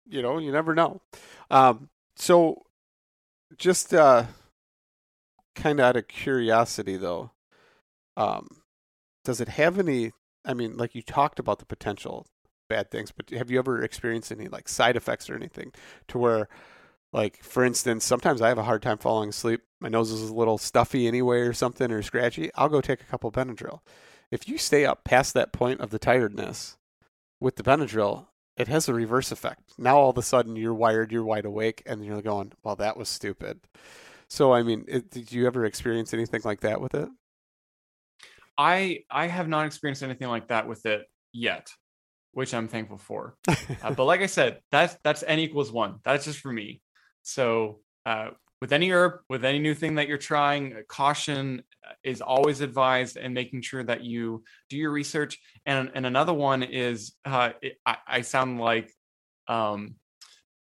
you 0.08 0.22
know, 0.22 0.38
you 0.38 0.52
never 0.52 0.74
know. 0.74 1.00
Um, 1.50 1.88
so 2.16 2.62
just 3.58 3.94
uh, 3.94 4.24
kind 5.54 5.80
of 5.80 5.86
out 5.86 5.96
of 5.96 6.08
curiosity, 6.08 6.96
though, 6.96 7.30
um, 8.16 8.48
does 9.24 9.40
it 9.40 9.48
have 9.48 9.78
any? 9.78 10.12
I 10.44 10.54
mean, 10.54 10.76
like 10.76 10.94
you 10.94 11.02
talked 11.02 11.38
about 11.38 11.58
the 11.58 11.66
potential 11.66 12.26
bad 12.68 12.90
things, 12.90 13.12
but 13.12 13.30
have 13.30 13.50
you 13.50 13.58
ever 13.58 13.82
experienced 13.82 14.32
any 14.32 14.48
like 14.48 14.68
side 14.68 14.96
effects 14.96 15.28
or 15.30 15.34
anything 15.34 15.72
to 16.08 16.18
where, 16.18 16.48
like 17.12 17.42
for 17.42 17.64
instance, 17.64 18.04
sometimes 18.04 18.40
I 18.40 18.48
have 18.48 18.58
a 18.58 18.64
hard 18.64 18.82
time 18.82 18.98
falling 18.98 19.30
asleep. 19.30 19.62
My 19.80 19.88
nose 19.88 20.10
is 20.10 20.28
a 20.28 20.34
little 20.34 20.58
stuffy 20.58 21.06
anyway, 21.06 21.40
or 21.40 21.52
something, 21.52 21.90
or 21.90 22.02
scratchy. 22.02 22.50
I'll 22.54 22.68
go 22.68 22.80
take 22.80 23.00
a 23.00 23.06
couple 23.06 23.30
Benadryl. 23.30 23.80
If 24.30 24.48
you 24.48 24.56
stay 24.58 24.86
up 24.86 25.04
past 25.04 25.34
that 25.34 25.52
point 25.52 25.80
of 25.80 25.90
the 25.90 25.98
tiredness 25.98 26.78
with 27.40 27.56
the 27.56 27.62
Benadryl, 27.62 28.26
it 28.56 28.68
has 28.68 28.88
a 28.88 28.94
reverse 28.94 29.30
effect. 29.30 29.74
Now 29.78 29.98
all 29.98 30.10
of 30.10 30.18
a 30.18 30.22
sudden 30.22 30.56
you're 30.56 30.74
wired, 30.74 31.12
you're 31.12 31.24
wide 31.24 31.44
awake, 31.44 31.82
and 31.86 32.04
you're 32.04 32.22
going, 32.22 32.52
"Well, 32.62 32.76
that 32.76 32.96
was 32.96 33.08
stupid." 33.08 33.60
So 34.28 34.52
I 34.52 34.62
mean, 34.62 34.84
it, 34.88 35.10
did 35.10 35.32
you 35.32 35.46
ever 35.46 35.64
experience 35.66 36.14
anything 36.14 36.40
like 36.44 36.60
that 36.60 36.80
with 36.80 36.94
it? 36.94 37.08
I 38.56 39.00
I 39.10 39.26
have 39.26 39.48
not 39.48 39.66
experienced 39.66 40.02
anything 40.02 40.28
like 40.28 40.48
that 40.48 40.66
with 40.66 40.86
it 40.86 41.06
yet, 41.32 41.68
which 42.32 42.54
I'm 42.54 42.68
thankful 42.68 42.98
for. 42.98 43.36
uh, 43.48 43.92
but 43.94 44.04
like 44.04 44.20
I 44.20 44.26
said, 44.26 44.60
that's 44.70 44.96
that's 45.04 45.22
n 45.26 45.38
equals 45.38 45.72
one. 45.72 45.98
That's 46.04 46.24
just 46.24 46.40
for 46.40 46.52
me. 46.52 46.80
So 47.22 47.80
uh, 48.06 48.30
with 48.60 48.72
any 48.72 48.90
herb, 48.90 49.20
with 49.28 49.44
any 49.44 49.58
new 49.58 49.74
thing 49.74 49.96
that 49.96 50.08
you're 50.08 50.18
trying, 50.18 50.74
uh, 50.74 50.80
caution 50.88 51.62
uh, 51.86 51.92
is 52.04 52.20
always 52.20 52.60
advised, 52.60 53.16
and 53.16 53.34
making 53.34 53.62
sure 53.62 53.82
that 53.84 54.04
you 54.04 54.44
do 54.68 54.76
your 54.76 54.90
research. 54.90 55.38
And 55.66 55.90
and 55.94 56.06
another 56.06 56.34
one 56.34 56.62
is 56.62 57.12
uh, 57.24 57.50
it, 57.60 57.78
I, 57.86 57.96
I 58.06 58.20
sound 58.22 58.60
like 58.60 58.92
um, 59.48 59.96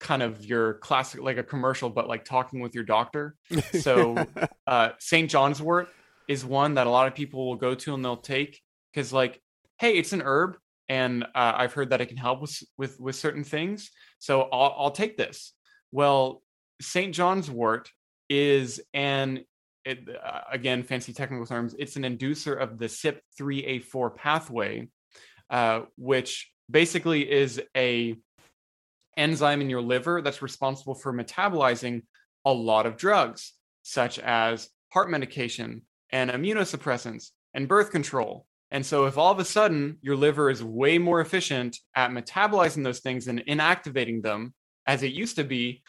kind 0.01 0.23
of 0.23 0.45
your 0.45 0.75
classic 0.75 1.23
like 1.23 1.39
a 1.39 1.43
commercial, 1.43 1.91
but 1.91 2.09
like 2.09 2.25
talking 2.25 2.61
with 2.61 2.75
your 2.75 2.85
doctor. 2.85 3.35
So 3.81 4.17
uh, 4.67 4.91
St. 4.99 5.31
John's 5.31 5.61
wort 5.61 5.89
is 6.29 6.45
one 6.45 6.75
that 6.75 6.87
a 6.87 6.91
lot 6.91 7.07
of 7.09 7.15
people 7.15 7.47
will 7.47 7.57
go 7.57 7.75
to 7.75 7.95
and 7.95 8.05
they'll 8.05 8.17
take 8.17 8.61
because 8.93 9.13
like 9.13 9.41
hey 9.79 9.97
it's 9.97 10.13
an 10.13 10.23
herb 10.23 10.57
and 10.89 11.25
uh, 11.35 11.53
i've 11.57 11.73
heard 11.73 11.91
that 11.91 12.01
it 12.01 12.07
can 12.07 12.17
help 12.17 12.41
with 12.41 12.63
with 12.77 13.01
with 13.01 13.17
certain 13.17 13.43
things 13.43 13.91
so 14.19 14.43
i'll, 14.53 14.75
I'll 14.79 14.91
take 14.91 15.17
this 15.17 15.55
well 15.91 16.43
st 16.81 17.15
john's 17.15 17.51
wort 17.51 17.91
is 18.29 18.81
an 18.95 19.45
it, 19.85 20.07
uh, 20.23 20.41
again 20.51 20.83
fancy 20.83 21.13
technical 21.13 21.47
terms 21.47 21.75
it's 21.79 21.97
an 21.97 22.03
inducer 22.03 22.61
of 22.61 22.79
the 22.79 22.87
CYP3A4 22.87 24.15
pathway 24.15 24.89
uh, 25.51 25.83
which 25.97 26.51
basically 26.71 27.31
is 27.31 27.61
a 27.77 28.15
enzyme 29.17 29.61
in 29.61 29.71
your 29.71 29.81
liver 29.81 30.23
that's 30.23 30.43
responsible 30.43 30.95
for 30.95 31.13
metabolizing 31.13 32.03
a 32.45 32.53
lot 32.53 32.87
of 32.87 32.97
drugs 32.97 33.55
such 33.83 34.19
as 34.19 34.69
heart 34.93 35.11
medication 35.11 35.83
and 36.13 36.31
immunosuppressants 36.31 37.31
and 37.55 37.69
birth 37.69 37.91
control. 37.91 38.47
And 38.71 38.85
so, 38.85 39.07
if 39.07 39.17
all 39.17 39.33
of 39.33 39.39
a 39.39 39.45
sudden 39.45 39.97
your 40.03 40.17
liver 40.17 40.51
is 40.51 40.63
way 40.63 40.99
more 40.99 41.21
efficient 41.21 41.79
at 41.95 42.11
metabolizing 42.11 42.85
those 42.85 43.01
things 43.01 43.27
and 43.27 43.41
inactivating 43.47 44.23
them 44.23 44.53
as 44.87 45.03
it 45.03 45.13
used 45.13 45.37
to 45.37 45.45
be, 45.45 45.83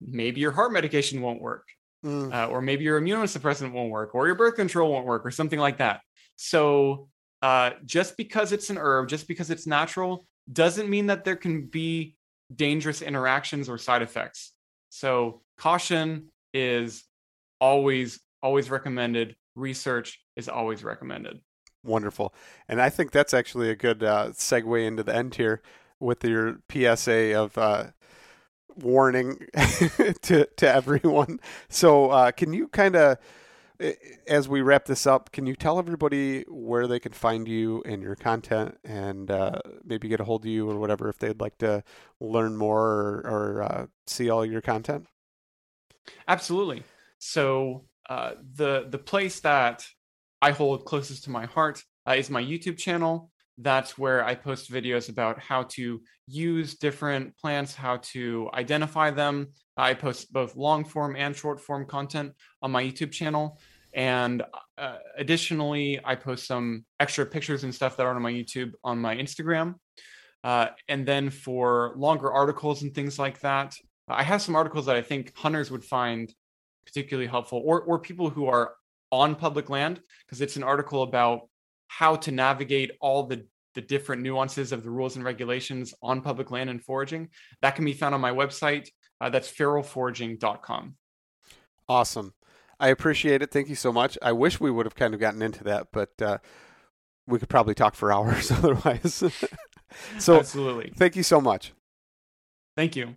maybe 0.00 0.40
your 0.40 0.52
heart 0.52 0.72
medication 0.72 1.20
won't 1.20 1.40
work, 1.40 1.66
mm. 2.04 2.32
uh, 2.32 2.48
or 2.48 2.60
maybe 2.62 2.84
your 2.84 3.00
immunosuppressant 3.00 3.72
won't 3.72 3.90
work, 3.90 4.14
or 4.14 4.26
your 4.26 4.34
birth 4.34 4.56
control 4.56 4.92
won't 4.92 5.06
work, 5.06 5.24
or 5.24 5.30
something 5.30 5.58
like 5.58 5.78
that. 5.78 6.00
So, 6.36 7.08
uh, 7.42 7.70
just 7.84 8.16
because 8.16 8.52
it's 8.52 8.70
an 8.70 8.78
herb, 8.78 9.08
just 9.08 9.26
because 9.28 9.50
it's 9.50 9.66
natural, 9.66 10.26
doesn't 10.52 10.88
mean 10.88 11.06
that 11.06 11.24
there 11.24 11.36
can 11.36 11.66
be 11.66 12.16
dangerous 12.54 13.02
interactions 13.02 13.68
or 13.68 13.78
side 13.78 14.02
effects. 14.02 14.52
So, 14.88 15.42
caution 15.58 16.30
is 16.52 17.04
always, 17.60 18.20
always 18.42 18.70
recommended 18.70 19.36
research 19.54 20.20
is 20.36 20.48
always 20.48 20.82
recommended. 20.82 21.40
Wonderful. 21.84 22.34
And 22.68 22.80
I 22.80 22.90
think 22.90 23.10
that's 23.10 23.32
actually 23.32 23.70
a 23.70 23.76
good 23.76 24.02
uh, 24.02 24.30
segue 24.30 24.86
into 24.86 25.02
the 25.02 25.14
end 25.14 25.36
here 25.36 25.62
with 25.98 26.24
your 26.24 26.58
PSA 26.70 27.38
of 27.38 27.56
uh, 27.56 27.86
warning 28.76 29.46
to, 30.22 30.46
to 30.56 30.68
everyone. 30.68 31.40
So, 31.68 32.10
uh, 32.10 32.30
can 32.32 32.52
you 32.52 32.68
kind 32.68 32.96
of, 32.96 33.18
as 34.26 34.48
we 34.48 34.60
wrap 34.60 34.84
this 34.84 35.06
up, 35.06 35.32
can 35.32 35.46
you 35.46 35.56
tell 35.56 35.78
everybody 35.78 36.42
where 36.48 36.86
they 36.86 37.00
can 37.00 37.12
find 37.12 37.48
you 37.48 37.82
and 37.86 38.02
your 38.02 38.14
content 38.14 38.78
and 38.84 39.30
uh, 39.30 39.60
maybe 39.84 40.08
get 40.08 40.20
a 40.20 40.24
hold 40.24 40.44
of 40.44 40.50
you 40.50 40.68
or 40.68 40.78
whatever 40.78 41.08
if 41.08 41.18
they'd 41.18 41.40
like 41.40 41.56
to 41.58 41.82
learn 42.20 42.56
more 42.56 42.82
or, 42.82 43.26
or 43.26 43.62
uh, 43.62 43.86
see 44.06 44.28
all 44.28 44.44
your 44.44 44.60
content? 44.60 45.06
Absolutely. 46.28 46.82
So, 47.18 47.84
uh, 48.08 48.32
the 48.56 48.86
the 48.88 48.98
place 48.98 49.40
that 49.40 49.86
I 50.42 50.50
hold 50.50 50.84
closest 50.84 51.24
to 51.24 51.30
my 51.30 51.46
heart 51.46 51.84
uh, 52.06 52.14
is 52.18 52.28
my 52.28 52.42
YouTube 52.42 52.76
channel. 52.76 53.30
That's 53.62 53.98
where 53.98 54.24
I 54.24 54.34
post 54.34 54.70
videos 54.70 55.08
about 55.08 55.38
how 55.38 55.64
to 55.74 56.00
use 56.26 56.76
different 56.76 57.36
plants, 57.36 57.74
how 57.74 57.98
to 58.14 58.48
identify 58.54 59.10
them. 59.10 59.48
I 59.76 59.94
post 59.94 60.32
both 60.32 60.56
long 60.56 60.84
form 60.84 61.14
and 61.16 61.36
short 61.36 61.60
form 61.60 61.84
content 61.86 62.32
on 62.62 62.70
my 62.70 62.82
YouTube 62.82 63.12
channel. 63.12 63.60
And 63.92 64.42
uh, 64.78 64.98
additionally, 65.16 66.00
I 66.04 66.14
post 66.14 66.46
some 66.46 66.84
extra 67.00 67.26
pictures 67.26 67.64
and 67.64 67.74
stuff 67.74 67.96
that 67.96 68.06
aren't 68.06 68.16
on 68.16 68.22
my 68.22 68.32
YouTube 68.32 68.72
on 68.82 68.98
my 68.98 69.16
Instagram. 69.16 69.74
Uh, 70.42 70.68
and 70.88 71.04
then 71.04 71.28
for 71.28 71.92
longer 71.96 72.32
articles 72.32 72.82
and 72.82 72.94
things 72.94 73.18
like 73.18 73.40
that, 73.40 73.74
I 74.08 74.22
have 74.22 74.40
some 74.40 74.56
articles 74.56 74.86
that 74.86 74.96
I 74.96 75.02
think 75.02 75.36
hunters 75.36 75.70
would 75.70 75.84
find 75.84 76.32
particularly 76.86 77.28
helpful, 77.28 77.60
or 77.64 77.82
or 77.82 77.98
people 77.98 78.30
who 78.30 78.46
are 78.46 78.74
on 79.12 79.34
public 79.34 79.68
land, 79.68 80.00
because 80.24 80.40
it's 80.40 80.56
an 80.56 80.62
article 80.62 81.02
about 81.02 81.49
how 81.90 82.14
to 82.14 82.30
navigate 82.30 82.92
all 83.00 83.24
the 83.24 83.44
the 83.74 83.80
different 83.80 84.22
nuances 84.22 84.72
of 84.72 84.82
the 84.82 84.90
rules 84.90 85.16
and 85.16 85.24
regulations 85.24 85.92
on 86.02 86.20
public 86.20 86.50
land 86.50 86.70
and 86.70 86.82
foraging. 86.82 87.28
That 87.62 87.76
can 87.76 87.84
be 87.84 87.92
found 87.92 88.14
on 88.14 88.20
my 88.20 88.32
website. 88.32 88.88
Uh, 89.20 89.30
that's 89.30 89.50
feralforaging.com. 89.50 90.96
Awesome. 91.88 92.34
I 92.80 92.88
appreciate 92.88 93.42
it. 93.42 93.52
Thank 93.52 93.68
you 93.68 93.74
so 93.74 93.92
much. 93.92 94.18
I 94.22 94.32
wish 94.32 94.58
we 94.58 94.70
would 94.70 94.86
have 94.86 94.96
kind 94.96 95.14
of 95.14 95.20
gotten 95.20 95.42
into 95.42 95.62
that, 95.64 95.88
but 95.92 96.10
uh, 96.20 96.38
we 97.26 97.38
could 97.38 97.48
probably 97.48 97.74
talk 97.74 97.94
for 97.94 98.12
hours 98.16 98.50
otherwise. 98.50 99.22
so, 100.18 100.38
absolutely. 100.38 100.92
Thank 100.96 101.14
you 101.14 101.22
so 101.22 101.40
much. 101.40 101.72
Thank 102.76 102.96
you. 102.96 103.16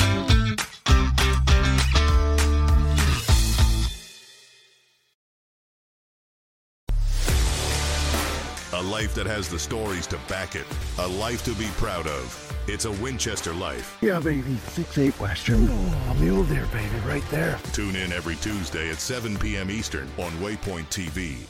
A 8.81 8.89
life 8.91 9.13
that 9.13 9.27
has 9.27 9.47
the 9.47 9.59
stories 9.59 10.07
to 10.07 10.17
back 10.27 10.55
it. 10.55 10.65
A 10.97 11.07
life 11.07 11.43
to 11.43 11.53
be 11.53 11.67
proud 11.77 12.07
of. 12.07 12.63
It's 12.67 12.85
a 12.85 12.91
Winchester 12.93 13.53
life. 13.53 13.95
Yeah, 14.01 14.19
baby. 14.19 14.55
Six 14.69 14.97
eight 14.97 15.13
Western. 15.19 15.67
Oh, 15.69 16.17
mule 16.19 16.43
deer, 16.45 16.65
baby, 16.73 16.95
right 17.05 17.23
there. 17.29 17.59
Tune 17.73 17.95
in 17.95 18.11
every 18.11 18.37
Tuesday 18.37 18.89
at 18.89 18.99
7 18.99 19.37
p.m. 19.37 19.69
Eastern 19.69 20.07
on 20.17 20.31
Waypoint 20.39 20.87
TV. 20.87 21.45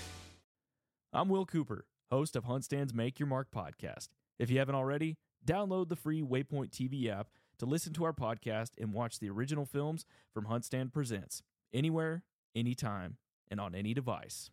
I'm 1.13 1.29
Will 1.29 1.45
Cooper, 1.45 1.86
host 2.11 2.36
of 2.36 2.43
HuntStand's 2.43 2.93
Make 2.93 3.17
Your 3.17 3.27
Mark 3.27 3.47
podcast. 3.49 4.09
If 4.38 4.51
you 4.51 4.59
haven't 4.59 4.75
already, 4.75 5.15
download 5.47 5.88
the 5.88 5.95
free 5.95 6.21
Waypoint 6.21 6.71
TV 6.71 7.07
app 7.09 7.29
to 7.59 7.65
listen 7.65 7.93
to 7.93 8.03
our 8.03 8.13
podcast 8.13 8.71
and 8.77 8.91
watch 8.91 9.19
the 9.19 9.29
original 9.29 9.65
films 9.65 10.05
from 10.34 10.47
HuntStand 10.47 10.91
Presents 10.91 11.43
anywhere, 11.73 12.23
anytime, 12.53 13.15
and 13.49 13.61
on 13.61 13.73
any 13.73 13.93
device. 13.93 14.51